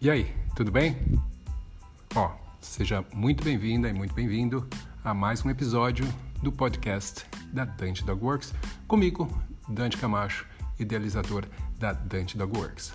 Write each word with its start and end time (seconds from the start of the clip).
E 0.00 0.08
aí, 0.08 0.32
tudo 0.54 0.70
bem? 0.70 0.96
Ó, 2.14 2.30
seja 2.60 3.04
muito 3.12 3.42
bem-vinda 3.42 3.88
e 3.88 3.92
muito 3.92 4.14
bem-vindo 4.14 4.64
a 5.02 5.12
mais 5.12 5.44
um 5.44 5.50
episódio 5.50 6.04
do 6.40 6.52
podcast 6.52 7.26
da 7.52 7.64
Dante 7.64 8.04
Dog 8.04 8.24
Works, 8.24 8.54
comigo, 8.86 9.28
Dante 9.68 9.96
Camacho, 9.96 10.46
idealizador 10.78 11.46
da 11.80 11.92
Dante 11.92 12.38
Dog 12.38 12.56
Works. 12.56 12.94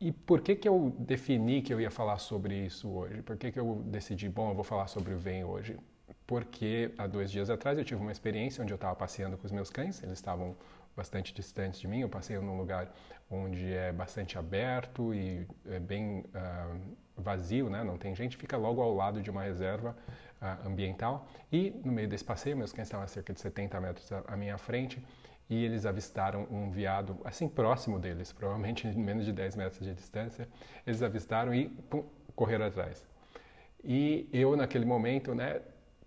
E 0.00 0.10
por 0.10 0.40
que, 0.40 0.56
que 0.56 0.68
eu 0.68 0.92
defini 0.98 1.62
que 1.62 1.72
eu 1.72 1.80
ia 1.80 1.88
falar 1.88 2.18
sobre 2.18 2.66
isso 2.66 2.90
hoje? 2.90 3.22
Por 3.22 3.36
que, 3.36 3.52
que 3.52 3.60
eu 3.60 3.80
decidi, 3.86 4.28
bom, 4.28 4.50
eu 4.50 4.56
vou 4.56 4.64
falar 4.64 4.88
sobre 4.88 5.14
o 5.14 5.18
VEM 5.18 5.44
hoje? 5.44 5.78
Porque 6.26 6.92
há 6.96 7.06
dois 7.06 7.30
dias 7.30 7.50
atrás 7.50 7.76
eu 7.78 7.84
tive 7.84 8.00
uma 8.00 8.12
experiência 8.12 8.62
onde 8.62 8.72
eu 8.72 8.76
estava 8.76 8.94
passeando 8.94 9.36
com 9.36 9.44
os 9.44 9.52
meus 9.52 9.68
cães, 9.68 10.02
eles 10.02 10.14
estavam 10.18 10.56
bastante 10.96 11.34
distantes 11.34 11.80
de 11.80 11.88
mim, 11.88 12.00
eu 12.00 12.08
passei 12.08 12.38
num 12.38 12.56
lugar 12.56 12.92
onde 13.30 13.72
é 13.72 13.92
bastante 13.92 14.38
aberto 14.38 15.14
e 15.14 15.46
é 15.66 15.78
bem 15.78 16.24
uh, 16.34 16.80
vazio, 17.16 17.68
né? 17.68 17.82
não 17.82 17.98
tem 17.98 18.14
gente, 18.14 18.36
fica 18.36 18.56
logo 18.56 18.80
ao 18.80 18.94
lado 18.94 19.20
de 19.20 19.30
uma 19.30 19.42
reserva 19.42 19.96
uh, 20.40 20.68
ambiental. 20.68 21.26
E 21.52 21.70
no 21.84 21.92
meio 21.92 22.08
desse 22.08 22.24
passeio, 22.24 22.56
meus 22.56 22.72
cães 22.72 22.86
estavam 22.86 23.04
a 23.04 23.08
cerca 23.08 23.32
de 23.32 23.40
70 23.40 23.80
metros 23.80 24.10
à, 24.26 24.36
minha 24.36 24.56
frente, 24.58 25.04
e 25.48 25.62
eles 25.62 25.84
avistaram 25.84 26.46
um 26.50 26.70
veado 26.70 27.18
assim 27.24 27.48
próximo 27.48 27.98
deles, 27.98 28.32
provavelmente 28.32 28.86
menos 28.96 29.24
de 29.24 29.32
10 29.32 29.56
metros 29.56 29.80
de 29.80 29.94
distância. 29.94 30.48
Eles 30.86 31.02
avistaram 31.02 31.54
e 31.54 31.68
pum, 31.68 32.04
correram 32.34 32.66
atrás. 32.66 33.06
E 33.82 34.28
eu 34.32 34.56
naquele 34.56 34.86
momento, 34.86 35.34
né, 35.34 35.60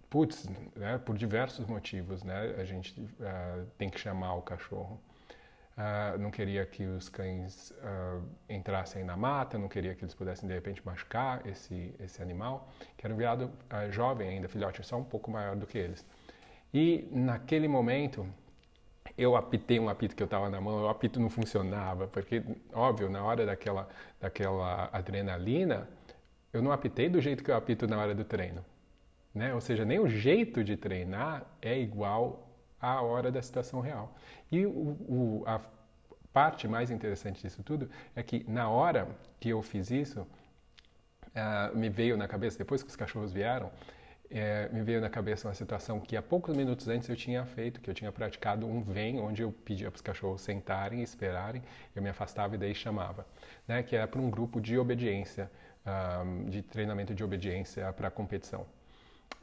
putz, 0.10 0.48
né, 0.76 0.98
por 0.98 1.18
diversos 1.18 1.66
motivos, 1.66 2.24
né, 2.24 2.56
a 2.58 2.64
gente 2.64 3.00
uh, 3.00 3.66
tem 3.78 3.90
que 3.90 4.00
chamar 4.00 4.36
o 4.36 4.42
cachorro. 4.42 5.00
Uh, 5.78 6.18
não 6.18 6.32
queria 6.32 6.66
que 6.66 6.84
os 6.86 7.08
cães 7.08 7.72
uh, 7.72 8.24
entrassem 8.50 9.04
na 9.04 9.16
mata, 9.16 9.60
não 9.60 9.68
queria 9.68 9.94
que 9.94 10.04
eles 10.04 10.16
pudessem 10.16 10.48
de 10.50 10.56
repente 10.56 10.84
machucar 10.84 11.46
esse 11.46 11.94
esse 12.00 12.20
animal, 12.22 12.68
que 12.98 13.06
era 13.06 13.14
um 13.14 13.18
veado 13.18 13.52
jovem 13.92 14.28
ainda, 14.28 14.48
filhote, 14.48 14.84
só 14.84 14.98
um 14.98 15.04
pouco 15.04 15.30
maior 15.30 15.56
do 15.56 15.68
que 15.68 15.78
eles. 15.78 16.04
E 16.74 17.08
naquele 17.12 17.68
momento 17.68 18.28
eu 19.18 19.36
apitei 19.36 19.80
um 19.80 19.90
apito 19.90 20.16
que 20.16 20.24
eu 20.24 20.26
estava 20.26 20.50
na 20.50 20.60
mão, 20.62 20.84
o 20.84 20.90
apito 20.90 21.20
não 21.20 21.30
funcionava, 21.30 22.08
porque, 22.08 22.44
óbvio, 22.74 23.10
na 23.10 23.24
hora 23.24 23.46
daquela, 23.46 23.88
daquela 24.20 24.90
adrenalina, 24.92 25.88
eu 26.54 26.62
não 26.62 26.72
apitei 26.72 27.10
do 27.10 27.20
jeito 27.22 27.44
que 27.44 27.52
eu 27.52 27.56
apito 27.56 27.88
na 27.88 27.98
hora 28.00 28.14
do 28.14 28.24
treino. 28.24 28.64
Né? 29.38 29.54
Ou 29.54 29.62
seja, 29.62 29.86
nem 29.86 30.00
o 30.00 30.08
jeito 30.08 30.64
de 30.64 30.76
treinar 30.76 31.46
é 31.62 31.78
igual 31.80 32.50
à 32.82 33.02
hora 33.02 33.32
da 33.32 33.42
situação 33.42 33.80
real. 33.80 34.16
E 34.52 34.66
o, 34.66 34.70
o, 34.70 35.44
a 35.46 35.62
parte 36.34 36.68
mais 36.68 36.90
interessante 36.90 37.42
disso 37.42 37.62
tudo 37.64 37.90
é 38.16 38.24
que 38.24 38.44
na 38.50 38.70
hora 38.70 39.08
que 39.40 39.50
eu 39.50 39.62
fiz 39.62 39.92
isso, 39.92 40.22
uh, 40.22 41.78
me 41.78 41.88
veio 41.88 42.18
na 42.18 42.28
cabeça, 42.28 42.58
depois 42.58 42.82
que 42.82 42.90
os 42.90 42.96
cachorros 42.96 43.32
vieram, 43.32 43.72
é, 44.30 44.68
me 44.70 44.82
veio 44.82 45.00
na 45.00 45.10
cabeça 45.10 45.48
uma 45.48 45.54
situação 45.54 46.02
que 46.02 46.18
há 46.18 46.22
poucos 46.22 46.54
minutos 46.56 46.88
antes 46.90 47.08
eu 47.08 47.16
tinha 47.16 47.46
feito, 47.46 47.80
que 47.80 47.90
eu 47.90 47.94
tinha 47.94 48.12
praticado 48.12 48.66
um 48.66 48.82
vem, 48.82 49.22
onde 49.22 49.42
eu 49.42 49.54
pedia 49.54 49.90
para 49.90 49.96
os 49.96 50.02
cachorros 50.02 50.42
sentarem, 50.42 51.02
esperarem, 51.02 51.64
eu 51.96 52.02
me 52.02 52.10
afastava 52.10 52.56
e 52.56 52.58
daí 52.58 52.76
chamava, 52.76 53.26
né, 53.66 53.82
que 53.84 53.96
era 53.96 54.06
para 54.06 54.20
um 54.20 54.30
grupo 54.30 54.60
de 54.60 54.78
obediência, 54.78 55.50
um, 56.26 56.50
de 56.50 56.62
treinamento 56.62 57.16
de 57.16 57.24
obediência 57.24 57.94
para 57.94 58.12
competição. 58.12 58.66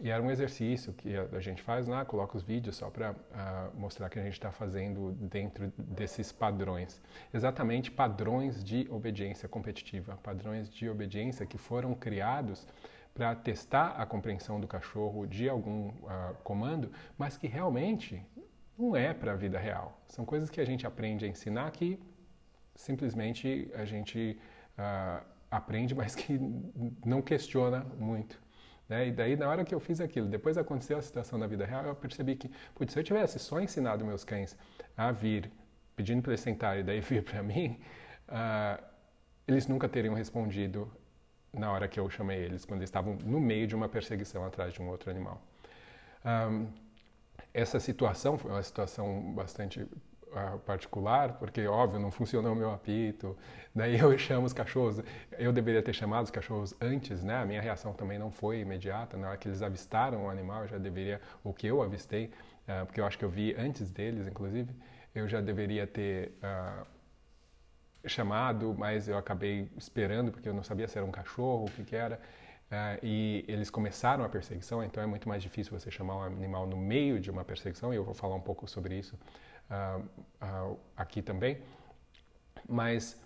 E 0.00 0.10
era 0.10 0.22
um 0.22 0.30
exercício 0.30 0.92
que 0.92 1.14
a, 1.16 1.40
gente 1.40 1.62
faz 1.62 1.86
lá, 1.86 2.04
coloca 2.04 2.36
os 2.36 2.42
vídeos 2.42 2.76
só 2.76 2.90
para 2.90 3.12
uh, 3.12 3.78
mostrar 3.78 4.10
que 4.10 4.18
a 4.18 4.22
gente 4.22 4.32
está 4.32 4.50
fazendo 4.50 5.12
dentro 5.12 5.72
desses 5.78 6.32
padrões. 6.32 7.00
Exatamente 7.32 7.90
padrões 7.90 8.62
de 8.64 8.88
obediência 8.90 9.48
competitiva, 9.48 10.18
padrões 10.22 10.68
de 10.68 10.88
obediência 10.90 11.46
que 11.46 11.56
foram 11.56 11.94
criados 11.94 12.66
para 13.14 13.34
testar 13.36 13.90
a 13.90 14.04
compreensão 14.04 14.60
do 14.60 14.66
cachorro 14.66 15.26
de 15.26 15.48
algum 15.48 15.88
uh, 15.88 16.34
comando, 16.42 16.90
mas 17.16 17.36
que 17.36 17.46
realmente 17.46 18.20
não 18.76 18.96
é 18.96 19.14
para 19.14 19.32
a 19.32 19.36
vida 19.36 19.58
real. 19.58 20.00
São 20.08 20.24
coisas 20.24 20.50
que 20.50 20.60
a 20.60 20.64
gente 20.64 20.84
aprende 20.84 21.24
a 21.24 21.28
ensinar 21.28 21.70
que 21.70 22.00
simplesmente 22.74 23.70
a 23.74 23.84
gente 23.84 24.36
uh, 24.76 25.24
aprende, 25.48 25.94
mas 25.94 26.16
que 26.16 26.36
não 27.04 27.22
questiona 27.22 27.86
muito. 27.96 28.43
Né? 28.88 29.08
E 29.08 29.12
daí, 29.12 29.36
na 29.36 29.48
hora 29.48 29.64
que 29.64 29.74
eu 29.74 29.80
fiz 29.80 30.00
aquilo, 30.00 30.28
depois 30.28 30.58
aconteceu 30.58 30.98
a 30.98 31.02
situação 31.02 31.38
na 31.38 31.46
vida 31.46 31.64
real, 31.64 31.84
eu 31.84 31.94
percebi 31.94 32.36
que, 32.36 32.50
putz, 32.74 32.92
se 32.92 32.98
eu 32.98 33.04
tivesse 33.04 33.38
só 33.38 33.60
ensinado 33.60 34.04
meus 34.04 34.24
cães 34.24 34.56
a 34.96 35.10
vir, 35.10 35.50
pedindo 35.96 36.22
para 36.22 36.32
eles 36.32 36.40
sentarem 36.40 36.80
e 36.80 36.84
daí 36.84 37.00
vir 37.02 37.22
para 37.22 37.42
mim, 37.42 37.78
uh, 38.28 38.82
eles 39.46 39.66
nunca 39.66 39.88
teriam 39.88 40.14
respondido 40.14 40.90
na 41.52 41.70
hora 41.70 41.86
que 41.86 41.98
eu 42.00 42.10
chamei 42.10 42.38
eles, 42.38 42.64
quando 42.64 42.80
eles 42.80 42.88
estavam 42.88 43.16
no 43.24 43.40
meio 43.40 43.66
de 43.66 43.74
uma 43.74 43.88
perseguição 43.88 44.44
atrás 44.44 44.72
de 44.72 44.82
um 44.82 44.88
outro 44.88 45.10
animal. 45.10 45.40
Um, 46.24 46.66
essa 47.52 47.78
situação 47.78 48.36
foi 48.36 48.50
uma 48.50 48.62
situação 48.62 49.32
bastante 49.32 49.86
particular, 50.66 51.34
porque, 51.34 51.66
óbvio, 51.66 52.00
não 52.00 52.10
funcionou 52.10 52.52
o 52.52 52.56
meu 52.56 52.72
apito, 52.72 53.36
daí 53.74 53.98
eu 53.98 54.16
chamo 54.18 54.46
os 54.46 54.52
cachorros, 54.52 55.00
eu 55.38 55.52
deveria 55.52 55.82
ter 55.82 55.92
chamado 55.92 56.24
os 56.24 56.30
cachorros 56.30 56.74
antes, 56.80 57.22
né? 57.22 57.36
A 57.36 57.44
minha 57.46 57.60
reação 57.60 57.92
também 57.92 58.18
não 58.18 58.30
foi 58.30 58.60
imediata, 58.60 59.16
na 59.16 59.28
hora 59.28 59.36
que 59.36 59.48
eles 59.48 59.62
avistaram 59.62 60.26
o 60.26 60.30
animal, 60.30 60.62
eu 60.62 60.68
já 60.68 60.78
deveria, 60.78 61.20
o 61.42 61.52
que 61.52 61.66
eu 61.66 61.82
avistei, 61.82 62.26
uh, 62.26 62.86
porque 62.86 63.00
eu 63.00 63.06
acho 63.06 63.18
que 63.18 63.24
eu 63.24 63.30
vi 63.30 63.54
antes 63.56 63.90
deles, 63.90 64.26
inclusive, 64.26 64.74
eu 65.14 65.28
já 65.28 65.40
deveria 65.40 65.86
ter 65.86 66.32
uh, 66.42 66.86
chamado, 68.06 68.74
mas 68.76 69.08
eu 69.08 69.16
acabei 69.16 69.70
esperando 69.76 70.32
porque 70.32 70.48
eu 70.48 70.54
não 70.54 70.62
sabia 70.62 70.88
se 70.88 70.98
era 70.98 71.06
um 71.06 71.12
cachorro, 71.12 71.66
o 71.66 71.70
que, 71.70 71.84
que 71.84 71.96
era. 71.96 72.20
Uh, 72.70 72.98
e 73.02 73.44
eles 73.46 73.70
começaram 73.70 74.24
a 74.24 74.28
perseguição, 74.28 74.82
então 74.82 75.02
é 75.02 75.06
muito 75.06 75.28
mais 75.28 75.42
difícil 75.42 75.78
você 75.78 75.90
chamar 75.90 76.16
um 76.16 76.22
animal 76.22 76.66
no 76.66 76.76
meio 76.76 77.20
de 77.20 77.30
uma 77.30 77.44
perseguição, 77.44 77.92
e 77.92 77.96
eu 77.96 78.04
vou 78.04 78.14
falar 78.14 78.34
um 78.34 78.40
pouco 78.40 78.66
sobre 78.68 78.98
isso 78.98 79.16
uh, 79.70 80.02
uh, 80.70 80.78
aqui 80.96 81.22
também. 81.22 81.58
Mas 82.68 83.22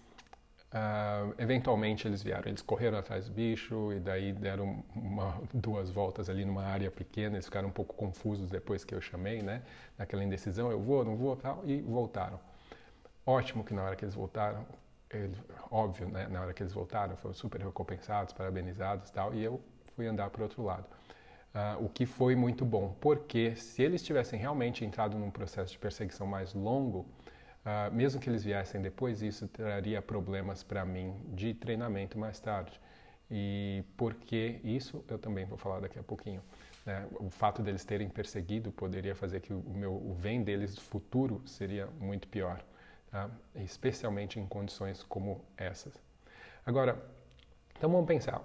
eventualmente 1.38 2.06
eles 2.06 2.22
vieram, 2.22 2.46
eles 2.46 2.60
correram 2.60 2.98
atrás 2.98 3.26
do 3.26 3.32
bicho 3.32 3.90
e 3.92 4.00
daí 4.00 4.34
deram 4.34 4.84
uma, 4.94 5.40
duas 5.54 5.88
voltas 5.90 6.28
ali 6.28 6.44
numa 6.44 6.62
área 6.62 6.90
pequena, 6.90 7.36
eles 7.36 7.46
ficaram 7.46 7.68
um 7.68 7.72
pouco 7.72 7.94
confusos 7.94 8.50
depois 8.50 8.84
que 8.84 8.94
eu 8.94 9.00
chamei, 9.00 9.40
né? 9.40 9.62
Naquela 9.96 10.22
indecisão, 10.22 10.70
eu 10.70 10.78
vou, 10.78 11.04
não 11.04 11.16
vou, 11.16 11.34
tal, 11.36 11.62
e 11.64 11.80
voltaram. 11.80 12.38
Ótimo 13.24 13.64
que 13.64 13.72
na 13.72 13.82
hora 13.82 13.96
que 13.96 14.04
eles 14.04 14.14
voltaram, 14.14 14.66
óbvio, 15.70 16.08
né, 16.08 16.28
na 16.28 16.42
hora 16.42 16.52
que 16.52 16.62
eles 16.62 16.72
voltaram, 16.72 17.16
foram 17.16 17.34
super 17.34 17.60
recompensados, 17.62 18.34
parabenizados 18.34 19.10
tal, 19.10 19.34
e 19.34 19.42
eu 19.42 19.62
fui 19.96 20.06
andar 20.06 20.28
para 20.28 20.40
o 20.40 20.42
outro 20.44 20.62
lado. 20.62 20.84
Uh, 21.54 21.84
o 21.84 21.88
que 21.88 22.04
foi 22.06 22.36
muito 22.36 22.64
bom, 22.64 22.94
porque 23.00 23.56
se 23.56 23.82
eles 23.82 24.02
tivessem 24.02 24.38
realmente 24.38 24.84
entrado 24.84 25.18
num 25.18 25.30
processo 25.30 25.72
de 25.72 25.78
perseguição 25.78 26.26
mais 26.26 26.52
longo, 26.54 27.06
uh, 27.64 27.92
mesmo 27.92 28.20
que 28.20 28.28
eles 28.28 28.44
viessem 28.44 28.80
depois, 28.82 29.22
isso 29.22 29.48
traria 29.48 30.00
problemas 30.02 30.62
para 30.62 30.84
mim 30.84 31.14
de 31.28 31.54
treinamento 31.54 32.18
mais 32.18 32.38
tarde. 32.38 32.80
E 33.30 33.82
porque 33.96 34.60
isso 34.62 35.04
eu 35.08 35.18
também 35.18 35.46
vou 35.46 35.58
falar 35.58 35.80
daqui 35.80 35.98
a 35.98 36.02
pouquinho. 36.02 36.42
Né? 36.86 37.06
O 37.18 37.28
fato 37.30 37.62
deles 37.62 37.84
terem 37.84 38.08
perseguido 38.08 38.70
poderia 38.70 39.14
fazer 39.14 39.40
que 39.40 39.52
o 39.52 39.62
meu 39.74 39.92
o 39.94 40.14
vem 40.14 40.42
deles 40.42 40.78
futuro 40.78 41.42
seria 41.46 41.86
muito 41.98 42.28
pior 42.28 42.62
tá? 43.10 43.30
especialmente 43.56 44.38
em 44.38 44.46
condições 44.46 45.02
como 45.02 45.44
essas. 45.56 45.92
Agora, 46.64 47.02
então 47.76 47.90
vamos 47.90 48.06
pensar, 48.06 48.42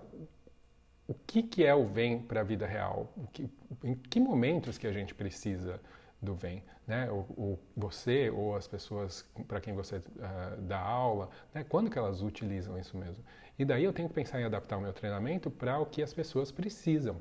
o 1.07 1.13
que, 1.13 1.43
que 1.43 1.65
é 1.65 1.75
o 1.75 1.85
VEM 1.85 2.19
para 2.19 2.41
a 2.41 2.43
vida 2.43 2.65
real? 2.65 3.13
Que, 3.31 3.49
em 3.83 3.95
que 3.95 4.19
momentos 4.19 4.77
que 4.77 4.87
a 4.87 4.91
gente 4.91 5.13
precisa 5.13 5.79
do 6.21 6.33
VEM? 6.33 6.63
Né? 6.87 7.09
O, 7.11 7.25
o 7.37 7.59
você 7.75 8.29
ou 8.29 8.55
as 8.55 8.67
pessoas 8.67 9.25
para 9.47 9.59
quem 9.59 9.73
você 9.73 9.97
uh, 9.97 10.61
dá 10.61 10.79
aula, 10.79 11.29
né? 11.53 11.63
quando 11.67 11.89
que 11.89 11.97
elas 11.97 12.21
utilizam 12.21 12.77
isso 12.77 12.97
mesmo? 12.97 13.23
E 13.59 13.65
daí 13.65 13.83
eu 13.83 13.93
tenho 13.93 14.07
que 14.07 14.15
pensar 14.15 14.39
em 14.39 14.45
adaptar 14.45 14.77
o 14.77 14.81
meu 14.81 14.93
treinamento 14.93 15.51
para 15.51 15.79
o 15.79 15.85
que 15.85 16.01
as 16.01 16.13
pessoas 16.13 16.51
precisam. 16.51 17.17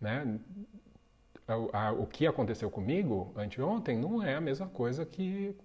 Né? 0.00 0.38
O, 1.48 2.02
o 2.02 2.06
que 2.06 2.26
aconteceu 2.26 2.70
comigo 2.70 3.32
anteontem 3.36 3.96
não 3.96 4.22
é 4.22 4.34
a 4.34 4.40
mesma 4.40 4.66
coisa 4.66 5.06
que 5.06 5.56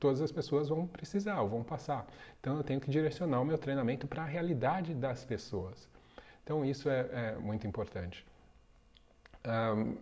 todas 0.00 0.20
as 0.20 0.32
pessoas 0.32 0.68
vão 0.68 0.86
precisar 0.86 1.40
ou 1.42 1.48
vão 1.48 1.62
passar. 1.62 2.06
Então 2.40 2.56
eu 2.56 2.64
tenho 2.64 2.80
que 2.80 2.90
direcionar 2.90 3.40
o 3.40 3.44
meu 3.44 3.58
treinamento 3.58 4.06
para 4.06 4.22
a 4.22 4.26
realidade 4.26 4.94
das 4.94 5.24
pessoas. 5.24 5.88
Então 6.46 6.64
isso 6.64 6.88
é, 6.88 7.00
é 7.12 7.36
muito 7.40 7.66
importante. 7.66 8.24
Um, 9.44 9.96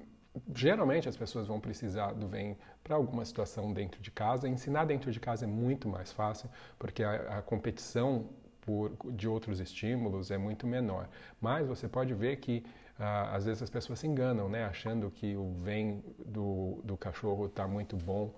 geralmente 0.55 1.09
as 1.09 1.17
pessoas 1.17 1.47
vão 1.47 1.59
precisar 1.59 2.13
do 2.13 2.29
VEM 2.29 2.55
para 2.83 2.97
alguma 2.97 3.25
situação 3.25 3.73
dentro 3.73 4.03
de 4.03 4.11
casa. 4.11 4.47
Ensinar 4.47 4.85
dentro 4.85 5.11
de 5.11 5.19
casa 5.19 5.47
é 5.47 5.49
muito 5.49 5.89
mais 5.89 6.13
fácil, 6.13 6.51
porque 6.79 7.03
a, 7.03 7.39
a 7.39 7.43
competição 7.43 8.29
por, 8.61 8.93
de 9.13 9.27
outros 9.27 9.59
estímulos 9.59 10.31
é 10.31 10.37
muito 10.37 10.67
menor. 10.67 11.09
Mas 11.41 11.67
você 11.67 11.89
pode 11.89 12.13
ver 12.13 12.37
que 12.37 12.63
uh, 13.01 13.35
às 13.35 13.47
vezes 13.47 13.63
as 13.63 13.71
pessoas 13.71 14.01
se 14.01 14.07
enganam, 14.07 14.47
né, 14.47 14.67
achando 14.67 15.11
que 15.11 15.35
o 15.35 15.51
VEM 15.55 16.05
do, 16.27 16.83
do 16.85 16.95
cachorro 16.95 17.47
está 17.47 17.67
muito 17.67 17.97
bom 17.97 18.31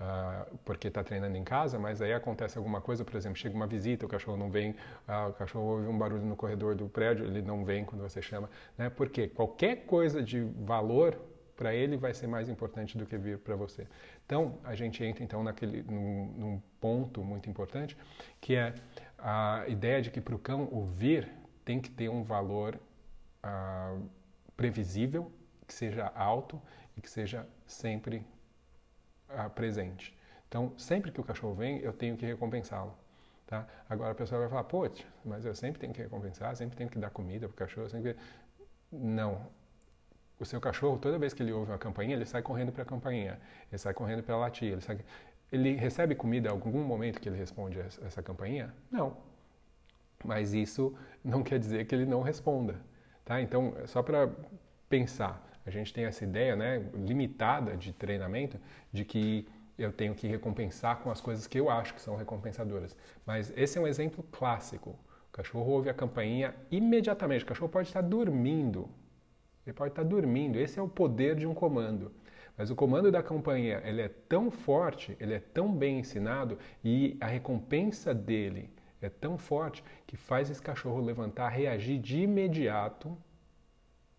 uh, 0.00 0.56
porque 0.64 0.88
está 0.88 1.02
treinando 1.02 1.36
em 1.36 1.44
casa, 1.44 1.78
mas 1.78 2.00
aí 2.00 2.12
acontece 2.12 2.58
alguma 2.58 2.80
coisa, 2.80 3.04
por 3.04 3.16
exemplo, 3.16 3.36
chega 3.38 3.54
uma 3.54 3.66
visita, 3.66 4.06
o 4.06 4.08
cachorro 4.08 4.36
não 4.36 4.50
vem, 4.50 4.70
uh, 4.70 5.30
o 5.30 5.32
cachorro 5.32 5.64
ouve 5.64 5.88
um 5.88 5.98
barulho 5.98 6.24
no 6.24 6.36
corredor 6.36 6.74
do 6.74 6.88
prédio, 6.88 7.26
ele 7.26 7.42
não 7.42 7.64
vem 7.64 7.84
quando 7.84 8.02
você 8.02 8.22
chama, 8.22 8.48
né? 8.76 8.90
Porque 8.90 9.28
qualquer 9.28 9.86
coisa 9.86 10.22
de 10.22 10.40
valor 10.40 11.18
para 11.56 11.74
ele 11.74 11.96
vai 11.96 12.14
ser 12.14 12.28
mais 12.28 12.48
importante 12.48 12.96
do 12.96 13.04
que 13.04 13.18
vir 13.18 13.38
para 13.38 13.56
você. 13.56 13.84
Então, 14.24 14.58
a 14.62 14.76
gente 14.76 15.02
entra 15.02 15.24
então 15.24 15.42
naquele, 15.42 15.82
num, 15.82 16.26
num, 16.36 16.62
ponto 16.80 17.24
muito 17.24 17.50
importante, 17.50 17.96
que 18.40 18.54
é 18.54 18.72
a 19.18 19.64
ideia 19.66 20.00
de 20.00 20.08
que 20.08 20.20
para 20.20 20.36
o 20.36 20.38
cão 20.38 20.68
ouvir 20.70 21.28
tem 21.64 21.80
que 21.80 21.90
ter 21.90 22.08
um 22.08 22.22
valor 22.22 22.78
uh, 23.44 24.08
previsível, 24.56 25.32
que 25.66 25.74
seja 25.74 26.06
alto 26.14 26.62
e 26.96 27.00
que 27.00 27.10
seja 27.10 27.44
sempre 27.66 28.24
presente. 29.54 30.16
Então, 30.48 30.72
sempre 30.78 31.12
que 31.12 31.20
o 31.20 31.24
cachorro 31.24 31.54
vem, 31.54 31.78
eu 31.80 31.92
tenho 31.92 32.16
que 32.16 32.24
recompensá-lo. 32.24 32.94
Tá? 33.46 33.66
Agora 33.88 34.12
a 34.12 34.14
pessoa 34.14 34.40
vai 34.40 34.48
falar, 34.48 34.64
pô, 34.64 34.90
mas 35.24 35.44
eu 35.44 35.54
sempre 35.54 35.80
tenho 35.80 35.92
que 35.92 36.02
recompensar, 36.02 36.54
sempre 36.54 36.76
tenho 36.76 36.90
que 36.90 36.98
dar 36.98 37.10
comida 37.10 37.48
para 37.48 37.54
o 37.54 37.56
cachorro, 37.56 37.88
sempre... 37.88 38.16
Não, 38.90 39.46
o 40.40 40.44
seu 40.44 40.60
cachorro, 40.60 40.98
toda 40.98 41.18
vez 41.18 41.34
que 41.34 41.42
ele 41.42 41.52
ouve 41.52 41.70
uma 41.70 41.78
campainha, 41.78 42.14
ele 42.14 42.24
sai 42.24 42.42
correndo 42.42 42.72
para 42.72 42.82
a 42.82 42.86
campainha, 42.86 43.40
ele 43.70 43.78
sai 43.78 43.92
correndo 43.92 44.22
para 44.22 44.36
latir, 44.36 44.72
ele, 44.72 44.80
sai... 44.80 44.98
ele 45.50 45.74
recebe 45.74 46.14
comida 46.14 46.48
em 46.48 46.52
algum 46.52 46.82
momento 46.84 47.20
que 47.20 47.28
ele 47.28 47.36
responde 47.36 47.80
a 47.80 47.84
essa 47.84 48.22
campainha? 48.22 48.72
Não. 48.90 49.16
Mas 50.24 50.52
isso 50.52 50.96
não 51.24 51.42
quer 51.42 51.58
dizer 51.58 51.84
que 51.86 51.94
ele 51.94 52.06
não 52.06 52.22
responda, 52.22 52.80
tá? 53.24 53.40
Então, 53.40 53.74
só 53.86 54.02
para 54.02 54.30
pensar, 54.88 55.47
a 55.68 55.70
gente 55.70 55.92
tem 55.92 56.06
essa 56.06 56.24
ideia, 56.24 56.56
né, 56.56 56.82
limitada 56.94 57.76
de 57.76 57.92
treinamento, 57.92 58.58
de 58.90 59.04
que 59.04 59.46
eu 59.78 59.92
tenho 59.92 60.14
que 60.14 60.26
recompensar 60.26 60.96
com 60.98 61.10
as 61.10 61.20
coisas 61.20 61.46
que 61.46 61.60
eu 61.60 61.68
acho 61.70 61.94
que 61.94 62.00
são 62.00 62.16
recompensadoras. 62.16 62.96
Mas 63.24 63.52
esse 63.54 63.78
é 63.78 63.80
um 63.80 63.86
exemplo 63.86 64.24
clássico. 64.32 64.90
O 65.28 65.32
cachorro 65.32 65.70
ouve 65.70 65.90
a 65.90 65.94
campainha 65.94 66.54
imediatamente. 66.70 67.44
O 67.44 67.46
cachorro 67.46 67.70
pode 67.70 67.88
estar 67.88 68.00
dormindo, 68.00 68.88
ele 69.66 69.74
pode 69.74 69.92
estar 69.92 70.02
dormindo. 70.02 70.58
Esse 70.58 70.78
é 70.78 70.82
o 70.82 70.88
poder 70.88 71.36
de 71.36 71.46
um 71.46 71.52
comando. 71.52 72.10
Mas 72.56 72.70
o 72.70 72.74
comando 72.74 73.12
da 73.12 73.22
campanha 73.22 73.80
ele 73.84 74.00
é 74.00 74.08
tão 74.08 74.50
forte, 74.50 75.16
ele 75.20 75.34
é 75.34 75.38
tão 75.38 75.72
bem 75.72 76.00
ensinado 76.00 76.58
e 76.82 77.16
a 77.20 77.26
recompensa 77.26 78.14
dele 78.14 78.70
é 79.00 79.08
tão 79.10 79.36
forte 79.36 79.84
que 80.06 80.16
faz 80.16 80.50
esse 80.50 80.60
cachorro 80.60 81.00
levantar, 81.00 81.50
reagir 81.50 81.98
de 82.00 82.22
imediato, 82.22 83.16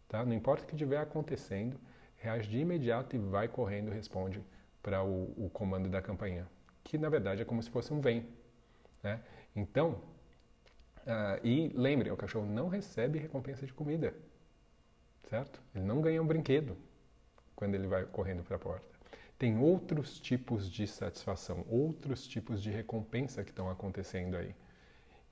tá? 0.10 0.26
Não 0.26 0.34
importa 0.34 0.66
o 0.66 0.68
que 0.68 0.76
estiver 0.76 0.98
acontecendo, 0.98 1.80
reage 2.18 2.50
de 2.50 2.58
imediato 2.58 3.16
e 3.16 3.20
vai 3.20 3.48
correndo, 3.48 3.90
responde 3.90 4.44
para 4.84 5.02
o, 5.04 5.34
o, 5.38 5.50
comando 5.50 5.88
da 5.88 6.02
campanha, 6.02 6.46
que 6.84 6.98
na 6.98 7.08
verdade 7.08 7.42
é 7.42 7.46
como 7.46 7.64
se 7.64 7.70
fosse 7.70 7.94
um 7.94 8.02
vem, 8.02 8.28
né? 9.02 9.22
Então, 9.56 10.02
uh, 11.06 11.40
e 11.42 11.70
lembre, 11.70 12.12
o 12.12 12.18
cachorro 12.18 12.46
não 12.46 12.68
recebe 12.68 13.18
recompensa 13.18 13.66
de 13.66 13.74
comida 13.74 14.14
certo? 15.30 15.62
Ele 15.76 15.86
não 15.86 16.02
ganha 16.02 16.22
um 16.22 16.26
brinquedo 16.26 16.76
quando 17.56 17.76
ele 17.76 17.88
vai 17.88 18.04
correndo 18.06 18.44
para 18.44 18.56
a 18.56 18.60
porta. 18.60 18.88
Tem 19.38 19.58
outros 19.58 20.20
tipos 20.20 20.70
de 20.70 20.86
satisfação, 20.88 21.66
outros 21.70 22.28
tipos 22.28 22.62
de 22.62 22.72
recompensa 22.72 23.44
que 23.44 23.52
estão 23.52 23.70
acontecendo 23.70 24.36
aí. 24.36 24.54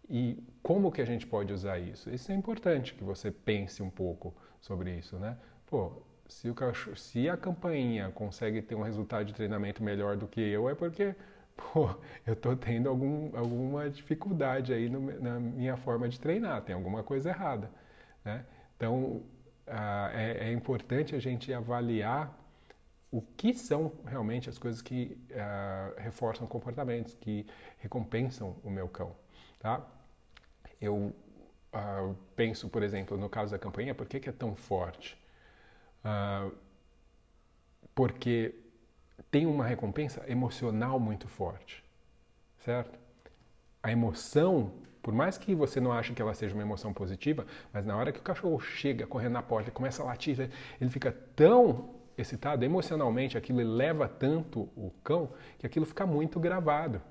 E 0.09 0.41
como 0.63 0.91
que 0.91 1.01
a 1.01 1.05
gente 1.05 1.27
pode 1.27 1.51
usar 1.51 1.79
isso? 1.79 2.09
Isso 2.09 2.31
é 2.31 2.35
importante 2.35 2.93
que 2.93 3.03
você 3.03 3.29
pense 3.31 3.83
um 3.83 3.89
pouco 3.89 4.33
sobre 4.61 4.95
isso, 4.97 5.17
né? 5.17 5.37
Pô, 5.65 5.91
se, 6.27 6.49
o 6.49 6.55
cachorro, 6.55 6.95
se 6.95 7.29
a 7.29 7.37
campainha 7.37 8.11
consegue 8.11 8.61
ter 8.61 8.75
um 8.75 8.81
resultado 8.81 9.25
de 9.25 9.33
treinamento 9.33 9.83
melhor 9.83 10.17
do 10.17 10.27
que 10.27 10.41
eu, 10.41 10.69
é 10.69 10.75
porque 10.75 11.15
pô, 11.55 11.89
eu 12.25 12.33
estou 12.33 12.55
tendo 12.55 12.89
algum, 12.89 13.35
alguma 13.37 13.89
dificuldade 13.89 14.73
aí 14.73 14.89
no, 14.89 15.19
na 15.19 15.39
minha 15.39 15.77
forma 15.77 16.07
de 16.07 16.19
treinar, 16.19 16.61
tem 16.61 16.75
alguma 16.75 17.03
coisa 17.03 17.29
errada, 17.29 17.69
né? 18.23 18.45
Então, 18.75 19.23
ah, 19.65 20.11
é, 20.13 20.49
é, 20.49 20.53
importante 20.53 21.15
a 21.15 21.19
gente 21.19 21.53
avaliar 21.53 22.33
o 23.11 23.21
que 23.21 23.53
são 23.53 23.91
realmente 24.05 24.49
as 24.49 24.57
coisas 24.57 24.81
que 24.81 25.17
ah, 25.35 25.93
reforçam 25.97 26.45
comportamentos, 26.47 27.15
que 27.15 27.45
recompensam 27.79 28.55
o 28.63 28.69
meu 28.69 28.87
cão. 28.87 29.15
Tá? 29.59 29.85
Eu 30.79 31.13
ah, 31.77 32.13
penso, 32.35 32.69
por 32.69 32.81
exemplo, 32.83 33.17
no 33.17 33.29
caso 33.29 33.51
da 33.51 33.59
campanha, 33.59 33.93
por 33.93 34.07
que, 34.07 34.19
que 34.19 34.29
é 34.29 34.33
tão 34.33 34.55
forte? 34.55 35.17
porque 37.93 38.55
tem 39.29 39.45
uma 39.45 39.65
recompensa 39.65 40.23
emocional 40.25 40.97
muito 40.99 41.27
forte, 41.27 41.83
certo? 42.59 42.97
A 43.83 43.91
emoção 43.91 44.71
por 45.07 45.13
mais 45.13 45.37
que 45.37 45.55
você 45.55 45.79
não 45.79 45.93
ache 45.93 46.13
que 46.13 46.21
ela 46.21 46.33
seja 46.33 46.53
uma 46.53 46.63
emoção 46.63 46.91
positiva, 46.91 47.45
mas 47.71 47.85
na 47.85 47.95
hora 47.95 48.11
que 48.11 48.19
o 48.19 48.21
cachorro 48.21 48.59
chega 48.59 49.07
correndo 49.07 49.31
na 49.31 49.41
porta 49.41 49.69
e 49.69 49.71
começa 49.71 50.03
a 50.03 50.05
latir, 50.05 50.37
ele 50.81 50.89
fica 50.89 51.13
tão 51.33 51.95
excitado 52.17 52.65
emocionalmente, 52.65 53.37
aquilo 53.37 53.61
eleva 53.61 54.09
tanto 54.09 54.67
o 54.75 54.91
cão, 55.05 55.31
que 55.57 55.65
aquilo 55.65 55.85
fica 55.85 56.05
muito 56.05 56.41
gravado. 56.41 57.01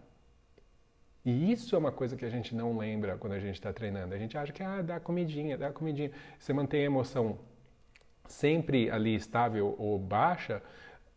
E 1.26 1.50
isso 1.50 1.74
é 1.74 1.78
uma 1.78 1.90
coisa 1.90 2.16
que 2.16 2.24
a 2.24 2.30
gente 2.30 2.54
não 2.54 2.78
lembra 2.78 3.16
quando 3.18 3.32
a 3.32 3.40
gente 3.40 3.56
está 3.56 3.72
treinando. 3.72 4.14
A 4.14 4.18
gente 4.18 4.38
acha 4.38 4.52
que 4.52 4.62
ah, 4.62 4.80
dá 4.80 5.00
comidinha, 5.00 5.58
dá 5.58 5.72
comidinha. 5.72 6.12
Você 6.38 6.52
mantém 6.52 6.82
a 6.82 6.84
emoção 6.84 7.36
sempre 8.28 8.88
ali 8.88 9.16
estável 9.16 9.74
ou 9.76 9.98
baixa, 9.98 10.62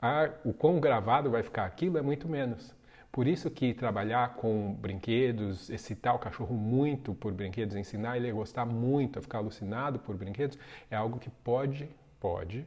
a, 0.01 0.31
o 0.43 0.51
quão 0.51 0.79
gravado 0.79 1.29
vai 1.29 1.43
ficar 1.43 1.65
aquilo 1.65 1.95
é 1.99 2.01
muito 2.01 2.27
menos. 2.27 2.75
Por 3.11 3.27
isso 3.27 3.51
que 3.51 3.71
trabalhar 3.71 4.33
com 4.35 4.73
brinquedos, 4.73 5.69
excitar 5.69 6.15
o 6.15 6.19
cachorro 6.19 6.55
muito 6.55 7.13
por 7.13 7.31
brinquedos, 7.31 7.75
ensinar 7.75 8.17
ele 8.17 8.31
a 8.31 8.33
gostar 8.33 8.65
muito, 8.65 9.19
a 9.19 9.21
ficar 9.21 9.37
alucinado 9.37 9.99
por 9.99 10.15
brinquedos, 10.15 10.57
é 10.89 10.95
algo 10.95 11.19
que 11.19 11.29
pode, 11.29 11.87
pode 12.19 12.65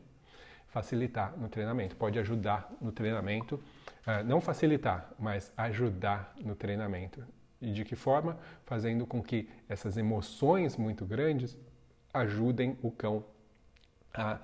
facilitar 0.68 1.36
no 1.36 1.48
treinamento, 1.48 1.96
pode 1.96 2.20
ajudar 2.20 2.72
no 2.80 2.92
treinamento, 2.92 3.60
uh, 4.06 4.24
não 4.24 4.40
facilitar, 4.40 5.12
mas 5.18 5.52
ajudar 5.56 6.34
no 6.40 6.54
treinamento. 6.54 7.24
E 7.60 7.72
de 7.72 7.84
que 7.84 7.94
forma? 7.94 8.38
Fazendo 8.64 9.06
com 9.06 9.22
que 9.22 9.48
essas 9.68 9.96
emoções 9.96 10.76
muito 10.76 11.04
grandes 11.04 11.56
ajudem 12.12 12.76
o 12.82 12.90
cão 12.90 13.24
a 14.12 14.38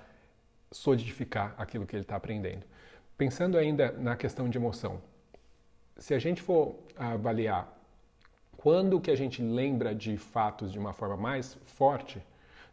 solidificar 0.70 1.54
aquilo 1.58 1.86
que 1.86 1.96
ele 1.96 2.02
está 2.02 2.16
aprendendo. 2.16 2.64
Pensando 3.16 3.58
ainda 3.58 3.92
na 3.92 4.16
questão 4.16 4.48
de 4.48 4.56
emoção, 4.56 5.00
se 5.96 6.14
a 6.14 6.18
gente 6.18 6.40
for 6.40 6.78
avaliar 6.96 7.76
quando 8.56 9.00
que 9.00 9.10
a 9.10 9.16
gente 9.16 9.40
lembra 9.40 9.94
de 9.94 10.16
fatos 10.16 10.72
de 10.72 10.78
uma 10.78 10.92
forma 10.92 11.16
mais 11.16 11.56
forte, 11.64 12.20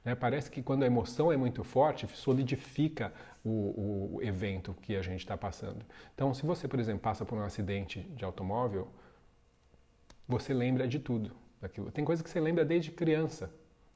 né, 0.06 0.14
parece 0.14 0.52
que 0.52 0.62
quando 0.62 0.84
a 0.84 0.86
emoção 0.86 1.32
é 1.32 1.36
muito 1.36 1.64
forte, 1.64 2.08
solidifica 2.16 3.12
o, 3.44 4.16
o 4.18 4.22
evento 4.22 4.76
que 4.82 4.96
a 4.96 5.02
gente 5.02 5.20
está 5.20 5.36
passando. 5.36 5.84
Então, 6.14 6.34
se 6.34 6.46
você, 6.46 6.68
por 6.68 6.80
exemplo, 6.80 7.02
passa 7.02 7.26
por 7.26 7.38
um 7.38 7.44
acidente 7.44 8.02
de 8.02 8.24
automóvel, 8.24 8.88
você 10.28 10.54
lembra 10.54 10.88
de 10.88 11.00
tudo. 11.00 11.32
Daquilo. 11.60 11.90
Tem 11.90 12.06
coisas 12.06 12.22
que 12.22 12.30
você 12.30 12.40
lembra 12.40 12.64
desde 12.64 12.92
criança 12.92 13.52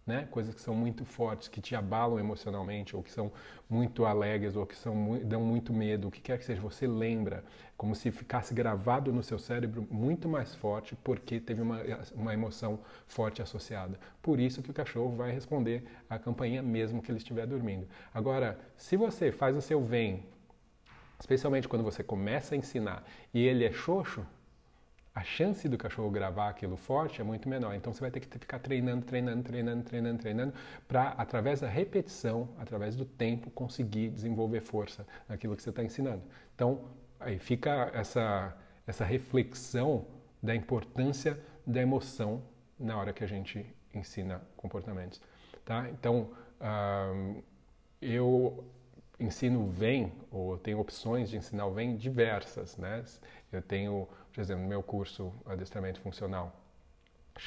né? 0.10 0.28
Coisas 0.32 0.56
que 0.56 0.60
são 0.60 0.74
muito 0.74 1.06
fortes, 1.06 1.48
que 1.48 1.62
te 1.62 1.76
abalam 1.76 2.20
emocionalmente, 2.20 2.96
ou 2.96 3.04
que 3.04 3.12
são 3.12 3.32
muito 3.70 4.06
alegres, 4.06 4.56
ou 4.56 4.66
que 4.66 4.76
são, 4.76 5.20
dão 5.24 5.42
muito 5.42 5.72
medo, 5.72 6.08
o 6.08 6.12
que 6.12 6.20
quer 6.20 6.40
que 6.40 6.44
seja, 6.44 6.60
você 6.60 6.88
lembra, 6.88 7.44
como 7.78 7.94
se 7.96 8.12
ficasse 8.12 8.52
gravado 8.52 9.14
no 9.14 9.22
seu 9.22 9.38
cérebro 9.38 9.88
muito 9.90 10.28
mais 10.28 10.56
forte, 10.56 10.96
porque 11.04 11.40
teve 11.40 11.62
uma, 11.62 11.80
uma 12.16 12.34
emoção 12.34 12.80
forte 13.08 13.40
associada. 13.40 14.00
Por 14.20 14.40
isso 14.40 14.64
que 14.64 14.72
o 14.72 14.74
cachorro 14.74 15.16
vai 15.16 15.32
responder 15.32 15.84
à 16.10 16.18
campainha 16.18 16.64
mesmo 16.64 17.04
que 17.04 17.12
ele 17.12 17.20
estiver 17.20 17.46
dormindo. 17.46 17.88
Agora, 18.12 18.60
se 18.76 18.98
você 18.98 19.32
faz 19.32 19.56
o 19.56 19.62
seu 19.62 19.80
vem, 19.80 20.26
especialmente 21.20 21.68
quando 21.68 21.84
você 21.84 22.04
começa 22.04 22.56
a 22.56 22.58
ensinar, 22.58 23.04
e 23.32 23.46
ele 23.46 23.64
é 23.64 23.72
xoxo, 23.72 24.26
a 25.14 25.24
chance 25.24 25.68
do 25.68 25.78
cachorro 25.78 26.10
gravar 26.10 26.50
aquilo 26.50 26.78
forte 26.78 27.20
é 27.20 27.24
muito 27.24 27.50
menor. 27.50 27.74
Então 27.76 27.92
você 27.94 28.00
vai 28.00 28.12
ter 28.12 28.20
que 28.20 28.28
ficar 28.28 28.60
treinando, 28.60 29.06
treinando, 29.06 29.44
treinando, 29.44 29.84
treinando, 29.84 30.20
treinando, 30.20 30.54
para 30.88 31.10
através 31.10 31.62
da 31.62 31.68
repetição, 31.68 32.50
através 32.58 32.96
do 32.96 33.06
tempo, 33.06 33.50
conseguir 33.52 34.10
desenvolver 34.10 34.62
força 34.62 35.06
naquilo 35.28 35.56
que 35.56 35.64
você 35.64 35.72
está 35.72 35.84
ensinando. 35.84 36.24
Então 36.56 36.86
aí 37.20 37.40
fica 37.40 37.92
essa, 37.94 38.56
essa 38.86 39.04
reflexão 39.04 40.06
da 40.42 40.56
importância 40.56 41.40
da 41.66 41.82
emoção 41.82 42.42
na 42.80 42.98
hora 42.98 43.12
que 43.12 43.24
a 43.24 43.28
gente 43.28 43.66
ensina 43.94 44.42
comportamentos. 44.56 45.22
Tá? 45.66 45.90
Então 45.90 46.30
eu 48.02 48.64
ensino 49.20 49.68
VEM, 49.68 50.14
ou 50.32 50.58
tenho 50.58 50.80
opções 50.80 51.30
de 51.30 51.38
ensinar 51.38 51.66
o 51.66 51.74
VEM 51.74 51.98
diversas. 51.98 52.78
Né? 52.78 53.04
Eu 53.52 53.62
tenho 53.62 54.08
por 54.40 54.44
exemplo, 54.44 54.64
no 54.64 54.70
meu 54.70 54.82
curso 54.82 55.34
Adestramento 55.46 56.00
Funcional, 56.00 56.56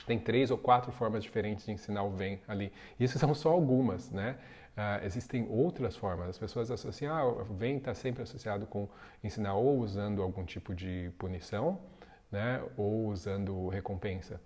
tem 0.07 0.19
três 0.19 0.51
ou 0.51 0.59
quatro 0.59 0.93
formas 0.93 1.25
diferentes 1.25 1.65
de 1.65 1.73
ensinar 1.73 2.03
o 2.03 2.11
vem 2.11 2.39
ali. 2.47 2.71
Isso 3.01 3.19
são 3.19 3.35
só 3.35 3.51
algumas, 3.51 4.11
né? 4.11 4.37
Uh, 4.77 5.07
existem 5.07 5.47
outras 5.49 5.97
formas. 5.97 6.29
As 6.29 6.37
pessoas 6.39 6.71
associam, 6.71 7.17
ah, 7.17 7.27
o 7.27 7.45
vem 7.45 7.79
está 7.79 7.95
sempre 7.95 8.23
associado 8.23 8.67
com 8.67 8.87
ensinar 9.25 9.55
ou 9.55 9.79
usando 9.79 10.21
algum 10.21 10.45
tipo 10.45 10.75
de 10.75 11.11
punição, 11.17 11.81
né? 12.31 12.63
Ou 12.77 13.07
usando 13.07 13.69
recompensa. 13.69 14.39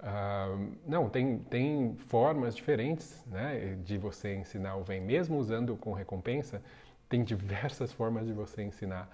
Uh, 0.00 0.76
não, 0.84 1.08
tem, 1.08 1.38
tem 1.38 1.94
formas 2.08 2.56
diferentes 2.56 3.24
né, 3.28 3.78
de 3.84 3.98
você 3.98 4.34
ensinar 4.34 4.74
o 4.74 4.82
vem, 4.82 5.00
mesmo 5.00 5.38
usando 5.38 5.76
com 5.76 5.92
recompensa, 5.92 6.60
tem 7.08 7.22
diversas 7.22 7.92
formas 7.92 8.26
de 8.26 8.32
você 8.32 8.64
ensinar. 8.64 9.08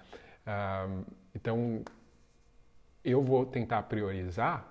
Uh, 0.46 1.04
então, 1.34 1.84
eu 3.04 3.22
vou 3.22 3.46
tentar 3.46 3.82
priorizar 3.84 4.66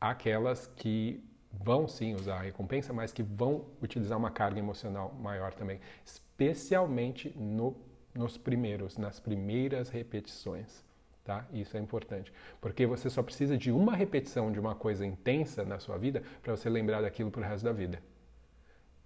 aquelas 0.00 0.66
que 0.76 1.22
vão 1.52 1.88
sim 1.88 2.14
usar 2.14 2.36
a 2.36 2.42
recompensa, 2.42 2.92
mas 2.92 3.12
que 3.12 3.22
vão 3.22 3.66
utilizar 3.82 4.16
uma 4.16 4.30
carga 4.30 4.58
emocional 4.58 5.12
maior 5.20 5.52
também, 5.52 5.80
especialmente 6.04 7.36
no, 7.36 7.76
nos 8.14 8.38
primeiros, 8.38 8.96
nas 8.96 9.20
primeiras 9.20 9.88
repetições. 9.88 10.84
Tá? 11.24 11.46
Isso 11.52 11.76
é 11.76 11.80
importante, 11.80 12.32
porque 12.60 12.86
você 12.86 13.10
só 13.10 13.22
precisa 13.22 13.56
de 13.56 13.70
uma 13.70 13.94
repetição 13.94 14.50
de 14.50 14.58
uma 14.58 14.74
coisa 14.74 15.04
intensa 15.04 15.64
na 15.64 15.78
sua 15.78 15.98
vida 15.98 16.22
para 16.42 16.56
você 16.56 16.68
lembrar 16.68 17.02
daquilo 17.02 17.30
para 17.30 17.42
o 17.42 17.44
resto 17.44 17.64
da 17.64 17.72
vida. 17.72 18.02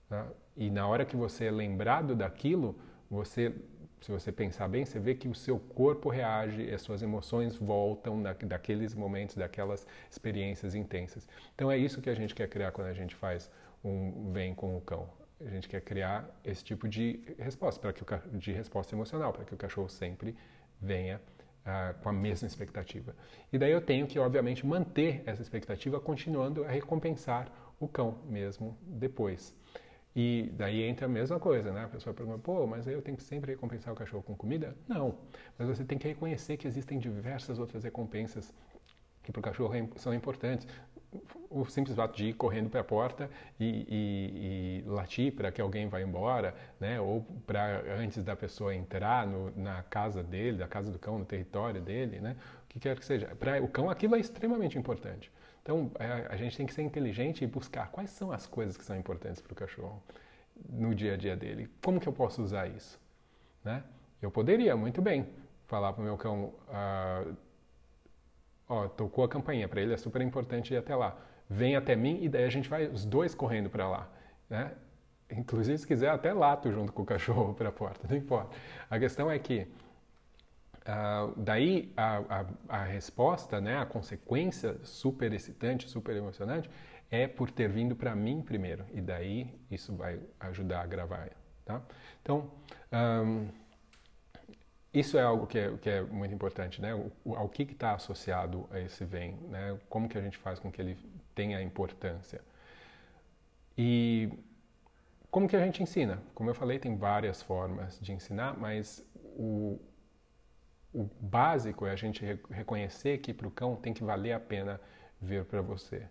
Tá? 0.08 0.26
E 0.56 0.70
na 0.70 0.86
hora 0.86 1.04
que 1.04 1.16
você 1.16 1.46
é 1.46 1.50
lembrado 1.50 2.14
daquilo, 2.14 2.78
você 3.10 3.52
se 4.04 4.12
você 4.12 4.30
pensar 4.30 4.68
bem, 4.68 4.84
você 4.84 4.99
vê 4.99 5.14
que 5.14 5.26
o 5.26 5.34
seu 5.34 5.58
corpo 5.58 6.11
reage, 6.11 6.70
as 6.70 6.82
suas 6.82 7.00
emoções 7.00 7.56
voltam 7.56 8.23
da, 8.23 8.34
daqueles 8.34 8.94
momentos, 8.94 9.34
daquelas 9.34 9.87
experiências 10.11 10.75
intensas. 10.75 11.26
Então 11.54 11.73
é 11.73 11.78
isso 11.78 12.02
que 12.02 12.11
a 12.11 12.14
gente 12.14 12.34
quer 12.34 12.46
criar 12.46 12.70
quando 12.70 12.88
a 12.88 12.92
gente 12.92 13.14
faz 13.14 13.50
um 13.82 14.30
vem 14.30 14.54
com 14.54 14.76
o 14.76 14.80
cão. 14.82 15.08
A 15.40 15.49
gente 15.49 15.66
quer 15.70 15.80
criar 15.80 16.28
esse 16.44 16.62
tipo 16.62 16.87
de 16.87 17.34
resposta, 17.38 17.80
para 17.80 17.94
que 17.94 18.02
o, 18.02 18.38
de 18.38 18.52
resposta 18.52 18.94
emocional, 18.94 19.32
para 19.32 19.46
que 19.46 19.54
o 19.54 19.56
cachorro 19.56 19.88
sempre 19.88 20.37
venha 20.78 21.18
uh, 21.64 21.99
com 22.02 22.11
a 22.11 22.12
mesma 22.12 22.46
expectativa. 22.46 23.16
E 23.50 23.56
daí 23.56 23.73
eu 23.73 23.80
tenho 23.80 24.06
que, 24.06 24.18
obviamente, 24.18 24.66
manter 24.66 25.23
essa 25.25 25.40
expectativa, 25.40 25.99
continuando 25.99 26.62
a 26.62 26.68
recompensar 26.68 27.50
o 27.80 27.88
cão 27.88 28.18
mesmo 28.26 28.76
depois. 28.82 29.54
E 30.16 30.50
daí 30.56 30.83
entra 30.83 31.06
a 31.06 31.09
mesma 31.09 31.40
coisa, 31.40 31.73
né? 31.73 31.85
A 31.85 31.88
pessoa 31.88 32.14
pergunta, 32.14 32.38
pô, 32.38 32.66
mas 32.66 32.87
eu 32.87 33.02
tenho 33.02 33.16
que 33.16 33.23
sempre 33.23 33.50
recompensar 33.50 33.92
o 33.92 33.97
cachorro 33.97 34.23
com 34.23 34.37
comida? 34.37 34.76
Não. 34.87 35.18
Mas 35.59 35.68
você 35.68 35.85
tem 35.85 35.99
que 35.99 36.06
reconhecer 36.06 36.56
que 36.56 36.68
existem 36.68 36.99
diversas 36.99 37.59
outras 37.59 37.83
recompensas 37.83 38.52
que 39.25 39.33
para 39.33 39.40
o 39.40 39.42
cachorro 39.42 39.75
é 39.75 39.88
são 39.97 40.14
importantes. 40.14 40.68
O 41.49 41.64
simples 41.64 41.97
fato 41.97 42.16
de 42.16 42.26
ir 42.26 42.33
correndo 42.35 42.68
para 42.68 42.80
a 42.80 42.85
porta 42.85 43.30
e, 43.59 43.87
e, 43.88 44.83
e 44.85 44.88
latir 44.88 45.33
para 45.33 45.50
que 45.50 45.61
alguém 45.61 45.88
vá 45.88 46.00
embora, 46.00 46.54
né? 46.78 47.00
ou 47.00 47.23
para 47.47 47.83
antes 47.99 48.23
da 48.23 48.37
pessoa 48.37 48.75
entrar 48.75 49.26
no, 49.26 49.50
na 49.56 49.83
casa 49.85 50.23
dele, 50.23 50.59
da 50.59 50.66
casa 50.66 50.90
do 50.90 50.99
cão, 50.99 51.18
no 51.18 51.25
território 51.25 51.80
dele, 51.80 52.21
né? 52.21 52.37
o 52.64 52.68
que 52.68 52.80
quer 52.80 52.99
que 52.99 53.04
seja. 53.04 53.35
Para 53.37 53.62
o 53.62 53.68
cão 53.68 53.88
aquilo 53.88 54.16
é 54.16 54.21
extremamente 54.21 54.76
importante. 54.76 55.30
Então, 55.64 55.90
é, 55.99 56.26
a 56.28 56.37
gente 56.37 56.54
tem 56.59 56.66
que 56.66 56.75
ser 56.75 56.83
inteligente 56.83 57.42
e 57.42 57.47
buscar 57.47 57.90
quais 57.90 58.11
são 58.11 58.30
as 58.30 58.47
coisas 58.47 58.76
que 58.76 58.85
são 58.85 58.94
importantes 58.99 59.40
para 59.40 59.50
o 59.50 59.56
cachorro 59.56 60.02
no 60.68 60.94
dia 60.94 61.14
a 61.14 61.16
dia 61.16 61.35
dele. 61.35 61.71
Como 61.83 61.99
que 61.99 62.06
eu 62.06 62.12
posso 62.12 62.42
usar 62.42 62.68
isso? 62.68 63.00
Né? 63.64 63.83
Eu 64.21 64.30
poderia, 64.30 64.76
muito 64.76 65.00
bem, 65.00 65.26
falar 65.66 65.94
para 65.94 66.02
o 66.02 66.04
meu 66.04 66.18
cão, 66.18 66.52
ah, 66.68 67.25
ó, 68.68 68.88
tocou 68.88 69.25
a 69.25 69.28
campainha, 69.28 69.66
para 69.66 69.80
ele 69.80 69.94
é 69.94 69.97
super 69.97 70.21
importante 70.21 70.75
ir 70.75 70.76
até 70.76 70.94
lá. 70.94 71.16
Vem 71.49 71.76
até 71.76 71.97
mim 71.97 72.18
e 72.21 72.28
daí 72.28 72.44
a 72.44 72.50
gente 72.50 72.68
vai 72.68 72.87
os 72.87 73.06
dois 73.06 73.35
correndo 73.35 73.71
para 73.71 73.88
lá. 73.88 74.06
Né? 74.50 74.71
Inclusive, 75.30 75.78
se 75.78 75.87
quiser, 75.87 76.11
até 76.11 76.35
lato 76.35 76.71
junto 76.71 76.92
com 76.92 77.00
o 77.00 77.06
cachorro 77.06 77.54
para 77.56 77.71
a 77.71 77.73
porta, 77.73 78.06
não 78.06 78.18
importa. 78.18 78.54
A 78.90 78.99
questão 78.99 79.30
é 79.30 79.38
que 79.38 79.66
Uh, 80.84 81.32
daí 81.40 81.90
a, 81.96 82.18
a, 82.18 82.46
a, 82.68 82.84
resposta, 82.84 83.58
né, 83.58 83.78
a 83.78 83.86
consequência 83.86 84.78
super 84.84 85.32
excitante, 85.32 85.88
super 85.88 86.14
emocionante, 86.14 86.68
é 87.10 87.26
por 87.26 87.50
ter 87.50 87.68
vindo 87.68 87.96
para 87.96 88.14
mim 88.14 88.42
primeiro. 88.42 88.84
E 88.92 89.00
daí 89.00 89.54
isso 89.70 89.94
vai 89.94 90.20
ajudar 90.40 90.82
a 90.82 90.86
gravar. 90.86 91.30
Tá? 91.64 91.80
Então, 92.22 92.50
um, 92.92 93.48
isso 94.92 95.16
é 95.18 95.22
algo 95.22 95.46
que 95.46 95.58
é, 95.58 95.76
que 95.78 95.90
é, 95.90 96.02
muito 96.02 96.34
importante, 96.34 96.80
né? 96.80 96.94
O, 97.24 97.34
ao 97.34 97.48
que 97.48 97.62
está 97.62 97.94
associado 97.94 98.68
a 98.70 98.78
esse 98.78 99.04
vem, 99.04 99.36
né? 99.48 99.78
Como 99.88 100.08
que 100.08 100.18
a 100.18 100.20
gente 100.20 100.36
faz 100.36 100.58
com 100.58 100.70
que 100.70 100.80
ele 100.80 100.96
tenha 101.34 101.60
importância? 101.62 102.40
E 103.76 104.30
como 105.30 105.48
que 105.48 105.56
a 105.56 105.64
gente 105.64 105.82
ensina? 105.82 106.22
Como 106.34 106.48
eu 106.48 106.54
falei, 106.54 106.78
tem 106.78 106.96
várias 106.96 107.42
formas 107.42 107.98
de 108.00 108.12
ensinar, 108.12 108.56
mas 108.56 109.04
o, 109.36 109.80
o 110.94 111.10
básico 111.20 111.86
é 111.86 111.90
a 111.90 111.96
gente 111.96 112.24
reconhecer 112.48 113.18
que 113.18 113.34
para 113.34 113.48
o 113.48 113.50
cão 113.50 113.74
tem 113.74 113.92
que 113.92 114.04
valer 114.04 114.32
a 114.32 114.40
pena 114.40 114.80
vir 115.20 115.44
para 115.44 115.60
você. 115.60 116.06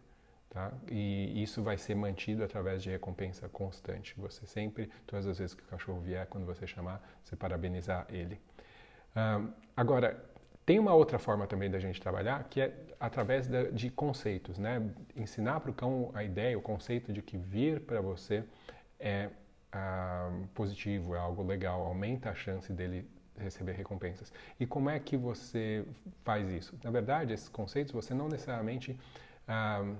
Tá? 0.50 0.72
E 0.92 1.42
isso 1.42 1.64
vai 1.64 1.78
ser 1.78 1.96
mantido 1.96 2.44
através 2.44 2.84
de 2.84 2.90
recompensa 2.90 3.50
constante. 3.50 4.14
Você 4.18 4.46
sempre, 4.46 4.92
todas 5.08 5.26
as 5.26 5.40
vezes 5.40 5.56
que 5.56 5.64
o 5.64 5.66
cachorro 5.66 6.00
vier, 6.00 6.28
quando 6.28 6.46
você 6.46 6.68
chamar, 6.68 7.02
você 7.24 7.36
parabenizar 7.36 8.06
ele. 8.10 8.40
Um, 9.16 9.52
agora, 9.76 10.24
tem 10.66 10.78
uma 10.78 10.94
outra 10.94 11.18
forma 11.18 11.48
também 11.48 11.72
da 11.72 11.80
gente 11.80 12.00
trabalhar, 12.00 12.44
que 12.44 12.62
é 12.62 12.74
através 13.00 13.48
de, 13.48 13.72
de 13.72 13.90
conceitos, 13.90 14.60
né? 14.60 14.82
Ensinar 15.16 15.60
para 15.60 15.72
o 15.72 15.74
cão 15.74 16.12
a 16.14 16.24
ideia, 16.24 16.58
o 16.58 16.62
conceito 16.62 17.12
de 17.12 17.22
que 17.22 17.38
vir 17.38 17.82
para 17.82 18.00
você 18.00 18.44
é 19.00 19.30
uh, 19.74 20.48
positivo, 20.54 21.16
é 21.16 21.20
algo 21.20 21.42
legal, 21.44 21.82
aumenta 21.82 22.30
a 22.30 22.36
chance 22.36 22.72
dele 22.72 23.10
receber 23.38 23.74
recompensas. 23.74 24.32
E 24.60 24.66
como 24.66 24.90
é 24.90 25.00
que 25.00 25.18
você 25.18 25.86
faz 26.24 26.50
isso? 26.50 26.78
Na 26.84 26.92
verdade, 26.92 27.34
esses 27.34 27.50
conceitos 27.50 27.94
você 27.94 28.14
não 28.14 28.28
necessariamente 28.28 29.00
ah, 29.48 29.96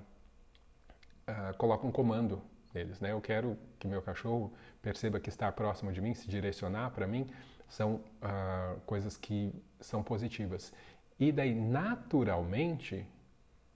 ah, 1.26 1.54
coloca 1.56 1.86
um 1.86 1.92
comando 1.92 2.40
neles. 2.72 3.00
Né? 3.00 3.12
Eu 3.12 3.20
quero 3.20 3.58
que 3.78 3.86
meu 3.86 4.02
cachorro 4.02 4.52
perceba 4.82 5.20
que 5.20 5.28
estar 5.28 5.52
próximo 5.52 5.92
de 5.92 6.00
mim, 6.00 6.14
se 6.14 6.28
direcionar 6.28 6.90
para 6.90 7.06
mim, 7.06 7.28
são 7.68 8.00
ah, 8.22 8.76
coisas 8.86 9.16
que 9.16 9.52
são 9.80 10.02
positivas. 10.02 10.72
E 11.18 11.30
daí, 11.30 11.54
naturalmente, 11.54 13.06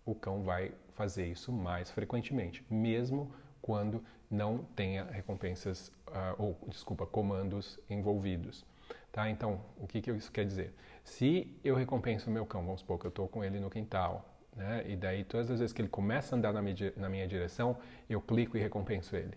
o 0.04 0.14
cão 0.14 0.42
vai 0.42 0.72
fazer 0.94 1.26
isso 1.26 1.52
mais 1.52 1.90
frequentemente, 1.90 2.64
mesmo 2.68 3.32
quando 3.62 4.02
não 4.28 4.58
tenha 4.74 5.04
recompensas, 5.04 5.92
ou, 6.36 6.58
desculpa, 6.66 7.06
comandos 7.06 7.78
envolvidos. 7.88 8.64
Tá? 9.12 9.28
Então, 9.30 9.60
o 9.76 9.86
que, 9.86 10.00
que 10.00 10.10
isso 10.10 10.30
quer 10.30 10.44
dizer? 10.44 10.74
Se 11.02 11.56
eu 11.64 11.74
recompenso 11.74 12.28
o 12.30 12.32
meu 12.32 12.44
cão, 12.44 12.64
vamos 12.64 12.80
supor 12.80 12.98
que 12.98 13.06
eu 13.06 13.10
estou 13.10 13.26
com 13.26 13.42
ele 13.42 13.58
no 13.58 13.70
quintal, 13.70 14.28
né? 14.54 14.84
e 14.86 14.96
daí 14.96 15.24
todas 15.24 15.50
as 15.50 15.60
vezes 15.60 15.72
que 15.72 15.80
ele 15.80 15.88
começa 15.88 16.34
a 16.34 16.38
andar 16.38 16.52
na 16.52 16.62
na 16.96 17.08
minha 17.08 17.26
direção, 17.26 17.78
eu 18.08 18.20
clico 18.20 18.56
e 18.56 18.60
recompenso 18.60 19.16
ele. 19.16 19.36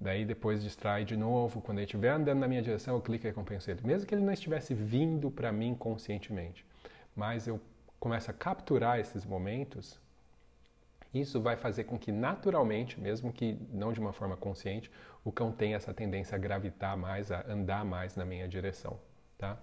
Daí 0.00 0.24
depois 0.24 0.62
distrai 0.62 1.04
de 1.04 1.16
novo, 1.16 1.60
quando 1.60 1.78
ele 1.78 1.86
estiver 1.86 2.10
andando 2.10 2.38
na 2.38 2.46
minha 2.46 2.62
direção, 2.62 2.94
eu 2.94 3.00
clico 3.00 3.26
e 3.26 3.28
recompenso 3.28 3.70
ele. 3.70 3.80
Mesmo 3.84 4.06
que 4.06 4.14
ele 4.14 4.24
não 4.24 4.32
estivesse 4.32 4.72
vindo 4.72 5.30
para 5.30 5.50
mim 5.50 5.74
conscientemente. 5.74 6.64
Mas 7.16 7.48
eu 7.48 7.60
começo 7.98 8.30
a 8.30 8.34
capturar 8.34 9.00
esses 9.00 9.24
momentos 9.24 10.00
isso 11.12 11.40
vai 11.40 11.56
fazer 11.56 11.84
com 11.84 11.98
que 11.98 12.12
naturalmente, 12.12 13.00
mesmo 13.00 13.32
que 13.32 13.58
não 13.72 13.92
de 13.92 14.00
uma 14.00 14.12
forma 14.12 14.36
consciente, 14.36 14.90
o 15.24 15.32
cão 15.32 15.50
tenha 15.50 15.76
essa 15.76 15.92
tendência 15.94 16.34
a 16.34 16.38
gravitar 16.38 16.96
mais, 16.96 17.30
a 17.32 17.44
andar 17.48 17.84
mais 17.84 18.14
na 18.16 18.24
minha 18.24 18.46
direção, 18.46 18.98
tá? 19.36 19.58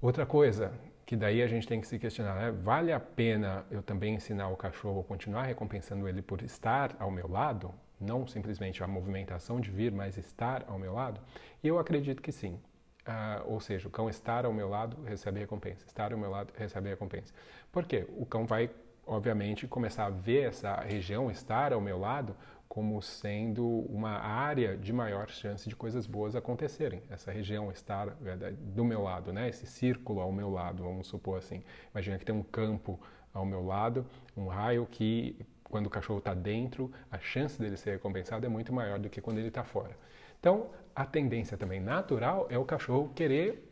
Outra 0.00 0.24
coisa 0.24 0.72
que 1.04 1.16
daí 1.16 1.42
a 1.42 1.46
gente 1.46 1.66
tem 1.66 1.80
que 1.80 1.86
se 1.86 1.98
questionar, 1.98 2.36
né? 2.36 2.50
vale 2.50 2.92
a 2.92 3.00
pena 3.00 3.66
eu 3.70 3.82
também 3.82 4.14
ensinar 4.14 4.48
o 4.48 4.56
cachorro, 4.56 5.02
continuar 5.02 5.42
recompensando 5.42 6.08
ele 6.08 6.22
por 6.22 6.40
estar 6.40 6.94
ao 6.98 7.10
meu 7.10 7.28
lado, 7.28 7.74
não 8.00 8.26
simplesmente 8.26 8.82
a 8.82 8.86
movimentação 8.86 9.60
de 9.60 9.70
vir, 9.70 9.92
mas 9.92 10.16
estar 10.16 10.64
ao 10.68 10.78
meu 10.78 10.94
lado? 10.94 11.20
E 11.62 11.68
eu 11.68 11.78
acredito 11.78 12.22
que 12.22 12.32
sim. 12.32 12.60
Uh, 13.06 13.52
ou 13.52 13.60
seja, 13.60 13.88
o 13.88 13.90
cão 13.90 14.08
estar 14.08 14.44
ao 14.44 14.52
meu 14.52 14.68
lado 14.68 15.02
recebe 15.02 15.40
recompensa, 15.40 15.84
estar 15.84 16.12
ao 16.12 16.18
meu 16.18 16.30
lado 16.30 16.52
recebe 16.56 16.88
recompensa. 16.88 17.34
Por 17.72 17.84
quê? 17.84 18.06
O 18.16 18.24
cão 18.24 18.46
vai 18.46 18.70
obviamente, 19.10 19.66
começar 19.66 20.06
a 20.06 20.10
ver 20.10 20.44
essa 20.44 20.76
região 20.76 21.30
estar 21.30 21.72
ao 21.72 21.80
meu 21.80 21.98
lado 21.98 22.36
como 22.68 23.02
sendo 23.02 23.66
uma 23.66 24.12
área 24.12 24.76
de 24.76 24.92
maior 24.92 25.28
chance 25.28 25.68
de 25.68 25.74
coisas 25.74 26.06
boas 26.06 26.36
acontecerem. 26.36 27.02
Essa 27.10 27.32
região 27.32 27.72
estar 27.72 28.16
é, 28.24 28.52
do 28.52 28.84
meu 28.84 29.02
lado, 29.02 29.32
né? 29.32 29.48
Esse 29.48 29.66
círculo 29.66 30.20
ao 30.20 30.30
meu 30.30 30.48
lado, 30.48 30.84
vamos 30.84 31.08
supor 31.08 31.38
assim. 31.38 31.64
Imagina 31.92 32.16
que 32.16 32.24
tem 32.24 32.32
um 32.34 32.44
campo 32.44 33.00
ao 33.34 33.44
meu 33.44 33.66
lado, 33.66 34.06
um 34.36 34.46
raio 34.46 34.86
que 34.88 35.36
quando 35.64 35.86
o 35.86 35.90
cachorro 35.90 36.20
está 36.20 36.32
dentro, 36.32 36.92
a 37.10 37.18
chance 37.18 37.58
dele 37.58 37.76
ser 37.76 37.90
recompensado 37.90 38.46
é 38.46 38.48
muito 38.48 38.72
maior 38.72 39.00
do 39.00 39.10
que 39.10 39.20
quando 39.20 39.38
ele 39.38 39.48
está 39.48 39.64
fora. 39.64 39.96
Então, 40.38 40.70
a 40.94 41.04
tendência 41.04 41.56
também 41.56 41.80
natural 41.80 42.46
é 42.48 42.56
o 42.56 42.64
cachorro 42.64 43.10
querer 43.12 43.68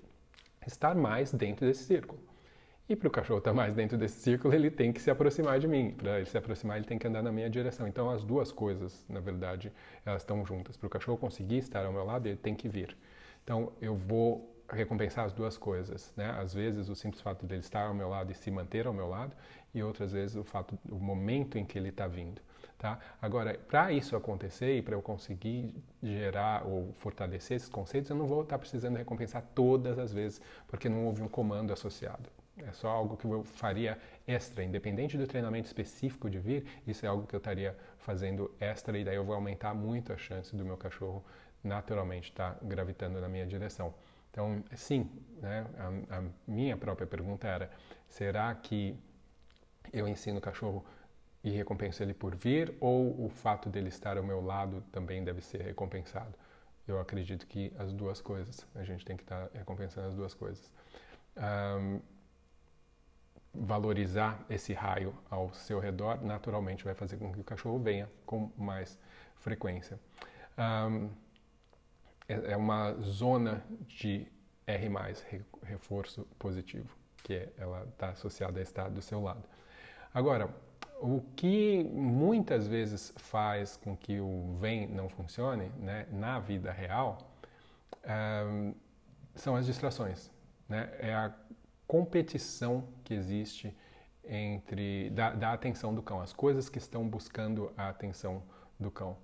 estar 0.67 0.97
mais 0.97 1.33
dentro 1.33 1.65
desse 1.65 1.85
círculo. 1.85 2.28
E 2.89 2.97
para 2.97 3.07
o 3.07 3.11
cachorro 3.11 3.39
estar 3.39 3.51
tá 3.51 3.55
mais 3.55 3.75
dentro 3.75 3.99
desse 3.99 4.19
círculo, 4.21 4.55
ele 4.55 4.71
tem 4.71 4.93
que 4.93 5.01
se 5.01 5.11
aproximar 5.11 5.61
de 5.61 5.69
mim. 5.69 5.91
Para 5.91 6.17
ele 6.17 6.27
se 6.27 6.39
aproximar, 6.39 6.79
ele 6.79 6.87
tem 6.87 6.99
que 6.99 7.07
andar 7.07 7.23
na 7.23 7.31
minha 7.31 7.51
direção. 7.51 7.87
Então, 7.87 8.09
as 8.09 8.25
duas 8.25 8.51
coisas, 8.51 9.05
na 9.09 9.21
verdade, 9.21 9.71
elas 10.07 10.23
estão 10.23 10.45
juntas. 10.47 10.75
Para 10.77 10.87
o 10.87 10.91
cachorro 10.91 11.19
conseguir 11.19 11.59
estar 11.59 11.85
ao 11.85 11.93
meu 11.93 12.05
lado, 12.05 12.27
ele 12.27 12.37
tem 12.37 12.55
que 12.55 12.67
vir. 12.67 12.97
Então, 13.45 13.73
eu 13.81 13.95
vou 13.95 14.55
recompensar 14.71 15.27
as 15.27 15.35
duas 15.35 15.59
coisas, 15.59 16.13
né? 16.17 16.31
Às 16.39 16.55
vezes 16.55 16.89
o 16.89 16.95
simples 16.95 17.23
fato 17.23 17.47
dele 17.47 17.61
estar 17.61 17.87
ao 17.87 17.95
meu 17.95 18.09
lado 18.09 18.33
e 18.33 18.35
se 18.35 18.51
manter 18.51 18.87
ao 18.87 18.93
meu 18.93 19.09
lado, 19.09 19.35
e 19.75 19.83
outras 19.83 20.13
vezes 20.13 20.37
o 20.37 20.45
fato, 20.45 20.79
o 20.91 20.97
momento 20.97 21.57
em 21.57 21.65
que 21.65 21.79
ele 21.79 21.89
está 21.89 22.07
vindo, 22.07 22.41
tá? 22.77 22.99
Agora, 23.21 23.59
para 23.69 23.93
isso 23.93 24.15
acontecer 24.15 24.77
e 24.77 24.83
para 24.83 24.95
eu 24.95 25.01
conseguir 25.03 25.75
gerar 26.03 26.67
ou 26.67 26.93
fortalecer 26.95 27.57
esses 27.57 27.69
conceitos, 27.69 28.11
eu 28.11 28.17
não 28.17 28.27
vou 28.27 28.43
estar 28.43 28.57
tá 28.57 28.59
precisando 28.59 28.97
recompensar 28.97 29.43
todas 29.55 29.99
as 29.99 30.13
vezes, 30.13 30.41
porque 30.67 30.89
não 30.89 31.07
houve 31.07 31.23
um 31.23 31.29
comando 31.29 31.73
associado. 31.73 32.29
É 32.67 32.73
só 32.73 32.89
algo 32.89 33.17
que 33.17 33.25
eu 33.25 33.45
faria 33.45 33.99
extra, 34.27 34.65
independente 34.65 35.17
do 35.17 35.27
treinamento 35.27 35.67
específico 35.67 36.29
de 36.29 36.39
vir, 36.39 36.67
isso 36.87 37.05
é 37.05 37.09
algo 37.09 37.27
que 37.27 37.35
eu 37.35 37.39
estaria 37.39 37.77
fazendo 37.99 38.51
extra 38.61 38.99
e 38.99 39.05
daí 39.05 39.17
eu 39.17 39.25
vou 39.25 39.35
aumentar 39.35 39.75
muito 39.75 40.13
a 40.13 40.17
chance 40.17 40.55
do 40.55 40.65
meu 40.65 40.77
cachorro 40.77 41.25
naturalmente 41.63 42.31
estar 42.31 42.55
tá 42.55 42.61
gravitando 42.63 43.21
na 43.21 43.29
minha 43.29 43.47
direção. 43.47 43.95
Então, 44.31 44.63
sim, 44.75 45.11
né, 45.41 45.67
a, 45.79 46.19
a, 46.19 46.25
minha 46.47 46.77
própria 46.77 47.07
pergunta 47.07 47.47
era: 47.47 47.71
será 48.09 48.55
que 48.55 48.97
eu 49.93 50.07
ensino 50.07 50.39
o 50.39 50.41
cachorro 50.41 50.85
e 51.43 51.51
recompenso 51.51 52.03
ele 52.03 52.15
por 52.15 52.35
vir, 52.35 52.75
ou 52.81 53.25
o 53.25 53.29
fato 53.29 53.69
dele 53.69 53.89
estar 53.89 54.17
ao 54.17 54.25
meu 54.25 54.41
lado 54.41 54.83
também 54.93 55.25
deve 55.25 55.41
ser 55.41 55.63
recompensado? 55.63 56.35
Eu 56.87 56.99
acredito 57.01 57.47
que 57.47 57.73
as 57.79 57.93
duas 57.93 58.21
coisas, 58.21 58.67
a 58.75 58.83
gente 58.83 59.05
tem 59.05 59.17
que 59.17 59.23
estar 59.23 59.49
tá 59.49 59.59
recompensando 59.59 60.09
as 60.09 60.15
duas 60.15 60.35
coisas. 60.35 60.73
Um, 61.37 62.01
valorizar 63.61 64.45
esse 64.49 64.73
raio 64.73 65.15
ao 65.31 65.53
seu 65.53 65.79
redor 65.81 66.23
naturalmente 66.25 66.85
vai 66.85 66.95
fazer 66.95 67.17
com 67.17 67.33
que 67.33 67.41
o 67.41 67.45
cachorro 67.45 67.79
venha 67.79 68.09
com 68.25 68.51
mais 68.57 68.99
frequência. 69.37 69.99
Um, 70.57 71.11
é, 72.29 72.53
é 72.53 72.57
uma 72.57 72.93
zona 73.01 73.65
de 73.87 74.27
R+, 74.67 74.91
reforço 75.63 76.27
positivo, 76.39 76.95
que 77.23 77.35
é, 77.35 77.53
ela 77.57 77.85
está 77.85 78.11
associada 78.11 78.61
a 78.61 78.63
estar 78.63 78.89
do 78.91 79.01
seu 79.01 79.23
lado. 79.23 79.43
Agora, 80.13 80.49
o 81.01 81.23
que 81.37 81.85
muitas 81.85 82.67
vezes 82.67 83.13
faz 83.17 83.77
com 83.77 83.97
que 83.97 84.21
o 84.21 84.57
vem 84.61 84.87
não 84.87 85.09
funcione 85.09 85.71
né, 85.79 86.07
na 86.11 86.41
vida 86.41 86.73
real 86.73 87.19
um, 88.47 88.75
são 89.35 89.55
as 89.55 89.67
distrações. 89.67 90.31
Né? 90.69 90.91
É 90.99 91.15
a 91.15 91.33
competição 91.89 92.87
que 93.03 93.15
existe 93.15 93.75
entre 94.23 95.09
da, 95.11 95.31
da, 95.31 95.53
atenção 95.55 95.95
do 95.95 96.03
cão, 96.03 96.21
as 96.21 96.35
coisas 96.35 96.69
que 96.69 96.77
estão 96.77 97.09
buscando 97.09 97.73
a 97.79 97.89
atenção 97.89 98.43
do 98.79 98.91
cão. 98.91 99.17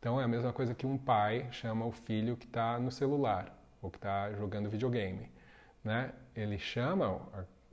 Então 0.00 0.20
é 0.20 0.24
a 0.24 0.28
mesma 0.28 0.52
coisa 0.52 0.74
que 0.74 0.84
um 0.84 0.98
pai 0.98 1.48
chama 1.52 1.86
o 1.86 1.92
filho 1.92 2.36
que 2.36 2.46
está 2.46 2.78
no 2.78 2.90
celular 2.90 3.56
ou 3.80 3.88
que 3.88 3.98
está 3.98 4.32
jogando 4.32 4.68
videogame, 4.68 5.30
né? 5.84 6.12
Ele 6.34 6.58
chama 6.58 7.22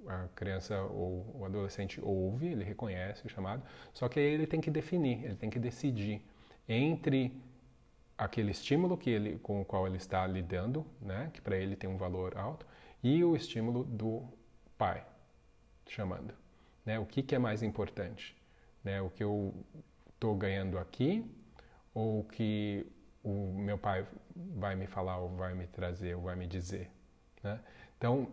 a, 0.07 0.13
a, 0.13 0.27
criança 0.35 0.79
ou 0.83 1.25
o 1.39 1.45
adolescente 1.45 1.99
ouve, 1.99 2.47
ele 2.47 2.63
reconhece 2.63 3.25
o 3.25 3.29
chamado, 3.29 3.63
só 3.93 4.07
que 4.07 4.19
aí 4.19 4.25
ele 4.25 4.45
tem 4.45 4.61
que 4.61 4.69
definir, 4.69 5.25
ele 5.25 5.35
tem 5.35 5.49
que 5.49 5.57
decidir 5.57 6.23
entre 6.69 7.35
aquele 8.15 8.51
estímulo 8.51 8.95
que 8.95 9.09
ele 9.09 9.39
com 9.39 9.61
o 9.61 9.65
qual 9.65 9.87
ele 9.87 9.97
está 9.97 10.25
lidando, 10.27 10.85
né? 11.01 11.31
Que 11.33 11.41
para 11.41 11.57
ele 11.57 11.75
tem 11.75 11.89
um 11.89 11.97
valor 11.97 12.37
alto 12.37 12.65
e 13.05 13.23
o 13.23 13.35
estímulo 13.35 13.83
do 13.83 14.27
pai 14.79 15.05
chamando, 15.87 16.33
né? 16.83 16.97
O 16.97 17.05
que, 17.05 17.21
que 17.21 17.35
é 17.35 17.37
mais 17.37 17.61
importante, 17.61 18.35
né? 18.83 18.99
O 18.99 19.11
que 19.11 19.23
eu 19.23 19.53
estou 20.11 20.35
ganhando 20.35 20.79
aqui 20.79 21.23
ou 21.93 22.23
que 22.23 22.83
o 23.23 23.53
meu 23.53 23.77
pai 23.77 24.07
vai 24.35 24.75
me 24.75 24.87
falar 24.87 25.19
ou 25.19 25.29
vai 25.29 25.53
me 25.53 25.67
trazer 25.67 26.15
ou 26.15 26.23
vai 26.23 26.35
me 26.35 26.47
dizer, 26.47 26.89
né? 27.43 27.59
Então, 27.95 28.27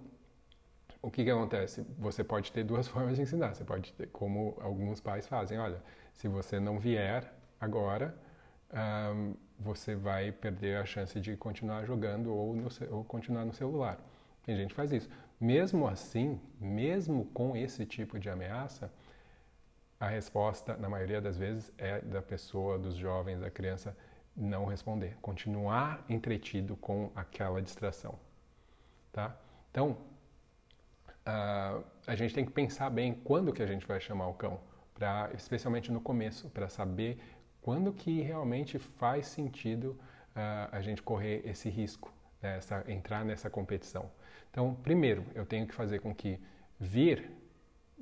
o 1.03 1.11
que, 1.11 1.23
que 1.23 1.31
acontece? 1.31 1.85
Você 1.99 2.25
pode 2.25 2.51
ter 2.51 2.65
duas 2.65 2.89
formas 2.89 3.17
de 3.17 3.23
ensinar. 3.23 3.55
Você 3.55 3.65
pode 3.65 3.93
ter, 3.93 4.07
como 4.07 4.57
alguns 4.59 5.03
pais 5.03 5.27
fazem, 5.27 5.59
olha, 5.59 5.83
se 6.15 6.29
você 6.29 6.59
não 6.59 6.79
vier 6.79 7.31
agora, 7.61 8.17
um, 8.73 9.35
você 9.59 9.95
vai 9.95 10.33
perder 10.33 10.79
a 10.79 10.87
chance 10.87 11.21
de 11.21 11.37
continuar 11.37 11.85
jogando 11.85 12.35
ou, 12.35 12.57
no, 12.57 12.69
ou 12.91 13.05
continuar 13.05 13.45
no 13.45 13.53
celular. 13.53 13.99
Tem 14.45 14.57
gente 14.57 14.71
que 14.71 14.75
faz 14.75 14.93
isso. 14.93 15.09
Mesmo 15.41 15.87
assim, 15.87 16.41
mesmo 16.61 17.25
com 17.27 17.57
esse 17.57 17.85
tipo 17.85 18.19
de 18.19 18.29
ameaça, 18.29 18.93
a 19.99 20.09
resposta, 20.09 20.77
na 20.77 20.89
maioria 20.89 21.21
das 21.21 21.37
vezes, 21.37 21.73
é 21.79 22.01
da 22.01 22.21
pessoa, 22.21 22.79
dos 22.79 22.97
jovens, 22.97 23.41
da 23.41 23.51
criança 23.51 23.97
não 24.37 24.65
responder, 24.65 25.17
continuar 25.21 26.05
entretido 26.09 26.77
com 26.77 27.11
aquela 27.15 27.61
distração, 27.61 28.19
tá? 29.13 29.37
Então, 29.71 29.97
uh, 31.27 31.85
a 32.07 32.17
gente 32.17 32.35
tem 32.35 32.45
que 32.45 32.51
pensar 32.51 32.91
bem 32.91 33.15
quando 33.15 33.53
que 33.53 33.63
a 33.63 33.67
gente 33.67 33.87
vai 33.87 34.01
chamar 34.01 34.27
o 34.29 34.35
cão, 34.35 34.59
pra, 34.95 35.31
especialmente 35.35 35.93
no 35.93 36.01
começo, 36.01 36.49
para 36.51 36.69
saber 36.69 37.19
quando 37.61 37.93
que 37.93 38.21
realmente 38.23 38.79
faz 38.79 39.27
sentido 39.27 39.99
uh, 40.35 40.69
a 40.73 40.81
gente 40.81 41.03
correr 41.03 41.43
esse 41.45 41.69
risco, 41.69 42.13
essa, 42.49 42.85
entrar 42.89 43.25
nessa 43.25 43.49
competição. 43.49 44.11
Então, 44.51 44.75
primeiro, 44.75 45.25
eu 45.35 45.47
tenho 45.47 45.67
que 45.67 45.75
fazer 45.75 46.01
com 46.01 46.15
que 46.15 46.39
vir 46.79 47.31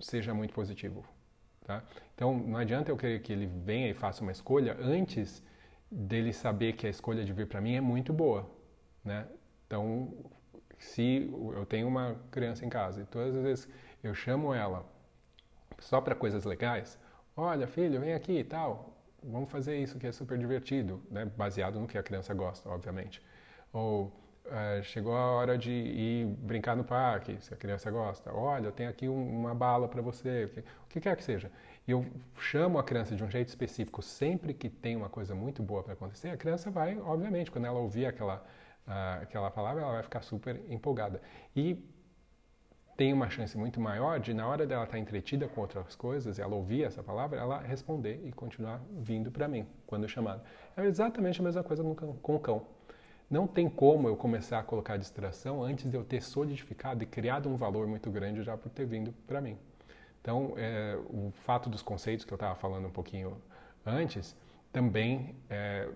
seja 0.00 0.34
muito 0.34 0.54
positivo. 0.54 1.04
Tá? 1.64 1.84
Então, 2.14 2.36
não 2.36 2.56
adianta 2.56 2.90
eu 2.90 2.96
querer 2.96 3.20
que 3.20 3.32
ele 3.32 3.46
venha 3.46 3.88
e 3.88 3.94
faça 3.94 4.22
uma 4.22 4.32
escolha 4.32 4.76
antes 4.80 5.42
dele 5.90 6.32
saber 6.32 6.72
que 6.72 6.86
a 6.86 6.90
escolha 6.90 7.24
de 7.24 7.32
vir 7.32 7.46
para 7.46 7.60
mim 7.60 7.74
é 7.74 7.80
muito 7.80 8.12
boa. 8.12 8.50
Né? 9.04 9.26
Então, 9.66 10.12
se 10.78 11.30
eu 11.54 11.64
tenho 11.66 11.86
uma 11.86 12.16
criança 12.30 12.64
em 12.64 12.68
casa 12.68 13.02
e 13.02 13.04
todas 13.04 13.34
as 13.34 13.42
vezes 13.42 13.68
eu 14.02 14.14
chamo 14.14 14.54
ela 14.54 14.84
só 15.78 16.00
para 16.00 16.14
coisas 16.14 16.44
legais, 16.44 16.98
olha, 17.36 17.66
filho, 17.66 18.00
vem 18.00 18.14
aqui 18.14 18.38
e 18.38 18.44
tal, 18.44 18.96
vamos 19.22 19.50
fazer 19.50 19.76
isso 19.76 19.98
que 19.98 20.06
é 20.06 20.12
super 20.12 20.38
divertido, 20.38 21.02
né? 21.10 21.24
baseado 21.24 21.78
no 21.78 21.86
que 21.86 21.98
a 21.98 22.02
criança 22.02 22.34
gosta, 22.34 22.68
obviamente. 22.68 23.22
Ou 23.72 24.12
Uh, 24.50 24.82
chegou 24.82 25.14
a 25.14 25.30
hora 25.30 25.56
de 25.56 25.70
ir 25.70 26.26
brincar 26.26 26.74
no 26.76 26.82
parque, 26.82 27.38
se 27.40 27.54
a 27.54 27.56
criança 27.56 27.88
gosta. 27.88 28.34
Olha, 28.34 28.66
eu 28.66 28.72
tenho 28.72 28.90
aqui 28.90 29.08
um, 29.08 29.38
uma 29.38 29.54
bala 29.54 29.86
para 29.86 30.02
você, 30.02 30.50
o 30.84 30.88
que, 30.88 31.00
quer 31.00 31.16
que 31.16 31.22
seja. 31.22 31.52
E 31.86 31.92
eu 31.92 32.04
chamo 32.36 32.76
a 32.76 32.82
criança 32.82 33.14
de 33.14 33.22
um 33.22 33.30
jeito 33.30 33.46
específico 33.46 34.02
sempre 34.02 34.52
que 34.52 34.68
tem 34.68 34.96
uma 34.96 35.08
coisa 35.08 35.36
muito 35.36 35.62
boa 35.62 35.84
para 35.84 35.92
acontecer. 35.92 36.30
A 36.30 36.36
criança 36.36 36.68
vai, 36.68 36.98
obviamente, 36.98 37.48
quando 37.48 37.66
ela 37.66 37.78
ouvir 37.78 38.06
aquela, 38.06 38.44
uh, 38.88 39.22
aquela 39.22 39.52
palavra, 39.52 39.82
ela 39.82 39.92
vai 39.92 40.02
ficar 40.02 40.22
super 40.22 40.60
empolgada. 40.68 41.22
E 41.54 41.88
tem 42.96 43.12
uma 43.12 43.30
chance 43.30 43.56
muito 43.56 43.80
maior 43.80 44.18
de, 44.18 44.34
na 44.34 44.48
hora 44.48 44.66
dela 44.66 44.82
estar 44.82 44.96
tá 44.96 44.98
entretida 44.98 45.46
com 45.46 45.60
outras 45.60 45.94
coisas, 45.94 46.40
ela 46.40 46.56
ouvir 46.56 46.82
essa 46.82 47.04
palavra, 47.04 47.38
ela 47.38 47.60
responder 47.60 48.20
e 48.24 48.32
continuar 48.32 48.82
vindo 48.90 49.30
para 49.30 49.46
mim 49.46 49.64
quando 49.86 50.08
chamado. 50.08 50.42
É 50.76 50.84
exatamente 50.84 51.40
a 51.40 51.44
mesma 51.44 51.62
coisa 51.62 51.84
com 52.20 52.34
o 52.34 52.40
cão. 52.40 52.66
Não 53.30 53.46
tem 53.46 53.70
como 53.70 54.08
eu 54.08 54.16
começar 54.16 54.58
a 54.58 54.62
colocar 54.62 54.96
distração 54.96 55.62
antes 55.62 55.88
de 55.88 55.96
eu 55.96 56.02
ter 56.02 56.20
solidificado 56.20 57.04
e 57.04 57.06
criado 57.06 57.48
um 57.48 57.56
valor 57.56 57.86
muito 57.86 58.10
grande 58.10 58.42
já 58.42 58.56
por 58.56 58.68
ter 58.70 58.84
vindo 58.84 59.12
para 59.24 59.40
mim. 59.40 59.56
Então, 60.20 60.54
é, 60.56 60.98
o 61.08 61.30
fato 61.44 61.70
dos 61.70 61.80
conceitos 61.80 62.24
que 62.24 62.32
eu 62.32 62.36
estava 62.36 62.56
falando 62.56 62.88
um 62.88 62.90
pouquinho 62.90 63.40
antes 63.86 64.36
também 64.72 65.36
é, 65.48 65.88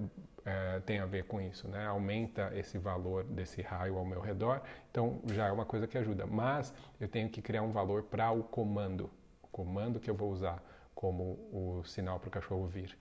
é, 0.44 0.80
tem 0.86 1.00
a 1.00 1.06
ver 1.06 1.24
com 1.24 1.40
isso, 1.40 1.66
né? 1.66 1.84
Aumenta 1.86 2.52
esse 2.54 2.78
valor 2.78 3.24
desse 3.24 3.60
raio 3.60 3.98
ao 3.98 4.04
meu 4.04 4.20
redor, 4.20 4.62
então 4.88 5.20
já 5.26 5.48
é 5.48 5.52
uma 5.52 5.64
coisa 5.64 5.88
que 5.88 5.98
ajuda. 5.98 6.26
Mas 6.26 6.72
eu 7.00 7.08
tenho 7.08 7.28
que 7.28 7.42
criar 7.42 7.62
um 7.62 7.72
valor 7.72 8.04
para 8.04 8.30
o 8.30 8.44
comando, 8.44 9.10
o 9.42 9.48
comando 9.48 9.98
que 9.98 10.08
eu 10.08 10.14
vou 10.14 10.30
usar 10.30 10.62
como 10.94 11.36
o 11.52 11.82
sinal 11.84 12.20
para 12.20 12.28
o 12.28 12.30
cachorro 12.30 12.66
vir 12.68 12.96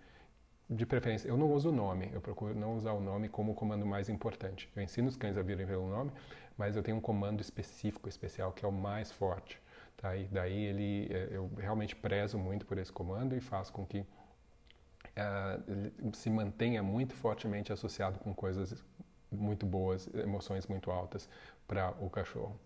de 0.69 0.86
preferência, 0.86 1.28
eu 1.28 1.38
não 1.38 1.52
uso 1.52 1.69
o 1.69 1.71
nome, 1.71 2.10
eu 2.13 2.21
procuro 2.21 2.56
não 2.56 2.76
usar 2.76 2.93
o 2.93 3.02
nome 3.02 3.30
como 3.30 3.52
o 3.52 3.56
comando 3.56 3.86
mais 3.86 4.10
importante. 4.10 4.69
Eu 4.76 4.82
ensino 4.82 5.08
os 5.08 5.17
cães 5.17 5.38
a 5.38 5.41
virem 5.41 5.67
pelo 5.67 5.89
nome, 5.89 6.12
mas 6.58 6.76
eu 6.76 6.84
tenho 6.84 6.97
um 6.97 7.02
comando 7.02 7.41
específico, 7.41 8.08
especial, 8.08 8.52
que 8.52 8.65
é 8.65 8.67
o 8.67 8.71
mais 8.71 9.12
forte. 9.12 9.60
Tá? 9.97 10.15
E 10.15 10.26
daí 10.26 10.65
ele, 10.65 11.08
é, 11.12 11.30
eu 11.32 11.49
realmente 11.58 11.95
prezo 11.95 12.38
muito 12.38 12.65
por 12.65 12.78
esse 12.78 12.91
comando 12.91 13.36
e 13.36 13.41
faço 13.41 13.71
com 13.71 13.86
que 13.86 13.99
uh, 13.99 16.13
se 16.13 16.30
mantenha 16.30 16.82
muito 16.82 17.13
fortemente 17.13 17.71
associado 17.71 18.19
com 18.19 18.34
coisas 18.34 18.84
muito 19.32 19.65
boas, 19.65 20.08
emoções 20.13 20.67
muito 20.67 20.91
altas 20.91 21.30
para 21.67 21.91
o 21.99 22.10
cachorro. 22.10 22.60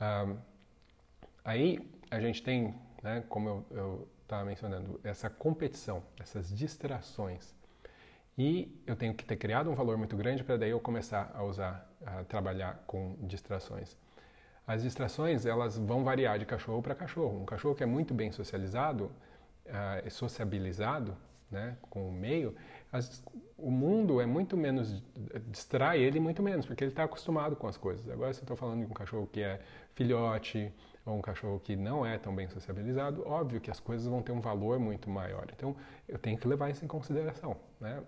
Uh, 0.00 0.38
aí 1.44 1.90
a 2.10 2.20
gente 2.20 2.42
tem, 2.42 2.74
né, 3.02 3.24
como 3.28 3.48
eu, 3.48 3.66
eu 3.70 4.08
estava 4.24 4.44
mencionando, 4.44 5.00
essa 5.04 5.30
competição, 5.30 6.02
essas 6.18 6.48
distrações. 6.48 7.54
E 8.36 8.82
eu 8.86 8.96
tenho 8.96 9.14
que 9.14 9.24
ter 9.24 9.36
criado 9.36 9.70
um 9.70 9.74
valor 9.74 9.96
muito 9.96 10.16
grande 10.16 10.42
para 10.42 10.56
daí 10.56 10.70
eu 10.70 10.80
começar 10.80 11.30
a 11.34 11.44
usar, 11.44 11.88
a 12.04 12.24
trabalhar 12.24 12.82
com 12.86 13.16
distrações. 13.20 13.96
As 14.66 14.82
distrações 14.82 15.46
elas 15.46 15.78
vão 15.78 16.02
variar 16.02 16.38
de 16.38 16.46
cachorro 16.46 16.82
para 16.82 16.94
cachorro. 16.94 17.40
Um 17.40 17.44
cachorro 17.44 17.74
que 17.74 17.82
é 17.82 17.86
muito 17.86 18.12
bem 18.12 18.32
socializado, 18.32 19.12
uh, 19.66 20.10
sociabilizado, 20.10 21.16
né, 21.54 21.76
com 21.88 22.08
o 22.08 22.12
meio, 22.12 22.54
as, 22.92 23.22
o 23.56 23.70
mundo 23.70 24.20
é 24.20 24.26
muito 24.26 24.56
menos 24.56 25.02
distrai 25.48 26.00
ele 26.00 26.20
muito 26.20 26.42
menos 26.42 26.66
porque 26.66 26.84
ele 26.84 26.90
está 26.90 27.04
acostumado 27.04 27.56
com 27.56 27.66
as 27.66 27.76
coisas. 27.76 28.08
Agora 28.10 28.32
se 28.32 28.40
eu 28.40 28.44
estou 28.44 28.56
falando 28.56 28.84
de 28.84 28.90
um 28.90 28.94
cachorro 28.94 29.26
que 29.32 29.40
é 29.40 29.60
filhote 29.94 30.72
ou 31.06 31.16
um 31.16 31.22
cachorro 31.22 31.60
que 31.60 31.76
não 31.76 32.04
é 32.04 32.18
tão 32.18 32.34
bem 32.34 32.48
sociabilizado, 32.48 33.26
óbvio 33.26 33.60
que 33.60 33.70
as 33.70 33.80
coisas 33.80 34.06
vão 34.06 34.20
ter 34.20 34.32
um 34.32 34.40
valor 34.40 34.78
muito 34.78 35.08
maior. 35.08 35.46
Então 35.54 35.76
eu 36.08 36.18
tenho 36.18 36.36
que 36.36 36.48
levar 36.48 36.70
isso 36.70 36.84
em 36.84 36.88
consideração, 36.88 37.56
né? 37.80 38.02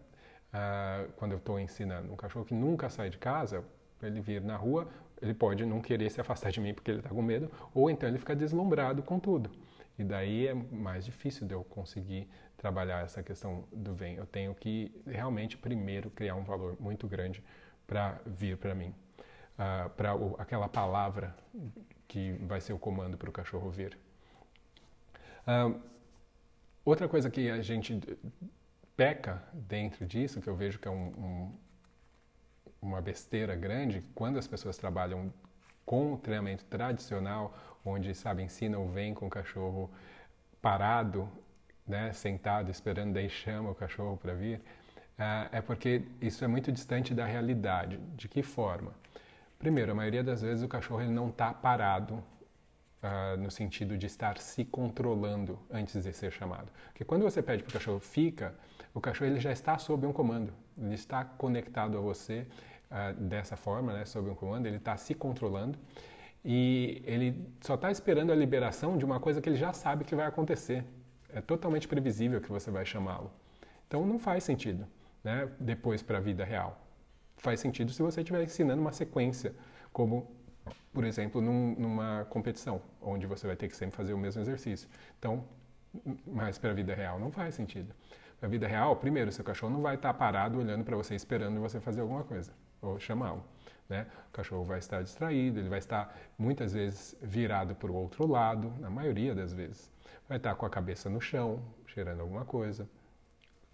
Uh, 0.53 1.13
quando 1.17 1.33
eu 1.33 1.39
estou 1.39 1.61
ensinando 1.61 2.13
um 2.13 2.17
cachorro 2.17 2.45
que 2.45 2.55
nunca 2.55 2.89
sai 2.89 3.11
de 3.11 3.19
casa, 3.19 3.63
ele 4.03 4.21
vir 4.21 4.41
na 4.41 4.57
rua, 4.57 4.89
ele 5.21 5.35
pode 5.35 5.65
não 5.65 5.81
querer 5.81 6.11
se 6.11 6.21
afastar 6.21 6.51
de 6.51 6.61
mim 6.61 6.73
porque 6.73 6.91
ele 6.91 6.99
está 7.01 7.11
com 7.11 7.23
medo, 7.23 7.51
ou 7.75 7.91
então 7.91 8.09
ele 8.09 8.19
fica 8.19 8.35
deslumbrado 8.35 9.03
com 9.03 9.19
tudo. 9.19 9.51
E 9.99 10.05
daí 10.05 10.47
é 10.47 10.55
mais 10.55 11.05
difícil 11.05 11.47
de 11.47 11.55
eu 11.55 11.65
conseguir 11.65 12.29
trabalhar 12.57 13.05
essa 13.05 13.23
questão 13.23 13.65
do 13.73 13.95
vem. 13.95 14.17
Eu 14.17 14.27
tenho 14.27 14.55
que 14.55 14.93
realmente 15.07 15.57
primeiro 15.57 16.11
criar 16.11 16.35
um 16.35 16.45
valor 16.45 16.77
muito 16.81 17.07
grande 17.07 17.43
para 17.87 18.21
vir 18.27 18.57
para 18.57 18.75
mim, 18.75 18.95
uh, 19.59 19.89
para 19.91 20.13
aquela 20.39 20.69
palavra 20.69 21.35
que 22.07 22.33
vai 22.43 22.61
ser 22.61 22.73
o 22.73 22.79
comando 22.79 23.17
para 23.17 23.29
o 23.29 23.33
cachorro 23.33 23.71
vir. 23.71 23.99
Uh, 25.47 25.81
outra 26.85 27.09
coisa 27.09 27.31
que 27.31 27.49
a 27.49 27.63
gente 27.63 28.01
peca 28.97 29.43
dentro 29.53 30.07
disso, 30.07 30.41
que 30.41 30.49
eu 30.49 30.57
vejo 30.57 30.79
que 30.79 30.89
é 30.89 30.91
um, 30.91 31.07
um, 31.07 31.53
uma 32.83 33.01
besteira 33.01 33.55
grande, 33.55 34.03
quando 34.15 34.39
as 34.39 34.47
pessoas 34.47 34.77
trabalham 34.77 35.33
com 35.85 36.15
o 36.15 36.19
treinamento 36.19 36.65
tradicional, 36.65 37.55
onde, 37.91 38.15
sabe, 38.15 38.43
ensinam 38.43 38.85
o 38.85 38.89
vem 38.89 39.15
com 39.15 39.27
o 39.27 39.31
cachorro 39.31 39.91
parado, 40.61 41.29
né, 41.87 42.13
sentado, 42.13 42.71
esperando, 42.71 43.15
daí 43.15 43.29
chama 43.29 43.71
o 43.71 43.75
cachorro 43.75 44.17
para 44.17 44.35
vir, 44.35 44.59
uh, 44.59 45.49
é 45.53 45.61
porque 45.61 46.03
isso 46.21 46.45
é 46.45 46.49
muito 46.49 46.73
distante 46.73 47.15
da 47.15 47.25
realidade. 47.25 47.99
De 48.17 48.29
que 48.29 48.43
forma? 48.43 48.93
Primeiro, 49.59 49.93
a 49.93 49.95
maioria 49.95 50.25
das 50.25 50.43
vezes 50.43 50.65
o 50.65 50.69
cachorro 50.69 51.01
ele 51.01 51.13
não 51.13 51.29
está 51.29 51.55
parado 51.55 52.15
uh, 52.15 53.37
no 53.39 53.51
sentido 53.51 53.97
de 53.97 54.07
estar 54.07 54.39
se 54.39 54.65
controlando 54.65 55.59
antes 55.71 56.03
de 56.03 56.13
ser 56.13 56.33
chamado. 56.33 56.71
Porque 56.87 57.05
quando 57.05 57.23
você 57.23 57.43
pede 57.43 57.63
para 57.63 57.71
o 57.71 57.73
cachorro 57.73 58.01
fica, 58.01 58.55
o 58.93 59.01
cachorro 59.01 59.31
ele 59.31 59.41
já 59.41 59.53
está 59.53 59.79
sob 59.79 60.07
um 60.07 60.13
comando, 60.13 60.53
ele 60.77 60.95
está 60.95 61.25
conectado 61.25 61.97
a 61.97 62.01
você 62.01 62.47
uh, 62.91 63.15
dessa 63.15 63.57
forma, 63.57 63.93
né, 63.93 64.05
sob 64.05 64.29
um 64.29 64.35
comando, 64.35 64.67
ele 64.67 64.77
está 64.77 64.97
se 64.97 65.15
controlando 65.15 65.79
e 66.49 67.03
ele 67.05 67.45
só 67.61 67.75
está 67.75 67.91
esperando 67.91 68.31
a 68.31 68.35
liberação 68.37 68.97
de 68.97 69.05
uma 69.05 69.19
coisa 69.19 69.41
que 69.41 69.49
ele 69.49 69.57
já 69.57 69.73
sabe 69.73 70.05
que 70.05 70.15
vai 70.15 70.27
acontecer. 70.27 70.85
É 71.29 71.41
totalmente 71.41 71.89
previsível 71.89 72.41
que 72.41 72.49
você 72.49 72.71
vai 72.71 72.87
chamá-lo. 72.87 73.33
Então 73.89 74.07
não 74.07 74.17
faz 74.17 74.45
sentido, 74.45 74.87
né, 75.25 75.51
depois 75.59 76.05
para 76.05 76.19
a 76.19 76.21
vida 76.21 76.45
real. 76.45 76.81
Faz 77.37 77.59
sentido 77.59 77.91
se 77.91 78.01
você 78.01 78.21
estiver 78.21 78.45
ensinando 78.45 78.81
uma 78.81 78.93
sequência, 78.93 79.57
como 79.93 80.31
por 80.95 81.05
exemplo, 81.05 81.41
num, 81.41 81.75
numa 81.77 82.25
competição, 82.31 82.81
onde 83.03 83.27
você 83.27 83.45
vai 83.47 83.57
ter 83.57 83.69
que 83.69 83.77
sempre 83.77 83.97
fazer 83.97 84.15
o 84.15 84.19
mesmo 84.19 84.41
exercício. 84.41 84.89
Então, 85.19 85.45
mas 86.25 86.59
para 86.59 86.71
a 86.71 86.75
vida 86.75 86.95
real 86.95 87.19
não 87.19 87.33
faz 87.33 87.57
sentido. 87.57 87.93
Na 88.41 88.47
vida 88.47 88.69
real, 88.69 88.95
primeiro, 88.95 89.33
seu 89.33 89.45
cachorro 89.45 89.73
não 89.73 89.83
vai 89.83 89.97
estar 89.97 90.15
parado 90.15 90.59
olhando 90.59 90.85
para 90.85 90.97
você 90.97 91.17
esperando 91.17 91.61
você 91.61 91.81
fazer 91.81 92.03
alguma 92.03 92.23
coisa 92.23 92.53
ou 92.81 93.01
chamá-lo. 93.01 93.45
Né? 93.89 94.07
O 94.29 94.33
cachorro 94.33 94.65
vai 94.65 94.79
estar 94.79 95.03
distraído, 95.03 95.61
ele 95.61 95.69
vai 95.69 95.79
estar 95.79 96.17
muitas 96.37 96.73
vezes 96.73 97.17
virado 97.23 97.75
para 97.75 97.91
o 97.91 97.95
outro 97.95 98.27
lado, 98.27 98.73
na 98.81 98.91
maioria 98.91 99.35
das 99.35 99.53
vezes. 99.53 99.93
Vai 100.29 100.39
estar 100.39 100.55
com 100.55 100.67
a 100.67 100.71
cabeça 100.71 101.09
no 101.09 101.21
chão, 101.21 101.63
cheirando 101.87 102.21
alguma 102.21 102.45
coisa. 102.45 102.89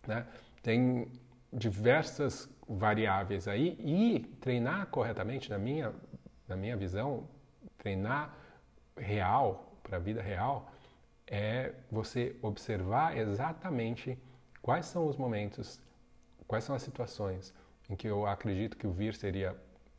Né? 0.07 0.27
Tem 0.63 1.11
diversas 1.53 2.49
variáveis 2.69 3.49
aí 3.49 3.77
e 3.79 4.21
treinar 4.41 4.87
corretamente, 4.87 5.51
na 5.51 5.59
minha, 5.59 5.93
na 6.47 6.57
minha 6.57 6.77
visão, 6.77 7.29
treinar 7.79 8.37
real, 8.97 9.73
para 9.83 9.97
a 9.97 10.01
vida 10.01 10.23
real, 10.23 10.71
é 11.27 11.73
você 11.91 12.37
observar 12.43 13.17
exatamente 13.17 14.19
quais 14.61 14.87
são 14.87 15.07
os 15.07 15.17
momentos, 15.17 15.81
quais 16.47 16.65
são 16.65 16.75
as 16.75 16.83
situações 16.83 17.55
em 17.91 17.97
que 17.97 18.07
eu 18.07 18.27
acredito 18.27 18.77
que 18.77 18.87
o 18.87 18.93
vir 18.93 19.15
seria 19.15 19.57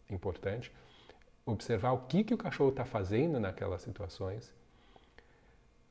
importante, 0.09 0.71
observar 1.45 1.91
o 1.91 1.99
que, 1.99 2.23
que 2.23 2.33
o 2.33 2.37
cachorro 2.37 2.69
está 2.69 2.85
fazendo 2.85 3.39
naquelas 3.39 3.81
situações, 3.81 4.53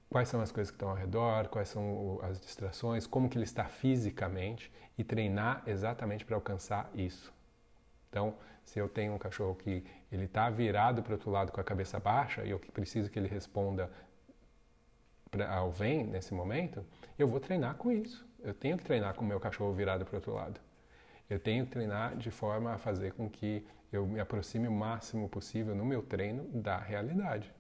quais 0.08 0.28
são 0.28 0.40
as 0.40 0.52
coisas 0.52 0.70
que 0.70 0.76
estão 0.76 0.90
ao 0.90 0.96
redor, 0.96 1.48
quais 1.48 1.68
são 1.68 2.18
as 2.22 2.40
distrações, 2.40 3.06
como 3.06 3.28
que 3.28 3.36
ele 3.36 3.44
está 3.44 3.64
fisicamente 3.64 4.72
e 4.96 5.04
treinar 5.04 5.62
exatamente 5.66 6.24
para 6.24 6.36
alcançar 6.36 6.90
isso. 6.94 7.32
Então, 8.08 8.34
se 8.62 8.78
eu 8.78 8.88
tenho 8.88 9.14
um 9.14 9.18
cachorro 9.18 9.54
que 9.54 9.84
ele 10.10 10.24
está 10.24 10.50
virado 10.50 11.02
para 11.02 11.12
o 11.12 11.14
outro 11.14 11.30
lado 11.30 11.50
com 11.50 11.60
a 11.60 11.64
cabeça 11.64 11.98
baixa 11.98 12.44
e 12.44 12.50
eu 12.50 12.58
preciso 12.58 13.10
que 13.10 13.18
ele 13.18 13.28
responda 13.28 13.90
ao 15.48 15.70
vem 15.70 16.04
nesse 16.04 16.34
momento, 16.34 16.84
eu 17.18 17.26
vou 17.26 17.40
treinar 17.40 17.76
com 17.76 17.90
isso. 17.90 18.26
Eu 18.40 18.52
tenho 18.52 18.76
que 18.76 18.84
treinar 18.84 19.14
com 19.14 19.24
o 19.24 19.28
meu 19.28 19.40
cachorro 19.40 19.72
virado 19.72 20.04
para 20.04 20.12
o 20.12 20.16
outro 20.16 20.34
lado. 20.34 20.60
Eu 21.28 21.38
tenho 21.38 21.64
que 21.64 21.72
treinar 21.72 22.16
de 22.16 22.30
forma 22.30 22.74
a 22.74 22.78
fazer 22.78 23.12
com 23.12 23.28
que 23.28 23.64
eu 23.92 24.06
me 24.06 24.20
aproxime 24.20 24.66
o 24.68 24.72
máximo 24.72 25.28
possível 25.28 25.74
no 25.74 25.84
meu 25.84 26.02
treino 26.02 26.44
da 26.48 26.78
realidade. 26.78 27.52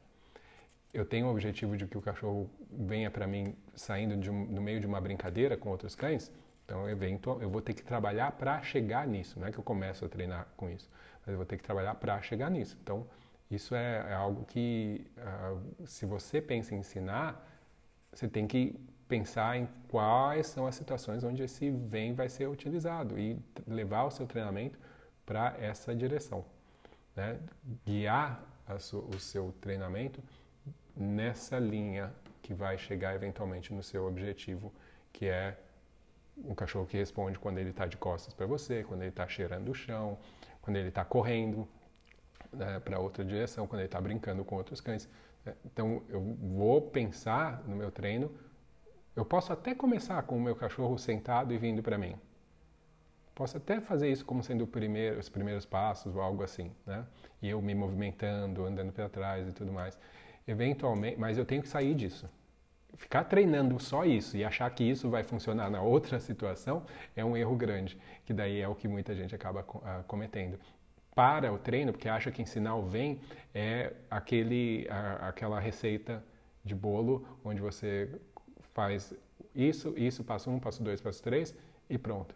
Eu 0.92 1.04
tenho 1.06 1.26
o 1.26 1.30
objetivo 1.30 1.76
de 1.76 1.86
que 1.86 1.96
o 1.96 2.02
cachorro 2.02 2.50
venha 2.70 3.10
para 3.10 3.26
mim 3.26 3.56
saindo 3.74 4.30
um, 4.30 4.46
no 4.46 4.60
meio 4.60 4.80
de 4.80 4.86
uma 4.86 5.00
brincadeira 5.00 5.56
com 5.56 5.70
outros 5.70 5.94
cães, 5.94 6.30
então 6.64 6.88
eventual, 6.88 7.40
eu 7.40 7.50
vou 7.50 7.60
ter 7.60 7.74
que 7.74 7.82
trabalhar 7.82 8.32
para 8.32 8.62
chegar 8.62 9.06
nisso. 9.06 9.38
Não 9.38 9.46
é 9.46 9.52
que 9.52 9.58
eu 9.58 9.64
começo 9.64 10.04
a 10.04 10.08
treinar 10.08 10.48
com 10.56 10.70
isso, 10.70 10.90
mas 11.20 11.32
eu 11.32 11.36
vou 11.36 11.46
ter 11.46 11.56
que 11.56 11.62
trabalhar 11.62 11.94
para 11.94 12.20
chegar 12.22 12.50
nisso. 12.50 12.78
Então 12.82 13.06
isso 13.50 13.74
é, 13.74 14.06
é 14.10 14.14
algo 14.14 14.44
que, 14.44 15.06
uh, 15.18 15.86
se 15.86 16.06
você 16.06 16.40
pensa 16.40 16.74
em 16.74 16.78
ensinar, 16.78 17.46
você 18.12 18.28
tem 18.28 18.46
que 18.46 18.78
pensar 19.12 19.58
em 19.58 19.68
quais 19.88 20.46
são 20.46 20.66
as 20.66 20.74
situações 20.74 21.22
onde 21.22 21.42
esse 21.42 21.70
vem 21.70 22.14
vai 22.14 22.30
ser 22.30 22.48
utilizado 22.48 23.18
e 23.18 23.38
levar 23.66 24.04
o 24.04 24.10
seu 24.10 24.26
treinamento 24.26 24.78
para 25.26 25.54
essa 25.60 25.94
direção. 25.94 26.42
Né? 27.14 27.38
Guiar 27.84 28.42
o 28.66 29.18
seu 29.18 29.52
treinamento 29.60 30.22
nessa 30.96 31.58
linha 31.58 32.10
que 32.40 32.54
vai 32.54 32.78
chegar 32.78 33.14
eventualmente 33.14 33.74
no 33.74 33.82
seu 33.82 34.06
objetivo, 34.06 34.72
que 35.12 35.26
é 35.26 35.58
um 36.38 36.54
cachorro 36.54 36.86
que 36.86 36.96
responde 36.96 37.38
quando 37.38 37.58
ele 37.58 37.68
está 37.68 37.84
de 37.84 37.98
costas 37.98 38.32
para 38.32 38.46
você, 38.46 38.82
quando 38.82 39.02
ele 39.02 39.10
está 39.10 39.28
cheirando 39.28 39.68
o 39.68 39.74
chão, 39.74 40.18
quando 40.62 40.78
ele 40.78 40.88
está 40.88 41.04
correndo 41.04 41.68
né, 42.50 42.80
para 42.80 42.98
outra 42.98 43.22
direção, 43.22 43.66
quando 43.66 43.80
ele 43.80 43.88
está 43.88 44.00
brincando 44.00 44.42
com 44.42 44.56
outros 44.56 44.80
cães. 44.80 45.06
Então 45.66 46.02
eu 46.08 46.18
vou 46.18 46.80
pensar 46.80 47.62
no 47.68 47.76
meu 47.76 47.90
treino 47.90 48.32
eu 49.14 49.24
posso 49.24 49.52
até 49.52 49.74
começar 49.74 50.22
com 50.22 50.36
o 50.36 50.40
meu 50.40 50.56
cachorro 50.56 50.96
sentado 50.98 51.52
e 51.52 51.58
vindo 51.58 51.82
para 51.82 51.98
mim. 51.98 52.14
Posso 53.34 53.56
até 53.56 53.80
fazer 53.80 54.10
isso 54.10 54.24
como 54.24 54.42
sendo 54.42 54.66
primeiro, 54.66 55.18
os 55.18 55.28
primeiros 55.28 55.64
passos 55.64 56.14
ou 56.14 56.22
algo 56.22 56.42
assim, 56.42 56.70
né? 56.86 57.04
E 57.40 57.48
eu 57.48 57.60
me 57.60 57.74
movimentando, 57.74 58.64
andando 58.64 58.92
para 58.92 59.08
trás 59.08 59.48
e 59.48 59.52
tudo 59.52 59.72
mais. 59.72 59.98
Eventualmente, 60.46 61.18
mas 61.18 61.38
eu 61.38 61.44
tenho 61.44 61.62
que 61.62 61.68
sair 61.68 61.94
disso. 61.94 62.28
Ficar 62.94 63.24
treinando 63.24 63.78
só 63.80 64.04
isso 64.04 64.36
e 64.36 64.44
achar 64.44 64.68
que 64.70 64.84
isso 64.84 65.08
vai 65.08 65.22
funcionar 65.22 65.70
na 65.70 65.80
outra 65.80 66.20
situação 66.20 66.84
é 67.16 67.24
um 67.24 67.36
erro 67.36 67.56
grande, 67.56 67.98
que 68.24 68.32
daí 68.32 68.60
é 68.60 68.68
o 68.68 68.74
que 68.74 68.86
muita 68.86 69.14
gente 69.14 69.34
acaba 69.34 69.60
uh, 69.60 70.04
cometendo. 70.06 70.58
Para 71.14 71.52
o 71.52 71.58
treino, 71.58 71.92
porque 71.92 72.08
acha 72.08 72.30
que 72.30 72.40
ensinar 72.40 72.74
o 72.76 72.82
vem 72.82 73.20
é 73.54 73.92
aquele, 74.10 74.86
aquela 75.20 75.60
receita 75.60 76.24
de 76.64 76.74
bolo 76.74 77.26
onde 77.44 77.60
você 77.60 78.08
faz 78.72 79.14
isso, 79.54 79.94
isso, 79.96 80.24
passo 80.24 80.50
um, 80.50 80.58
passo 80.58 80.82
dois, 80.82 81.00
passo 81.00 81.22
três 81.22 81.54
e 81.88 81.98
pronto. 81.98 82.34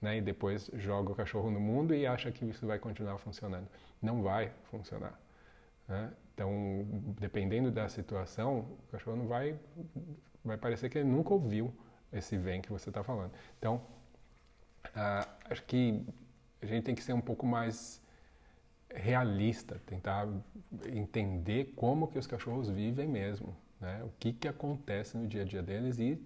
Né? 0.00 0.18
E 0.18 0.20
depois 0.20 0.70
joga 0.74 1.12
o 1.12 1.14
cachorro 1.14 1.50
no 1.50 1.60
mundo 1.60 1.94
e 1.94 2.06
acha 2.06 2.30
que 2.30 2.44
isso 2.44 2.66
vai 2.66 2.78
continuar 2.78 3.18
funcionando. 3.18 3.68
Não 4.00 4.22
vai 4.22 4.52
funcionar. 4.70 5.18
Né? 5.86 6.12
Então, 6.34 6.86
dependendo 7.18 7.70
da 7.70 7.88
situação, 7.88 8.60
o 8.60 8.92
cachorro 8.92 9.16
não 9.16 9.26
vai, 9.26 9.58
vai 10.44 10.56
parecer 10.56 10.88
que 10.88 10.98
ele 10.98 11.08
nunca 11.08 11.32
ouviu 11.32 11.74
esse 12.12 12.36
vem 12.36 12.60
que 12.60 12.70
você 12.70 12.90
está 12.90 13.02
falando. 13.02 13.32
Então, 13.58 13.82
uh, 14.86 15.28
acho 15.50 15.64
que 15.64 16.04
a 16.62 16.66
gente 16.66 16.84
tem 16.84 16.94
que 16.94 17.02
ser 17.02 17.12
um 17.12 17.20
pouco 17.20 17.46
mais 17.46 18.00
realista, 18.90 19.80
tentar 19.86 20.28
entender 20.86 21.72
como 21.76 22.08
que 22.08 22.18
os 22.18 22.26
cachorros 22.26 22.70
vivem 22.70 23.06
mesmo, 23.06 23.54
né? 23.80 24.02
o 24.04 24.10
que, 24.18 24.32
que 24.32 24.48
acontece 24.48 25.16
no 25.16 25.26
dia 25.26 25.42
a 25.42 25.44
dia 25.44 25.62
deles 25.62 25.98
e 25.98 26.20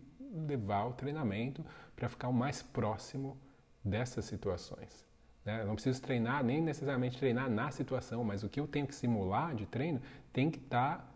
levar 0.47 0.87
o 0.87 0.93
treinamento 0.93 1.65
para 1.95 2.09
ficar 2.09 2.29
o 2.29 2.33
mais 2.33 2.63
próximo 2.63 3.37
dessas 3.85 4.25
situações. 4.25 5.05
Né? 5.45 5.61
Eu 5.61 5.67
não 5.67 5.75
preciso 5.75 6.01
treinar, 6.01 6.43
nem 6.45 6.61
necessariamente 6.61 7.19
treinar 7.19 7.51
na 7.51 7.71
situação, 7.71 8.25
mas 8.25 8.43
o 8.43 8.49
que 8.49 8.61
eu 8.61 8.67
tenho 8.67 8.87
que 8.87 8.95
simular 8.95 9.55
de 9.55 9.67
treino 9.67 10.01
tem 10.33 10.51
que 10.51 10.59
estar 10.59 10.99
tá 10.99 11.09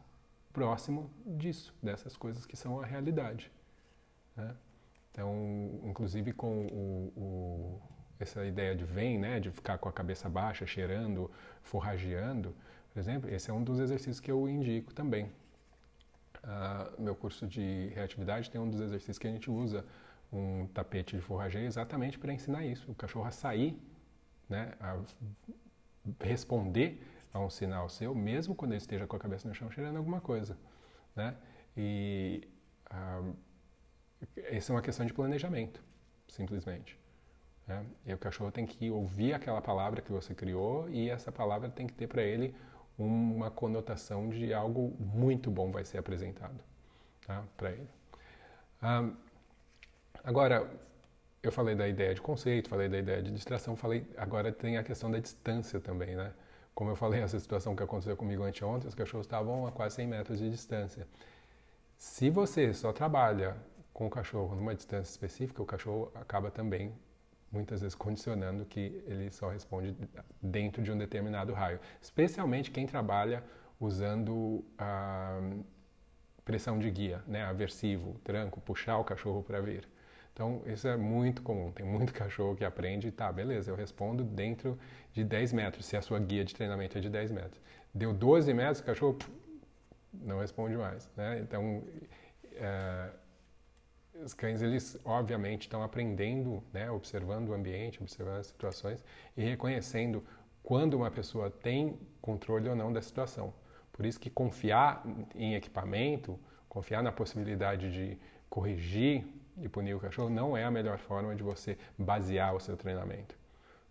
próximo 0.53 1.11
disso, 1.25 1.75
dessas 1.83 2.17
coisas 2.17 2.45
que 2.45 2.57
são 2.57 2.81
a 2.81 2.87
realidade. 2.87 3.51
Né? 4.37 4.55
Então, 5.13 5.81
inclusive 5.85 6.33
com 6.33 6.67
o, 6.67 7.13
o, 7.17 7.83
essa 8.19 8.45
ideia 8.45 8.75
de 8.75 8.85
vem, 8.85 9.19
né, 9.19 9.41
de 9.41 9.51
ficar 9.51 9.79
com 9.79 9.89
a 9.89 9.93
cabeça 9.93 10.29
baixa, 10.29 10.67
cheirando, 10.67 11.31
forrageando, 11.63 12.55
por 12.93 13.01
exemplo, 13.01 13.31
esse 13.31 13.51
é 13.51 13.53
um 13.53 13.63
dos 13.63 13.79
exercícios 13.79 14.21
que 14.21 14.31
eu 14.31 14.49
indico 14.49 14.93
também. 14.95 15.31
Uh, 16.47 17.03
meu 17.03 17.17
curso 17.17 17.47
de 17.47 17.89
reatividade 17.89 18.49
tem 18.49 18.61
um 18.61 18.71
dos 18.71 18.81
exercícios 18.81 19.19
que 19.19 19.27
a 19.27 19.31
gente 19.31 19.51
usa 19.51 19.85
um 20.33 20.69
tapete 20.69 21.17
de 21.17 21.23
forrageio 21.23 21.67
exatamente 21.67 22.19
para 22.19 22.33
ensinar 22.33 22.65
isso, 22.65 22.91
o 22.91 22.95
cachorro 22.95 23.27
a 23.27 23.33
sair 23.33 23.77
né, 24.49 24.75
a 24.81 24.97
responder 26.21 27.03
a 27.33 27.41
um 27.41 27.51
sinal 27.51 27.89
seu, 27.89 28.15
mesmo 28.15 28.55
quando 28.55 28.73
ele 28.73 28.79
esteja 28.79 29.07
com 29.07 29.17
a 29.17 29.19
cabeça 29.19 29.49
no 29.49 29.55
chão 29.55 29.71
cheirando 29.71 29.97
alguma 29.97 30.21
coisa. 30.21 30.57
Né? 31.15 31.37
E 31.77 32.49
uh, 32.91 33.37
essa 34.37 34.73
é 34.73 34.75
uma 34.75 34.83
questão 34.83 35.05
de 35.05 35.13
planejamento, 35.13 35.83
simplesmente. 36.29 36.99
Né? 37.67 37.85
E 38.07 38.15
o 38.15 38.19
cachorro 38.19 38.51
tem 38.51 38.65
que 38.65 38.91
ouvir 38.91 39.35
aquela 39.35 39.61
palavra 39.61 40.01
que 40.01 40.13
você 40.13 40.35
criou 40.35 40.89
e 40.89 41.11
essa 41.11 41.33
palavra 41.33 41.69
tem 41.69 41.87
que 41.87 41.93
ter 41.93 42.07
para 42.07 42.23
ele 42.23 42.55
uma 42.99 43.51
conotação 43.51 44.29
de 44.29 44.55
algo 44.55 44.95
muito 44.99 45.51
bom 45.51 45.71
vai 45.71 45.85
ser 45.85 45.99
apresentado 45.99 46.59
tá? 47.27 47.43
para 47.57 47.73
ele. 47.73 47.89
Um, 48.83 49.15
agora, 50.25 50.71
eu 51.43 51.53
falei 51.53 51.75
da 51.75 51.87
ideia 51.87 52.15
de 52.15 52.21
conceito, 52.21 52.69
falei 52.69 52.89
da 52.89 52.99
ideia 52.99 53.23
de 53.23 53.31
distração, 53.31 53.77
falei 53.77 54.07
agora 54.17 54.51
tem 54.53 54.79
a 54.79 54.83
questão 54.83 55.11
da 55.11 55.19
distância 55.19 55.81
também, 55.81 56.17
né? 56.17 56.33
Como 56.75 56.91
eu 56.91 56.97
falei, 56.97 57.21
essa 57.23 57.39
situação 57.39 57.77
que 57.77 57.83
aconteceu 57.83 58.17
comigo 58.17 58.43
anteontem, 58.43 58.89
os 58.89 58.95
cachorros 58.95 59.27
estavam 59.27 59.67
a 59.67 59.73
quase 59.73 59.97
100 59.97 60.07
metros 60.07 60.39
de 60.39 60.51
distância. 60.51 61.07
Se 61.97 62.31
você 62.31 62.73
só 62.75 62.93
trabalha 62.93 63.57
com 63.93 64.07
o 64.07 64.11
cachorro 64.11 64.55
numa 64.55 64.75
distância 64.75 65.11
específica, 65.11 65.63
o 65.63 65.67
cachorro 65.67 66.13
acaba 66.15 66.51
também 66.51 66.93
muitas 67.57 67.81
vezes 67.81 67.95
condicionando 67.95 68.65
que 68.65 69.03
ele 69.07 69.31
só 69.31 69.49
responde 69.49 69.97
dentro 70.41 70.83
de 70.83 70.93
um 70.93 70.99
determinado 70.99 71.53
raio. 71.53 71.81
Especialmente 72.01 72.71
quem 72.71 72.87
trabalha 72.87 73.43
usando 73.81 74.65
a 74.79 75.41
pressão 76.45 76.79
de 76.79 76.91
guia, 76.91 77.23
né, 77.27 77.43
aversivo, 77.43 78.21
tranco, 78.23 78.61
puxar 78.61 78.99
o 78.99 79.05
cachorro 79.05 79.43
para 79.43 79.61
vir. 79.61 79.89
Então, 80.33 80.63
isso 80.67 80.87
é 80.87 80.97
muito 80.97 81.43
comum. 81.43 81.73
Tem 81.73 81.85
muito 81.85 82.13
cachorro 82.15 82.55
que 82.55 82.65
aprende, 82.65 83.11
tá, 83.11 83.33
beleza, 83.33 83.71
eu 83.71 83.75
respondo 83.75 84.23
dentro 84.23 84.79
de 85.13 85.25
10 85.25 85.53
metros, 85.55 85.87
se 85.87 85.97
a 85.97 86.03
sua 86.03 86.19
guia 86.21 86.45
de 86.45 86.55
treinamento 86.55 86.99
é 86.99 87.01
de 87.01 87.09
10 87.09 87.33
metros. 87.33 87.61
Deu 87.93 88.13
12 88.13 88.53
metros, 88.53 88.81
o 88.81 88.85
cachorro 88.85 89.19
não 90.13 90.39
responde 90.41 90.77
mais. 90.77 91.11
Né? 91.17 91.41
Então, 91.41 91.83
é, 92.53 93.11
os 94.25 94.35
cães, 94.35 94.63
eles 94.63 94.99
obviamente 95.05 95.63
estão 95.63 95.83
aprendendo, 95.83 96.63
né, 96.73 96.91
observando 96.91 97.51
o 97.51 97.55
ambiente, 97.55 98.01
observando 98.01 98.39
as 98.39 98.47
situações 98.47 99.05
e 99.37 99.43
reconhecendo 99.43 100.25
quando 100.63 100.95
uma 100.95 101.11
pessoa 101.11 101.51
tem 101.51 101.99
controle 102.21 102.69
ou 102.69 102.75
não 102.75 102.93
da 102.93 103.01
situação. 103.01 103.53
Por 103.93 104.05
isso 104.05 104.19
que 104.19 104.29
confiar 104.29 105.03
em 105.35 105.55
equipamento, 105.55 106.39
confiar 106.69 107.03
na 107.03 107.13
possibilidade 107.13 107.91
de 107.91 108.19
corrigir 108.51 109.25
e 109.59 109.69
punir 109.69 109.95
o 109.95 110.01
cachorro 110.01 110.29
não 110.29 110.57
é 110.57 110.65
a 110.65 110.71
melhor 110.71 110.99
forma 110.99 111.35
de 111.35 111.43
você 111.43 111.79
basear 111.97 112.55
o 112.55 112.61
seu 112.61 112.77
treinamento. 112.77 113.37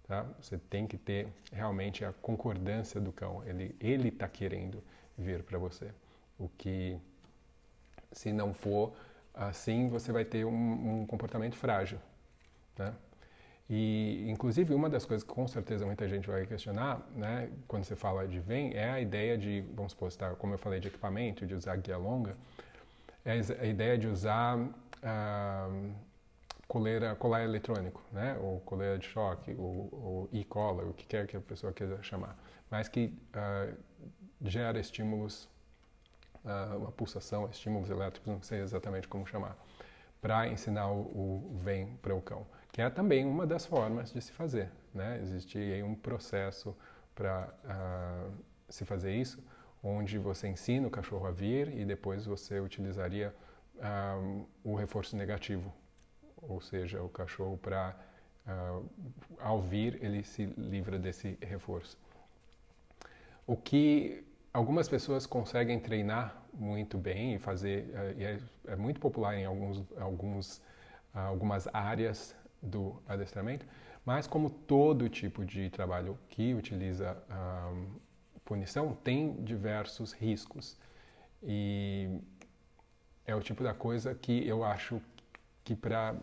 Tá? 0.07 0.23
Você 0.39 0.57
tem 0.57 0.85
que 0.85 0.97
ter 0.97 1.27
realmente 1.51 2.05
a 2.05 2.13
concordância 2.13 3.01
do 3.01 3.11
cão. 3.11 3.43
Ele 3.45 3.75
ele 3.79 4.09
está 4.09 4.27
querendo 4.27 4.83
vir 5.17 5.41
para 5.43 5.57
você. 5.57 5.89
O 6.37 6.47
que, 6.49 6.99
se 8.11 8.31
não 8.31 8.53
for 8.53 8.93
assim, 9.35 9.89
você 9.89 10.11
vai 10.11 10.25
ter 10.25 10.45
um, 10.45 11.01
um 11.01 11.05
comportamento 11.05 11.55
frágil. 11.55 11.99
Né? 12.77 12.93
E, 13.69 14.25
inclusive, 14.29 14.73
uma 14.73 14.89
das 14.89 15.05
coisas 15.05 15.27
que 15.27 15.33
com 15.33 15.47
certeza 15.47 15.85
muita 15.85 16.07
gente 16.07 16.27
vai 16.27 16.45
questionar, 16.45 17.01
né, 17.15 17.49
quando 17.67 17.83
você 17.83 17.95
fala 17.95 18.27
de 18.27 18.39
VEM, 18.39 18.73
é 18.73 18.91
a 18.91 19.01
ideia 19.01 19.37
de, 19.37 19.61
vamos 19.73 19.91
supor, 19.93 20.11
tá, 20.13 20.35
como 20.35 20.53
eu 20.53 20.57
falei 20.57 20.79
de 20.79 20.87
equipamento, 20.87 21.45
de 21.47 21.55
usar 21.55 21.75
guia 21.77 21.97
longa, 21.97 22.37
é 23.23 23.41
a 23.59 23.65
ideia 23.65 23.97
de 23.97 24.07
usar 24.07 24.59
coleira, 26.67 27.15
colar 27.15 27.43
eletrônico, 27.43 28.03
né? 28.11 28.37
ou 28.39 28.59
coleira 28.59 28.99
de 28.99 29.07
choque, 29.07 29.55
ou, 29.57 29.89
ou 29.91 30.29
e-collar, 30.31 30.87
o 30.87 30.93
que 30.93 31.05
quer 31.05 31.25
que 31.25 31.35
a 31.35 31.41
pessoa 31.41 31.73
queira 31.73 32.01
chamar, 32.03 32.37
mas 32.69 32.87
que 32.87 33.17
uh, 33.33 33.75
gera 34.41 34.79
estímulos, 34.79 35.49
uh, 36.45 36.77
uma 36.77 36.91
pulsação, 36.91 37.49
estímulos 37.49 37.89
elétricos, 37.89 38.31
não 38.31 38.41
sei 38.41 38.61
exatamente 38.61 39.07
como 39.07 39.25
chamar, 39.25 39.57
para 40.21 40.47
ensinar 40.47 40.89
o, 40.91 41.01
o 41.01 41.57
vem 41.61 41.97
para 41.97 42.15
o 42.15 42.21
cão, 42.21 42.45
que 42.71 42.81
é 42.81 42.89
também 42.89 43.25
uma 43.25 43.45
das 43.45 43.65
formas 43.65 44.11
de 44.11 44.21
se 44.21 44.31
fazer. 44.31 44.71
Né? 44.93 45.19
Existe 45.21 45.57
aí 45.57 45.83
um 45.83 45.95
processo 45.95 46.75
para 47.13 47.53
uh, 47.63 48.31
se 48.69 48.85
fazer 48.85 49.13
isso, 49.13 49.43
onde 49.83 50.17
você 50.17 50.47
ensina 50.47 50.87
o 50.87 50.91
cachorro 50.91 51.27
a 51.27 51.31
vir 51.31 51.67
e 51.77 51.85
depois 51.85 52.25
você 52.25 52.59
utilizaria 52.59 53.33
um, 54.19 54.45
o 54.63 54.75
reforço 54.75 55.15
negativo, 55.15 55.73
ou 56.41 56.59
seja, 56.61 57.01
o 57.03 57.09
cachorro 57.09 57.57
para 57.57 57.95
uh, 58.47 58.89
ao 59.39 59.61
vir 59.61 60.03
ele 60.03 60.23
se 60.23 60.45
livra 60.57 60.97
desse 60.97 61.37
reforço. 61.41 61.97
O 63.45 63.55
que 63.55 64.25
algumas 64.55 64.87
pessoas 64.87 65.25
conseguem 65.25 65.77
treinar 65.77 66.41
muito 66.53 66.97
bem 66.97 67.35
e 67.35 67.39
fazer 67.39 67.89
uh, 67.89 68.17
e 68.17 68.23
é, 68.23 68.39
é, 68.67 68.75
muito 68.77 69.01
popular 69.01 69.35
em 69.35 69.43
alguns, 69.43 69.83
alguns 69.99 70.57
uh, 71.13 71.19
algumas 71.27 71.67
áreas 71.73 72.33
do 72.61 72.95
adestramento, 73.05 73.65
mas 74.05 74.25
como 74.27 74.49
todo 74.49 75.09
tipo 75.09 75.43
de 75.43 75.69
trabalho 75.69 76.17
que 76.29 76.53
utiliza 76.53 77.17
um, 77.29 77.99
punição 78.45 78.93
tem 79.03 79.43
diversos 79.43 80.13
riscos 80.13 80.77
e 81.43 82.17
é 83.25 83.35
o 83.35 83.41
tipo 83.41 83.61
da 83.61 83.73
coisa 83.73 84.15
que 84.15 84.47
eu 84.47 84.63
acho 84.63 85.01
que 85.65 85.75
para 85.75 86.15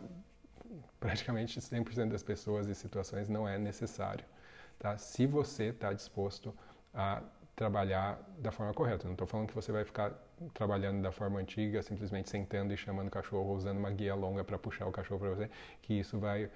praticamente 0.99 1.61
100% 1.61 2.09
das 2.09 2.23
pessoas 2.23 2.67
e 2.67 2.75
situações 2.75 3.29
não 3.29 3.47
é 3.47 3.59
necessário. 3.59 4.25
Tá? 4.79 4.97
Se 4.97 5.27
você 5.27 5.65
está 5.65 5.93
disposto 5.93 6.55
a 6.95 7.23
trabalhar 7.55 8.19
da 8.39 8.51
forma 8.51 8.73
correta. 8.73 9.05
Não 9.05 9.13
estou 9.13 9.27
falando 9.27 9.49
que 9.49 9.55
você 9.55 9.71
vai 9.73 9.85
ficar 9.85 10.13
trabalhando 10.55 11.03
da 11.03 11.13
forma 11.13 11.41
antiga, 11.41 11.83
simplesmente 11.83 12.31
sentando 12.31 12.73
e 12.73 12.77
chamando 12.77 13.09
o 13.09 13.11
cachorro, 13.11 13.55
usando 13.55 13.79
uma 13.79 13.91
guia 13.91 14.15
longa 14.15 14.43
para 14.43 14.59
puxar 14.59 14.87
o 14.87 14.93
cachorro 14.93 15.21
para 15.21 15.31
você, 15.31 15.51
que 15.83 15.95
isso 15.95 16.19
vai, 16.19 16.45
uh, 16.45 16.51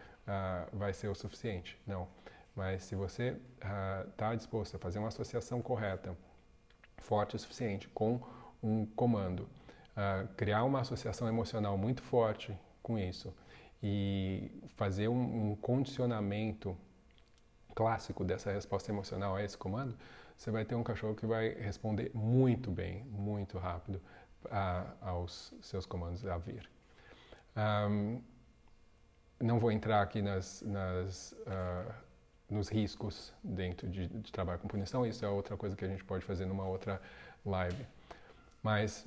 vai 0.73 0.93
ser 0.93 1.09
o 1.09 1.15
suficiente. 1.15 1.79
Não. 1.87 2.09
Mas 2.55 2.85
se 2.85 2.95
você 2.95 3.37
está 4.15 4.31
uh, 4.31 4.37
disposto 4.37 4.77
a 4.77 4.79
fazer 4.79 4.99
uma 4.99 5.09
associação 5.09 5.61
correta, 5.61 6.17
forte 6.99 7.37
o 7.37 7.39
suficiente, 7.39 7.89
com 7.89 8.21
um 8.63 8.87
comando, 8.87 9.43
uh, 9.43 10.27
criar 10.37 10.65
uma 10.65 10.81
associação 10.81 11.29
emocional 11.29 11.77
muito 11.77 12.03
forte 12.03 12.57
com 12.83 12.99
isso 12.99 13.35
e 13.83 14.51
fazer 14.77 15.09
um, 15.09 15.51
um 15.51 15.57
condicionamento 15.57 16.77
clássico 17.75 18.25
dessa 18.25 18.51
resposta 18.51 18.91
emocional 18.91 19.37
a 19.37 19.45
esse 19.45 19.57
comando, 19.57 19.95
você 20.37 20.51
vai 20.51 20.65
ter 20.65 20.75
um 20.75 20.83
cachorro 20.83 21.15
que 21.15 21.27
vai 21.27 21.51
responder 21.55 22.11
muito 22.15 22.71
bem, 22.71 23.05
muito 23.05 23.59
rápido 23.59 24.01
a, 24.51 24.87
aos 25.01 25.53
seus 25.61 25.87
comandos 25.87 26.27
a 26.27 26.37
vir. 26.39 26.69
Um, 27.57 28.21
não 29.41 29.59
vou 29.59 29.73
entrar 29.73 30.03
aqui 30.03 30.21
nas, 30.21 30.63
nas, 30.63 31.33
uh, 31.33 31.93
nos 32.51 32.69
riscos 32.69 33.33
dentro 33.43 33.89
de, 33.89 34.07
de, 34.07 34.33
trabalho 34.33 34.59
com 34.59 34.69
punição, 34.69 35.07
isso 35.07 35.25
é 35.25 35.29
outra 35.29 35.57
coisa 35.57 35.75
que 35.75 35.85
a 35.85 35.89
gente 35.89 36.05
pode 36.05 36.25
fazer 36.25 36.47
numa 36.47 36.67
outra 36.67 37.01
live. 37.45 37.87
Mas 38.63 39.07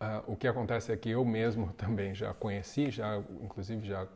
Uh, 0.00 0.32
o 0.32 0.36
que 0.36 0.48
acontece 0.48 0.92
é 0.92 0.96
que 0.96 1.10
eu 1.10 1.24
mesmo 1.24 1.72
também 1.78 2.14
já 2.14 2.34
conheci, 2.34 2.90
já 2.90 3.16
inclusive 3.40 3.86
já 3.86 4.06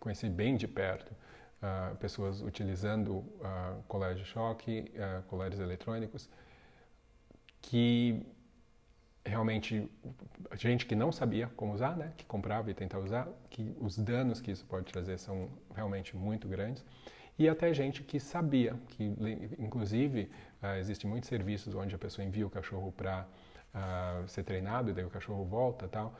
conheci 0.00 0.28
bem 0.28 0.56
de 0.56 0.66
perto 0.66 1.14
uh, 1.62 1.96
pessoas 1.96 2.40
utilizando 2.40 3.16
uh, 3.16 3.82
colares 3.86 4.18
de 4.18 4.24
choque, 4.24 4.92
uh, 4.94 5.22
colares 5.24 5.58
eletrônicos, 5.58 6.28
que 7.60 8.24
realmente 9.24 9.90
gente 10.54 10.86
que 10.86 10.94
não 10.94 11.12
sabia 11.12 11.48
como 11.56 11.74
usar, 11.74 11.96
né, 11.96 12.12
que 12.16 12.24
comprava 12.24 12.70
e 12.70 12.74
tentava 12.74 13.04
usar, 13.04 13.28
que 13.50 13.76
os 13.78 13.98
danos 13.98 14.40
que 14.40 14.50
isso 14.50 14.64
pode 14.64 14.86
trazer 14.86 15.18
são 15.18 15.50
realmente 15.74 16.16
muito 16.16 16.48
grandes, 16.48 16.84
e 17.38 17.48
até 17.48 17.72
gente 17.74 18.02
que 18.02 18.18
sabia, 18.18 18.74
que 18.88 19.04
inclusive 19.58 20.30
existem 20.80 21.08
muitos 21.08 21.28
serviços 21.28 21.74
onde 21.74 21.94
a 21.94 21.98
pessoa 21.98 22.26
envia 22.26 22.44
o 22.44 22.50
cachorro 22.50 22.90
para 22.90 23.28
uh, 23.74 24.28
ser 24.28 24.42
treinado 24.44 24.90
e 24.90 24.92
daí 24.92 25.04
o 25.04 25.10
cachorro 25.10 25.44
volta 25.44 25.86
tal. 25.88 26.14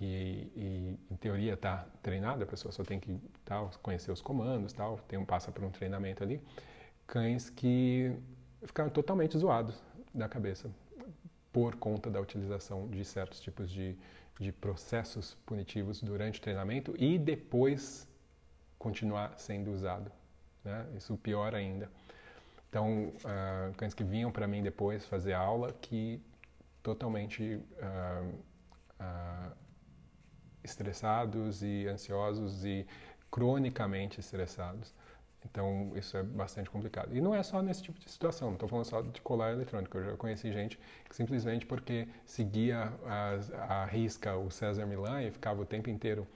E, 0.00 0.50
e 0.56 0.98
em 1.10 1.16
teoria 1.16 1.54
está 1.54 1.86
treinado, 2.02 2.42
a 2.42 2.46
pessoa 2.46 2.72
só 2.72 2.82
tem 2.82 2.98
que 2.98 3.18
tal, 3.44 3.70
conhecer 3.82 4.10
os 4.10 4.20
comandos, 4.20 4.72
tal, 4.72 4.98
tem 5.08 5.18
um 5.18 5.24
passa 5.24 5.52
por 5.52 5.64
um 5.64 5.70
treinamento 5.70 6.22
ali. 6.22 6.42
Cães 7.06 7.50
que 7.50 8.12
ficaram 8.62 8.90
totalmente 8.90 9.38
zoados 9.38 9.80
da 10.12 10.28
cabeça 10.28 10.70
por 11.52 11.76
conta 11.76 12.10
da 12.10 12.20
utilização 12.20 12.88
de 12.88 13.04
certos 13.04 13.40
tipos 13.40 13.70
de, 13.70 13.96
de 14.40 14.50
processos 14.50 15.36
punitivos 15.46 16.02
durante 16.02 16.40
o 16.40 16.42
treinamento 16.42 16.94
e 16.98 17.18
depois 17.18 18.08
continuar 18.78 19.34
sendo 19.38 19.70
usado. 19.70 20.10
Né? 20.64 20.86
Isso 20.96 21.16
pior 21.16 21.54
ainda. 21.54 21.88
Então, 22.68 23.08
uh, 23.08 23.72
cães 23.76 23.94
que 23.94 24.02
vinham 24.02 24.32
para 24.32 24.48
mim 24.48 24.62
depois 24.62 25.06
fazer 25.06 25.32
aula 25.32 25.72
que 25.72 26.20
totalmente 26.82 27.54
uh, 27.54 28.34
uh, 29.00 29.63
estressados 30.64 31.62
e 31.62 31.86
ansiosos 31.86 32.64
e 32.64 32.86
cronicamente 33.30 34.18
estressados. 34.18 34.94
Então, 35.44 35.92
isso 35.94 36.16
é 36.16 36.22
bastante 36.22 36.70
complicado. 36.70 37.14
E 37.14 37.20
não 37.20 37.34
é 37.34 37.42
só 37.42 37.60
nesse 37.60 37.82
tipo 37.82 37.98
de 38.00 38.10
situação, 38.10 38.48
não 38.48 38.54
estou 38.54 38.68
falando 38.68 38.86
só 38.86 39.02
de 39.02 39.20
colar 39.20 39.52
eletrônico. 39.52 39.98
Eu 39.98 40.04
já 40.04 40.16
conheci 40.16 40.50
gente 40.50 40.78
que 41.08 41.14
simplesmente 41.14 41.66
porque 41.66 42.08
seguia 42.24 42.92
a, 43.04 43.82
a 43.82 43.84
risca 43.84 44.36
o 44.36 44.50
César 44.50 44.86
Milan 44.86 45.22
e 45.22 45.30
ficava 45.30 45.60
o 45.60 45.66
tempo 45.66 45.90
inteiro 45.90 46.26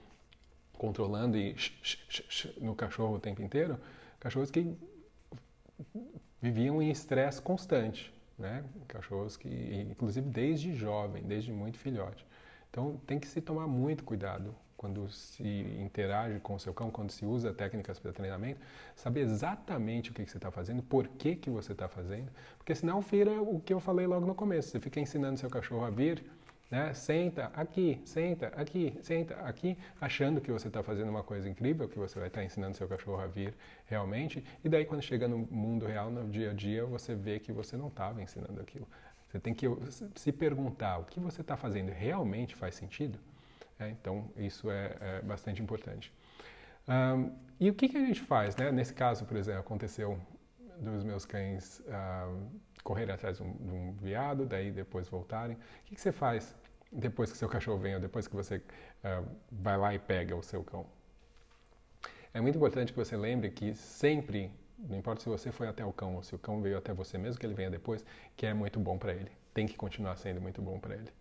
controlando 0.77 1.37
e 1.37 1.55
no 2.61 2.73
cachorro 2.73 3.15
o 3.15 3.19
tempo 3.19 3.41
inteiro, 3.41 3.77
cachorros 4.19 4.49
que 4.49 4.73
viviam 6.41 6.81
em 6.81 6.89
estresse 6.89 7.41
constante, 7.41 8.13
né? 8.37 8.63
Cachorros 8.87 9.35
que, 9.35 9.49
inclusive 9.89 10.29
desde 10.29 10.73
jovem, 10.73 11.23
desde 11.23 11.51
muito 11.51 11.77
filhote. 11.77 12.25
Então 12.69 12.99
tem 13.05 13.19
que 13.19 13.27
se 13.27 13.41
tomar 13.41 13.67
muito 13.67 14.03
cuidado 14.03 14.55
quando 14.79 15.09
se 15.09 15.43
interage 15.77 16.39
com 16.39 16.55
o 16.55 16.59
seu 16.59 16.73
cão, 16.73 16.89
quando 16.89 17.11
se 17.11 17.25
usa 17.25 17.53
técnicas 17.53 17.99
para 17.99 18.13
treinamento, 18.13 18.61
saber 18.95 19.21
exatamente 19.21 20.09
o 20.09 20.13
que, 20.13 20.23
que 20.23 20.31
você 20.31 20.37
está 20.37 20.49
fazendo, 20.49 20.81
por 20.81 21.05
que, 21.05 21.35
que 21.35 21.49
você 21.49 21.73
está 21.73 21.89
fazendo, 21.89 22.31
porque 22.57 22.73
senão 22.73 23.01
vira 23.01 23.41
o 23.41 23.59
que 23.59 23.73
eu 23.73 23.81
falei 23.81 24.07
logo 24.07 24.25
no 24.25 24.33
começo. 24.33 24.69
Você 24.69 24.79
fica 24.79 24.97
ensinando 25.01 25.37
seu 25.37 25.49
cachorro 25.49 25.83
a 25.83 25.89
vir, 25.89 26.23
né? 26.71 26.93
Senta 26.93 27.51
aqui, 27.55 27.99
senta 28.05 28.47
aqui, 28.55 28.97
senta 29.01 29.35
aqui, 29.41 29.77
achando 29.99 30.39
que 30.39 30.49
você 30.49 30.67
está 30.67 30.81
fazendo 30.81 31.09
uma 31.09 31.23
coisa 31.23 31.49
incrível, 31.49 31.89
que 31.89 31.99
você 31.99 32.17
vai 32.17 32.29
estar 32.29 32.39
tá 32.39 32.45
ensinando 32.45 32.77
seu 32.77 32.87
cachorro 32.87 33.19
a 33.19 33.27
vir 33.27 33.53
realmente, 33.85 34.41
e 34.63 34.69
daí 34.69 34.85
quando 34.85 35.01
chega 35.01 35.27
no 35.27 35.39
mundo 35.39 35.85
real, 35.85 36.09
no 36.09 36.29
dia 36.29 36.51
a 36.51 36.53
dia, 36.53 36.85
você 36.85 37.15
vê 37.15 37.37
que 37.37 37.51
você 37.51 37.75
não 37.75 37.87
estava 37.89 38.21
ensinando 38.21 38.61
aquilo. 38.61 38.87
Você 39.29 39.39
tem 39.39 39.53
que 39.53 39.65
se 40.15 40.31
perguntar 40.31 40.97
o 40.97 41.05
que 41.05 41.19
você 41.19 41.41
está 41.41 41.55
fazendo 41.55 41.89
realmente 41.91 42.55
faz 42.55 42.75
sentido? 42.75 43.19
É, 43.79 43.89
então, 43.89 44.29
isso 44.35 44.69
é, 44.69 44.97
é 44.99 45.21
bastante 45.21 45.61
importante. 45.61 46.11
Um, 46.87 47.31
e 47.59 47.69
o 47.69 47.73
que, 47.73 47.87
que, 47.87 47.97
a 47.97 48.01
gente 48.01 48.21
faz? 48.21 48.55
Né? 48.55 48.71
Nesse 48.71 48.93
caso, 48.93 49.25
por 49.25 49.37
exemplo, 49.37 49.61
aconteceu 49.61 50.19
dos 50.79 51.03
meus 51.03 51.25
cães 51.25 51.83
correrem 52.83 53.13
atrás 53.13 53.37
de 53.37 53.43
um, 53.43 53.53
de 53.53 53.71
um, 53.71 53.93
viado, 53.93 54.45
daí 54.45 54.71
depois 54.71 55.07
voltarem. 55.07 55.55
O 55.55 55.59
que, 55.85 55.95
que, 55.95 56.01
você 56.01 56.11
faz 56.11 56.55
depois 56.91 57.31
que 57.31 57.37
seu 57.37 57.47
cachorro 57.47 57.77
vem 57.77 57.95
ou 57.95 58.01
depois 58.01 58.27
que 58.27 58.35
você 58.35 58.57
uh, 58.57 59.27
vai 59.51 59.77
lá 59.77 59.93
e 59.93 59.99
pega 59.99 60.35
o 60.35 60.41
seu 60.41 60.63
cão? 60.63 60.85
É 62.33 62.41
muito 62.41 62.55
importante 62.55 62.91
que 62.93 62.97
você 62.97 63.17
lembre 63.17 63.49
que 63.51 63.75
sempre, 63.75 64.51
não 64.87 64.97
importa 64.97 65.21
se 65.21 65.29
você 65.29 65.51
foi 65.51 65.67
até 65.67 65.83
o 65.85 65.91
cão 65.91 66.15
ou 66.15 66.23
se 66.23 66.33
o 66.35 66.39
cão 66.39 66.61
veio 66.61 66.77
até 66.77 66.93
você, 66.93 67.17
mesmo 67.17 67.39
que 67.39 67.45
ele 67.45 67.53
venha 67.53 67.69
depois, 67.69 68.05
que 68.35 68.45
é 68.45 68.53
muito 68.53 68.79
bom 68.79 68.97
para 68.97 69.13
ele. 69.13 69.31
Tem 69.53 69.67
que 69.67 69.75
continuar 69.75 70.15
sendo 70.17 70.39
muito 70.39 70.61
bom 70.61 70.79
para 70.79 70.95
ele. 70.95 71.11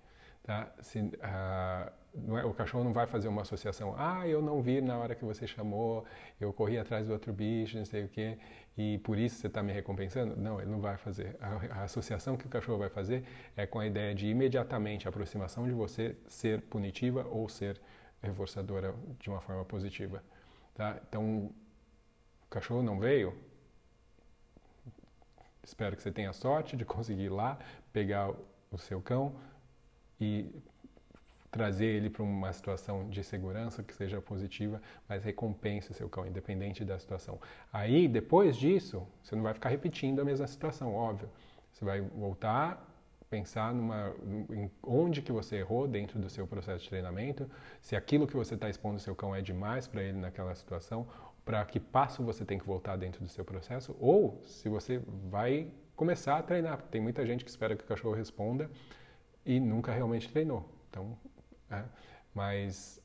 Tá? 0.43 0.73
Se, 0.81 1.01
uh, 1.01 1.93
é, 2.37 2.45
o 2.45 2.55
cachorro 2.55 2.83
não 2.85 2.93
vai 2.93 3.07
fazer 3.07 3.29
uma 3.29 3.43
associação. 3.43 3.95
Ah, 3.97 4.27
eu 4.27 4.41
não 4.41 4.63
vi 4.63 4.81
na 4.81 4.97
hora 4.97 5.15
que 5.15 5.25
você 5.25 5.47
chamou, 5.47 6.05
eu 6.41 6.53
corri 6.53 6.79
atrás 6.79 7.07
do 7.07 7.13
outro 7.13 7.33
bicho, 7.33 7.77
não 7.77 7.85
sei 7.85 8.05
o 8.05 8.09
quê, 8.09 8.39
e 8.77 8.99
por 8.99 9.19
isso 9.19 9.37
você 9.37 9.47
está 9.47 9.63
me 9.63 9.73
recompensando? 9.73 10.37
Não, 10.37 10.61
ele 10.61 10.71
não 10.71 10.81
vai 10.81 10.97
fazer. 10.97 11.37
A, 11.41 11.81
a, 11.81 11.85
associação 11.85 12.37
que 12.37 12.47
o 12.47 12.49
cachorro 12.49 12.79
vai 12.79 12.89
fazer 12.89 13.25
é 13.57 13.67
com 13.67 13.79
a 13.79 13.87
ideia 13.87 14.15
de 14.15 14.27
imediatamente 14.27 15.07
a 15.07 15.11
aproximação 15.11 15.67
de 15.67 15.73
você 15.73 16.17
ser 16.27 16.63
punitiva 16.63 17.27
ou 17.29 17.49
ser 17.49 17.81
reforçadora 18.23 18.95
de 19.19 19.29
uma 19.29 19.41
forma 19.41 19.65
positiva. 19.65 20.23
Tá? 20.75 20.99
Então, 21.09 21.53
o 22.47 22.51
cachorro 22.51 22.83
não 22.83 22.99
veio. 22.99 23.35
Espero 25.69 25.95
que 25.95 26.03
você 26.03 26.11
tenha 26.11 26.33
sorte 26.33 26.77
de 26.77 26.85
conseguir 26.87 27.25
ir 27.25 27.29
lá, 27.29 27.59
pegar 27.93 28.33
o 28.71 28.79
seu 28.79 29.01
cão 29.01 29.35
e 30.21 30.51
trazer 31.51 31.87
ele 31.87 32.11
para 32.11 32.23
uma 32.23 32.53
situação 32.53 33.09
de 33.09 33.23
segurança 33.23 33.83
que 33.83 33.95
seja 33.95 34.21
positiva, 34.21 34.81
mas 35.09 35.25
recompense 35.25 35.91
o 35.91 35.95
seu 35.95 36.09
cão, 36.09 36.27
independente 36.27 36.85
da 36.85 36.99
situação. 36.99 37.39
Aí, 37.73 38.07
depois 38.07 38.57
disso, 38.57 39.07
você 39.23 39.35
não 39.35 39.43
vai 39.43 39.55
ficar 39.55 39.69
repetindo 39.69 40.21
a 40.21 40.25
mesma 40.25 40.47
situação, 40.47 40.95
óbvio. 40.95 41.29
Você 41.73 41.85
vai 41.85 42.01
voltar, 42.01 42.85
pensar 43.31 43.73
numa, 43.75 44.15
em 44.51 44.71
onde 44.83 45.23
que 45.23 45.33
você 45.33 45.57
errou 45.57 45.87
dentro 45.87 46.19
do 46.19 46.29
seu 46.29 46.47
processo 46.47 46.85
de 46.85 46.91
treinamento, 46.91 47.49
se 47.81 47.95
aquilo 47.95 48.27
que 48.27 48.37
você 48.37 48.55
está 48.55 48.69
expondo 48.69 48.95
ao 48.95 49.01
seu 49.01 49.15
cão 49.15 49.35
é 49.35 49.41
demais 49.41 49.87
para 49.87 50.03
ele 50.03 50.19
naquela 50.19 50.55
situação, 50.55 51.07
para 51.49 51.65
que 51.65 51.81
passo 51.81 52.23
você 52.23 52.45
tem 52.45 52.59
que 52.59 52.67
voltar 52.67 52.97
dentro 52.97 53.23
do 53.25 53.29
seu 53.31 53.43
processo, 53.43 53.97
ou 53.99 54.39
se 54.45 54.69
você 54.69 54.99
vai 55.31 55.73
começar 55.97 56.37
a 56.37 56.43
treinar. 56.43 56.83
Tem 56.91 57.01
muita 57.01 57.25
gente 57.25 57.43
que 57.43 57.49
espera 57.49 57.75
que 57.75 57.83
o 57.83 57.87
cachorro 57.87 58.15
responda 58.15 58.71
e 59.47 59.59
nunca 59.59 59.91
realmente 59.91 60.31
treinou. 60.31 60.69
Então, 60.91 61.17
né? 61.71 61.87
Mas 62.35 63.01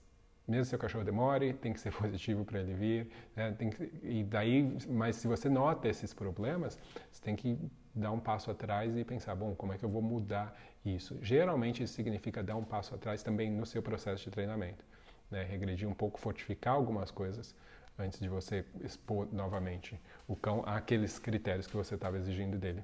mesmo 0.46 0.66
se 0.66 0.76
o 0.76 0.78
cachorro 0.78 1.06
demore, 1.06 1.54
tem 1.54 1.72
que 1.72 1.80
ser 1.80 1.94
positivo 1.96 2.44
para 2.44 2.60
ele 2.60 2.74
vir. 2.74 3.12
Né? 3.34 3.54
Que, 3.54 3.90
e 4.04 4.26
daí, 4.26 4.78
mas 4.90 5.16
se 5.16 5.26
você 5.26 5.48
nota 5.48 5.88
esses 5.88 6.14
problemas, 6.14 6.78
você 7.10 7.24
tem 7.24 7.38
que 7.38 7.58
dar 7.96 8.12
um 8.12 8.20
passo 8.20 8.52
atrás 8.52 8.94
e 8.98 9.06
pensar, 9.06 9.36
bom, 9.36 9.56
como 9.56 9.72
é 9.72 9.78
que 9.78 9.86
eu 9.86 9.90
vou 9.90 10.02
mudar 10.02 10.54
isso? 10.84 11.18
Geralmente 11.22 11.82
isso 11.82 11.94
significa 11.94 12.44
dar 12.44 12.58
um 12.58 12.66
passo 12.66 12.94
atrás 12.94 13.24
também 13.24 13.50
no 13.50 13.66
seu 13.66 13.82
processo 13.82 14.22
de 14.22 14.32
treinamento, 14.32 14.84
né? 15.32 15.44
regredir 15.44 15.88
um 15.88 15.94
pouco, 15.94 16.20
fortificar 16.20 16.74
algumas 16.74 17.10
coisas 17.10 17.56
antes 17.98 18.20
de 18.20 18.30
você 18.30 18.66
expor 18.82 19.28
novamente 19.32 20.00
o 20.28 20.36
cão 20.36 20.64
àqueles 20.66 21.20
critérios 21.20 21.68
que 21.68 21.76
você 21.76 21.96
estava 21.96 22.18
exigindo 22.18 22.58
dele. 22.58 22.84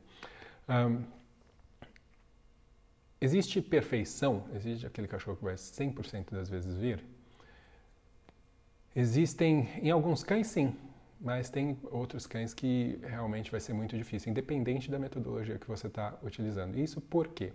Um, 0.67 1.03
Existe 3.21 3.61
perfeição? 3.61 4.45
Existe 4.55 4.87
aquele 4.87 5.07
cachorro 5.07 5.35
que 5.35 5.43
vai 5.43 5.55
100% 5.55 6.31
das 6.31 6.49
vezes 6.49 6.77
vir? 6.77 7.03
Existem, 8.95 9.67
em 9.81 9.91
alguns 9.91 10.23
cães 10.23 10.47
sim, 10.47 10.73
mas 11.19 11.49
tem 11.49 11.77
outros 11.91 12.25
cães 12.25 12.53
que 12.53 12.97
realmente 13.03 13.51
vai 13.51 13.59
ser 13.59 13.73
muito 13.73 13.97
difícil, 13.97 14.31
independente 14.31 14.89
da 14.89 14.97
metodologia 14.97 15.59
que 15.59 15.67
você 15.67 15.87
está 15.87 16.17
utilizando. 16.23 16.79
Isso 16.79 17.01
por 17.01 17.27
quê? 17.27 17.51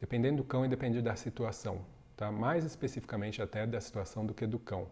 Dependendo 0.00 0.38
do 0.38 0.44
cão 0.44 0.64
e 0.64 0.68
depende 0.68 1.02
da 1.02 1.16
situação, 1.16 1.84
tá? 2.16 2.30
mais 2.30 2.64
especificamente 2.64 3.42
até 3.42 3.66
da 3.66 3.80
situação 3.80 4.24
do 4.24 4.32
que 4.32 4.46
do 4.46 4.60
cão. 4.60 4.86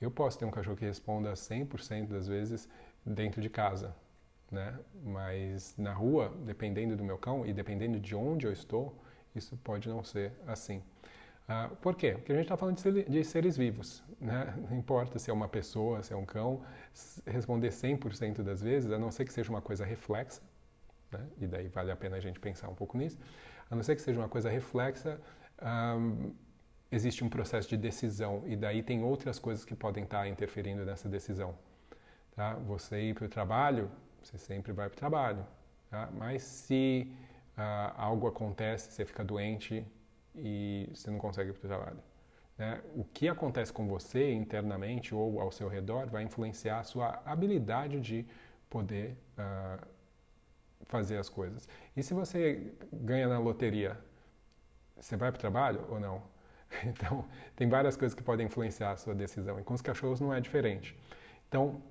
Eu 0.00 0.10
posso 0.10 0.38
ter 0.38 0.44
um 0.44 0.50
cachorro 0.50 0.76
que 0.76 0.84
responda 0.84 1.32
100% 1.32 2.08
das 2.08 2.26
vezes 2.26 2.68
dentro 3.04 3.40
de 3.40 3.50
casa, 3.50 3.94
né? 4.50 4.78
mas 5.02 5.74
na 5.76 5.92
rua, 5.92 6.34
dependendo 6.44 6.96
do 6.96 7.04
meu 7.04 7.18
cão 7.18 7.44
e 7.44 7.52
dependendo 7.52 8.00
de 8.00 8.14
onde 8.14 8.46
eu 8.46 8.52
estou, 8.52 8.94
isso 9.34 9.56
pode 9.58 9.88
não 9.88 10.02
ser 10.02 10.32
assim. 10.46 10.82
Ah, 11.46 11.68
por 11.82 11.96
quê? 11.96 12.12
Porque 12.12 12.32
a 12.32 12.34
gente 12.36 12.44
está 12.44 12.56
falando 12.56 12.80
de, 12.80 13.24
seres 13.24 13.56
vivos. 13.56 14.02
Né? 14.20 14.54
Não 14.70 14.78
importa 14.78 15.18
se 15.18 15.30
é 15.30 15.34
uma 15.34 15.48
pessoa, 15.48 16.02
se 16.02 16.12
é 16.12 16.16
um 16.16 16.24
cão, 16.24 16.62
responder 17.26 17.70
100% 17.70 18.42
das 18.42 18.62
vezes, 18.62 18.90
a 18.92 18.98
não 18.98 19.10
ser 19.10 19.24
que 19.24 19.32
seja 19.32 19.50
uma 19.50 19.60
coisa 19.60 19.84
reflexa, 19.84 20.40
né? 21.10 21.26
e 21.38 21.46
daí 21.46 21.68
vale 21.68 21.90
a 21.90 21.96
pena 21.96 22.16
a 22.16 22.20
gente 22.20 22.38
pensar 22.38 22.68
um 22.68 22.74
pouco 22.74 22.96
nisso, 22.96 23.18
a 23.68 23.74
não 23.74 23.82
ser 23.82 23.96
que 23.96 24.02
seja 24.02 24.18
uma 24.18 24.28
coisa 24.28 24.48
reflexa, 24.48 25.20
um, 25.60 26.32
existe 26.90 27.22
um 27.24 27.28
processo 27.28 27.68
de 27.68 27.76
decisão, 27.76 28.42
e 28.46 28.56
daí 28.56 28.82
tem 28.82 29.02
outras 29.02 29.38
coisas 29.38 29.64
que 29.64 29.74
podem 29.74 30.04
estar 30.04 30.26
interferindo 30.28 30.84
nessa 30.84 31.08
decisão. 31.08 31.54
Tá? 32.34 32.54
Você 32.54 33.00
ir 33.00 33.14
para 33.14 33.26
o 33.26 33.28
trabalho, 33.28 33.90
você 34.22 34.38
sempre 34.38 34.72
vai 34.72 34.88
para 34.88 34.96
o 34.96 34.98
trabalho. 34.98 35.46
Tá? 35.90 36.08
Mas 36.12 36.42
se 36.42 37.12
uh, 37.56 37.92
algo 37.96 38.26
acontece, 38.26 38.92
você 38.92 39.04
fica 39.04 39.24
doente 39.24 39.84
e 40.34 40.88
você 40.92 41.10
não 41.10 41.18
consegue 41.18 41.50
ir 41.50 41.52
para 41.52 41.66
o 41.66 41.68
trabalho. 41.68 41.98
Né? 42.58 42.80
O 42.94 43.04
que 43.04 43.28
acontece 43.28 43.72
com 43.72 43.86
você 43.86 44.32
internamente 44.32 45.14
ou 45.14 45.40
ao 45.40 45.50
seu 45.50 45.68
redor 45.68 46.06
vai 46.06 46.22
influenciar 46.22 46.80
a 46.80 46.84
sua 46.84 47.22
habilidade 47.24 48.00
de 48.00 48.26
poder 48.68 49.16
uh, 49.38 49.86
fazer 50.86 51.16
as 51.18 51.28
coisas. 51.28 51.68
E 51.96 52.02
se 52.02 52.14
você 52.14 52.72
ganha 52.92 53.28
na 53.28 53.38
loteria, 53.38 53.98
você 54.96 55.16
vai 55.16 55.30
para 55.30 55.38
o 55.38 55.40
trabalho 55.40 55.86
ou 55.88 55.98
não? 55.98 56.22
Então, 56.84 57.24
tem 57.56 57.68
várias 57.68 57.96
coisas 57.96 58.14
que 58.14 58.22
podem 58.22 58.46
influenciar 58.46 58.92
a 58.92 58.96
sua 58.96 59.14
decisão. 59.14 59.58
E 59.60 59.62
com 59.62 59.74
os 59.74 59.82
cachorros 59.82 60.20
não 60.20 60.32
é 60.32 60.40
diferente. 60.40 60.96
Então, 61.48 61.82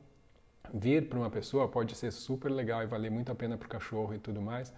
vir 0.74 1.08
para 1.10 1.20
uma 1.20 1.30
pessoa 1.30 1.68
pode 1.68 1.96
ser 1.96 2.12
super 2.12 2.50
legal 2.50 2.82
e 2.84 2.88
valer 2.88 3.12
muito 3.12 3.32
a 3.32 3.36
pena 3.36 3.58
para 3.58 3.66
o 3.66 3.70
cachorro 3.70 4.14
e 4.14 4.20
tudo 4.20 4.42
mais, 4.42 4.74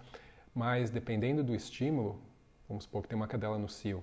mas 0.54 0.90
dependendo 0.90 1.42
do 1.42 1.54
estímulo, 1.54 2.20
vamos 2.68 2.84
supor 2.84 3.02
que 3.02 3.08
tem 3.08 3.16
uma 3.16 3.28
cadela 3.28 3.58
no 3.58 3.68
cio, 3.68 4.02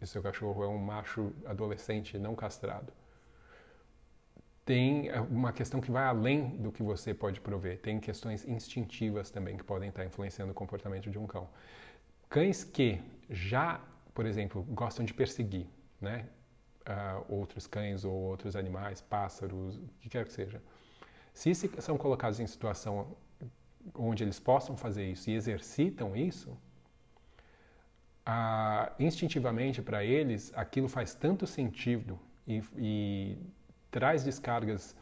e 0.00 0.06
seu 0.06 0.22
cachorro 0.22 0.62
é 0.62 0.68
um 0.68 0.78
macho 0.78 1.32
adolescente 1.44 2.18
não 2.18 2.34
castrado, 2.34 2.92
tem 4.64 5.08
é, 5.08 5.18
uma 5.18 5.50
questão 5.50 5.80
que 5.80 5.90
vai 5.90 6.04
além 6.04 6.50
do 6.58 6.70
que 6.70 6.82
você 6.82 7.14
pode 7.14 7.40
prover. 7.40 7.78
Tem 7.78 7.98
questões 7.98 8.46
instintivas 8.46 9.30
também 9.30 9.56
que 9.56 9.64
podem 9.64 9.88
estar 9.88 10.04
influenciando 10.04 10.52
o 10.52 10.54
comportamento 10.54 11.10
de 11.10 11.18
um 11.18 11.26
cão. 11.26 11.48
Cães 12.28 12.64
que 12.64 13.00
já, 13.30 13.80
por 14.18 14.26
exemplo, 14.26 14.64
gostam 14.70 15.04
de 15.04 15.14
perseguir, 15.14 15.68
né? 16.00 16.26
Uh, 16.80 17.36
outros 17.36 17.68
cães 17.68 18.04
ou 18.04 18.12
outros 18.12 18.56
animais, 18.56 19.00
pássaros, 19.00 19.76
o 19.76 19.88
que 20.00 20.08
quer 20.08 20.24
que 20.24 20.32
seja. 20.32 20.60
Se 21.32 21.54
são 21.54 21.96
colocados 21.96 22.40
em 22.40 22.46
situação 22.48 23.16
onde 23.94 24.24
eles 24.24 24.40
possam 24.40 24.76
fazer 24.76 25.08
isso 25.08 25.30
e 25.30 25.34
exercitam 25.34 26.16
isso, 26.16 26.50
uh, 28.26 28.90
instintivamente 28.98 29.80
para 29.82 30.04
eles 30.04 30.52
aquilo 30.56 30.88
faz 30.88 31.14
tanto 31.14 31.46
sentido 31.46 32.18
e, 32.44 32.60
e 32.76 33.38
traz 33.88 34.24
descargas 34.24 34.96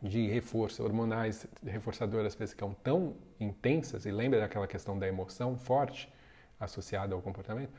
de 0.00 0.28
reforço, 0.28 0.84
hormonais 0.84 1.44
reforçadoras 1.66 2.36
para 2.36 2.44
esse 2.44 2.54
cão 2.54 2.72
tão 2.84 3.16
intensas, 3.40 4.06
e 4.06 4.12
lembra 4.12 4.38
daquela 4.38 4.68
questão 4.68 4.96
da 4.96 5.08
emoção 5.08 5.56
forte 5.56 6.08
associada 6.60 7.16
ao 7.16 7.20
comportamento, 7.20 7.72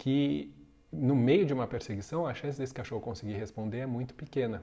que 0.00 0.50
no 0.90 1.14
meio 1.14 1.44
de 1.44 1.52
uma 1.52 1.66
perseguição 1.66 2.26
a 2.26 2.32
chance 2.32 2.58
desse 2.58 2.72
cachorro 2.72 3.02
conseguir 3.02 3.34
responder 3.34 3.80
é 3.80 3.86
muito 3.86 4.14
pequena. 4.14 4.62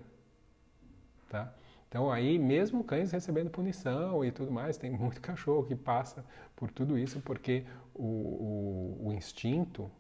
Tá? 1.30 1.54
Então 1.88 2.12
aí 2.12 2.40
mesmo 2.40 2.84
cães 2.84 3.12
recebendo 3.12 3.52
punição 3.52 4.26
e 4.26 4.32
tudo 4.32 4.52
mais, 4.52 4.78
tem 4.78 4.90
muito 4.90 5.22
cachorro 5.22 5.64
que 5.64 5.76
passa 5.76 6.26
por 6.56 6.72
tudo 6.72 6.98
isso 6.98 7.22
porque 7.22 7.64
o, 7.94 8.04
o, 8.04 9.08
o 9.10 9.14
instinto 9.14 9.92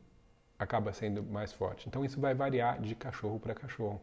acaba 0.57 0.91
sendo 0.91 1.21
mais 1.21 1.53
forte. 1.53 1.87
Então 1.87 2.03
isso 2.03 2.19
vai 2.19 2.33
variar 2.33 2.81
de 2.81 2.95
cachorro 2.95 3.39
para 3.39 3.53
cachorro. 3.53 4.01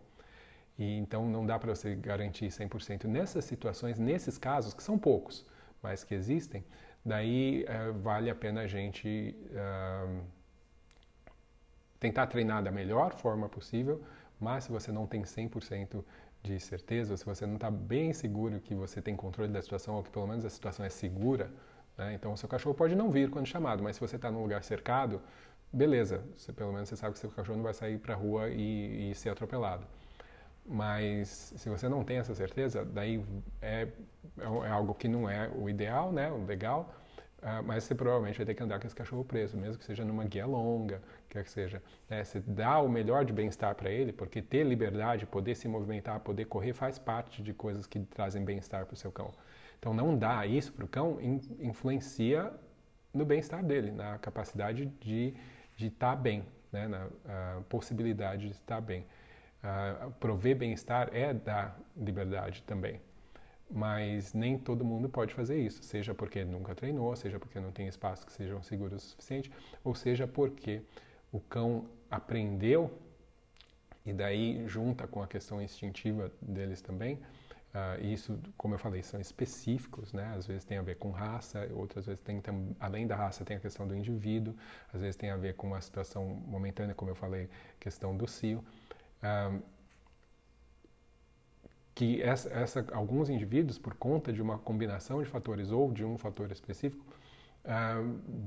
E 0.79 0.97
então 0.99 1.29
não 1.29 1.45
dá 1.45 1.59
para 1.59 1.75
você 1.75 1.97
garantir 1.97 2.47
100%. 2.47 3.07
Nessas 3.07 3.45
situações, 3.45 3.99
nesses 3.99 4.39
casos, 4.39 4.73
que 4.73 4.85
são 4.85 4.97
poucos, 4.97 5.45
mas 5.83 6.05
que 6.05 6.15
existem, 6.15 6.65
daí 7.05 7.65
uh, 7.65 7.93
vale 8.01 8.31
a 8.31 8.35
pena 8.37 8.61
a 8.63 8.67
gente 8.69 9.37
uh, 9.51 10.25
tentar 11.99 12.27
treinar 12.27 12.63
da 12.63 12.71
melhor 12.71 13.13
forma 13.15 13.49
possível, 13.49 14.03
mas 14.41 14.65
se 14.65 14.73
você 14.73 14.93
não 14.93 15.07
tem 15.07 15.23
100% 15.23 16.05
de 16.43 16.61
certeza, 16.61 17.17
se 17.17 17.25
você 17.25 17.47
não 17.47 17.55
está 17.55 17.71
bem 17.71 18.13
seguro 18.13 18.61
que 18.61 18.75
você 18.75 19.01
tem 19.01 19.17
controle 19.17 19.51
da 19.51 19.63
situação, 19.63 19.95
ou 19.95 20.03
que 20.03 20.11
pelo 20.11 20.27
menos 20.27 20.45
a 20.45 20.51
situação 20.51 20.85
é 20.85 20.91
segura, 20.91 21.51
né? 21.97 22.15
então 22.15 22.33
o 22.33 22.37
seu 22.37 22.49
cachorro 22.49 22.75
pode 22.75 22.95
não 22.95 23.11
vir 23.11 23.31
quando 23.31 23.47
chamado, 23.47 23.83
mas 23.83 23.97
se 23.97 24.01
você 24.01 24.17
está 24.17 24.31
num 24.31 24.43
lugar 24.43 24.63
cercado, 24.63 25.23
beleza, 25.73 26.23
você, 26.37 26.53
pelo 26.53 26.73
menos 26.73 26.89
você 26.89 26.97
sabe 26.97 27.15
que 27.15 27.19
seu 27.19 27.31
cachorro 27.31 27.57
não 27.57 27.65
vai 27.65 27.75
sair 27.75 27.99
para 27.99 28.15
a 28.15 28.17
rua 28.17 28.49
e, 28.51 29.11
e 29.11 29.15
ser 29.15 29.31
atropelado. 29.31 29.87
Mas 30.67 31.53
se 31.57 31.69
você 31.69 31.89
não 31.89 32.03
tem 32.05 32.19
essa 32.19 32.35
certeza, 32.35 32.85
daí 32.85 33.25
é, 33.61 33.89
é 34.39 34.71
algo 34.71 34.95
que 34.95 35.09
não 35.09 35.29
é 35.29 35.51
o 35.55 35.69
ideal, 35.69 36.11
né, 36.13 36.31
o 36.31 36.45
legal, 36.45 36.95
uh, 37.43 37.63
mas 37.65 37.85
você 37.85 37.95
provavelmente 37.95 38.37
vai 38.37 38.47
ter 38.47 38.55
que 38.55 38.63
andar 38.63 38.81
com 38.81 38.87
esse 38.87 38.97
cachorro 38.97 39.25
preso, 39.25 39.57
mesmo 39.57 39.79
que 39.79 39.85
seja 39.85 40.05
numa 40.05 40.25
guia 40.25 40.47
longa, 40.47 41.03
quer 41.35 41.45
que 41.45 41.51
seja. 41.51 41.83
Né, 42.09 42.25
você 42.25 42.41
dá 42.41 42.81
o 42.81 42.89
melhor 42.89 43.25
de 43.25 43.33
bem-estar 43.33 43.75
para 43.75 43.91
ele, 43.91 44.13
porque 44.13 44.41
ter 44.41 44.65
liberdade, 44.65 45.27
poder 45.27 45.55
se 45.55 45.69
movimentar, 45.69 46.21
poder 46.21 46.47
correr, 46.47 46.73
faz 46.73 46.99
parte 46.99 47.43
de 47.43 47.53
coisas 47.53 47.87
que 47.87 48.01
trazem 48.01 48.45
bem-estar 48.45 48.87
para 48.87 48.95
o 48.95 48.97
seu 48.97 49.13
cão. 49.13 49.33
Então, 49.79 49.93
não 49.93 50.17
dar 50.17 50.49
isso 50.49 50.73
para 50.73 50.85
o 50.85 50.89
cão 50.89 51.19
influencia 51.61 52.51
no 53.13 53.25
bem-estar 53.27 53.63
dele, 53.63 53.91
na 53.91 54.19
capacidade 54.19 54.87
de 54.87 55.35
estar 55.79 56.17
tá 56.17 56.17
bem, 56.17 56.47
né, 56.73 56.89
na 56.89 57.09
possibilidade 57.69 58.47
de 58.47 58.53
estar 58.53 58.81
bem 58.81 59.07
uh, 59.65 60.11
prover 60.13 60.57
bem-estar 60.57 61.09
é 61.13 61.33
dar 61.33 61.79
liberdade 61.97 62.63
também. 62.63 63.01
Mas 63.71 64.35
nem 64.35 64.59
todo 64.59 64.85
mundo 64.85 65.09
pode 65.09 65.33
fazer 65.33 65.59
isso, 65.59 65.83
seja 65.83 66.15
porque 66.15 66.45
nunca 66.45 66.75
treinou, 66.75 67.17
seja 67.17 67.41
porque 67.41 67.59
não 67.59 67.73
tem 67.73 67.89
espaços 67.89 68.25
que 68.25 68.33
sejam 68.33 68.63
seguros 68.63 69.03
o 69.03 69.07
suficiente, 69.09 69.51
ou 69.83 69.95
seja 69.95 70.27
porque 70.27 70.83
o 71.35 71.41
cão 71.41 71.87
aprendeu 72.11 72.97
e 74.07 74.13
daí 74.13 74.67
junta 74.69 75.07
com 75.07 75.23
a 75.23 75.27
questão 75.27 75.61
instintiva 75.61 76.31
deles 76.41 76.81
também. 76.81 77.17
Uh, 77.75 78.05
isso, 78.05 78.39
como 78.57 78.75
eu 78.75 78.79
falei, 78.79 79.03
são 79.03 79.21
específicos, 79.21 80.13
né? 80.13 80.33
Às 80.37 80.47
vezes 80.47 80.65
tem 80.65 80.79
a 80.79 80.83
ver 80.83 80.95
com 80.97 81.11
raça, 81.11 81.69
outras 81.75 82.07
vezes 82.07 82.23
tem, 82.23 82.41
além 82.79 83.05
da 83.05 83.17
raça 83.17 83.45
tem 83.45 83.57
a 83.57 83.61
questão 83.61 83.89
do 83.89 83.97
indivíduo, 83.97 84.55
às 84.93 85.01
vezes 85.01 85.17
tem 85.17 85.31
a 85.31 85.37
ver 85.37 85.55
com 85.55 85.67
uma 85.67 85.81
situação 85.81 86.25
momentânea, 86.47 86.95
como 86.95 87.11
eu 87.11 87.17
falei, 87.17 87.51
questão 87.81 88.17
do 88.17 88.29
cio 88.29 88.65
que 91.95 92.21
essa, 92.23 92.49
essa, 92.51 92.85
alguns 92.93 93.31
indivíduos, 93.31 93.79
por 93.79 93.95
conta 93.95 94.33
de 94.33 94.43
uma 94.43 94.59
combinação 94.59 95.23
de 95.23 95.29
fatores 95.29 95.71
ou 95.71 95.93
de 95.93 96.05
um 96.05 96.19
fator 96.19 96.51
específico, 96.51 97.05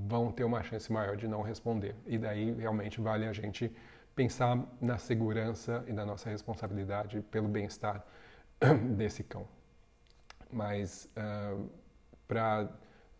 vão 0.08 0.32
ter 0.32 0.44
uma 0.44 0.62
chance 0.64 0.92
maior 0.92 1.18
de 1.18 1.28
não 1.28 1.42
responder. 1.42 1.96
E 2.06 2.18
daí 2.18 2.52
realmente 2.54 3.02
vale 3.02 3.26
a 3.26 3.34
gente 3.34 3.72
pensar 4.16 4.58
na 4.82 4.98
segurança 4.98 5.84
e 5.88 5.94
na 5.94 6.06
nossa 6.06 6.30
responsabilidade 6.30 7.22
pelo 7.32 7.48
bem-estar 7.48 8.04
desse 8.96 9.24
cão. 9.24 9.48
Mas 10.52 11.10
uh, 11.16 11.70
para 12.28 12.70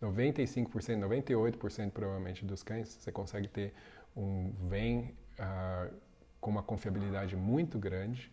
95%, 0.02 0.70
98% 0.70 1.90
provavelmente 1.90 2.44
dos 2.44 2.62
cães, 2.62 2.88
você 2.88 3.12
consegue 3.12 3.48
ter 3.48 3.74
um 4.16 4.52
vem 4.68 5.14
uh, 5.38 5.94
com 6.40 6.50
uma 6.50 6.62
confiabilidade 6.62 7.36
muito 7.36 7.78
grande, 7.78 8.32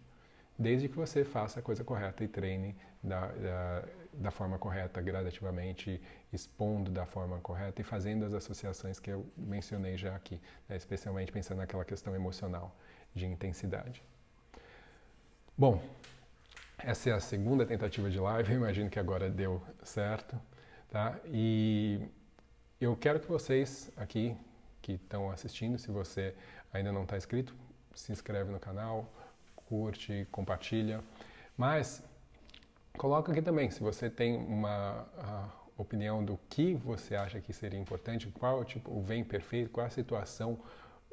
desde 0.57 0.87
que 0.87 0.95
você 0.95 1.23
faça 1.23 1.59
a 1.59 1.63
coisa 1.63 1.83
correta 1.83 2.23
e 2.23 2.27
treine 2.27 2.75
da, 3.03 3.27
da, 3.27 3.83
da, 4.17 4.31
forma 4.31 4.57
correta, 4.57 5.01
gradativamente, 5.01 6.01
expondo 6.31 6.91
da 6.91 7.05
forma 7.05 7.39
correta 7.39 7.81
e 7.81 7.83
fazendo 7.83 8.25
as 8.25 8.33
associações 8.33 8.99
que 8.99 9.11
eu 9.11 9.25
mencionei 9.37 9.97
já 9.97 10.15
aqui, 10.15 10.41
né? 10.67 10.75
especialmente 10.75 11.31
pensando 11.31 11.57
naquela 11.57 11.85
questão 11.85 12.15
emocional 12.15 12.75
de 13.13 13.25
intensidade. 13.25 14.03
Bom, 15.57 15.81
essa 16.77 17.09
é 17.09 17.13
a 17.13 17.19
segunda 17.19 17.65
tentativa 17.65 18.09
de 18.09 18.19
live, 18.19 18.51
eu 18.51 18.57
imagino 18.57 18.89
que 18.89 18.99
agora 18.99 19.29
deu 19.29 19.61
certo, 19.83 20.39
tá? 20.89 21.17
E 21.25 22.01
eu 22.79 22.95
quero 22.95 23.19
que 23.19 23.27
vocês 23.27 23.91
aqui 23.95 24.35
que 24.81 24.93
estão 24.93 25.31
assistindo, 25.31 25.79
se 25.79 25.89
você 25.89 26.35
ainda 26.73 26.91
não 26.91 27.03
está 27.03 27.17
inscrito, 27.17 27.55
se 27.93 28.11
inscreve 28.11 28.51
no 28.51 28.59
canal, 28.59 29.11
curte, 29.55 30.27
compartilha. 30.31 31.01
Mas 31.57 32.03
coloca 32.97 33.31
aqui 33.31 33.41
também 33.41 33.69
se 33.69 33.81
você 33.81 34.09
tem 34.09 34.35
uma 34.37 35.05
opinião 35.77 36.23
do 36.23 36.39
que 36.49 36.73
você 36.73 37.15
acha 37.15 37.39
que 37.39 37.53
seria 37.53 37.79
importante, 37.79 38.27
qual 38.27 38.63
tipo, 38.63 38.91
o 38.91 39.01
vem 39.01 39.23
perfeito, 39.23 39.69
qual 39.69 39.85
a 39.85 39.89
situação 39.89 40.57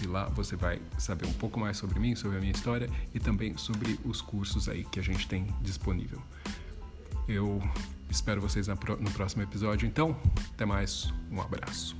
e 0.01 0.07
lá 0.07 0.29
você 0.29 0.55
vai 0.55 0.81
saber 0.97 1.27
um 1.27 1.33
pouco 1.33 1.59
mais 1.59 1.75
sobre 1.75 1.99
mim, 1.99 2.15
sobre 2.15 2.37
a 2.37 2.39
minha 2.39 2.53
história 2.53 2.89
e 3.13 3.19
também 3.19 3.57
sobre 3.57 3.99
os 4.05 4.21
cursos 4.21 4.69
aí 4.69 4.85
que 4.85 4.97
a 4.97 5.03
gente 5.03 5.27
tem 5.27 5.45
disponível. 5.61 6.21
Eu 7.27 7.61
espero 8.09 8.39
vocês 8.39 8.69
no 8.69 9.11
próximo 9.11 9.43
episódio, 9.43 9.85
então, 9.85 10.15
até 10.53 10.63
mais, 10.63 11.13
um 11.29 11.41
abraço. 11.41 11.97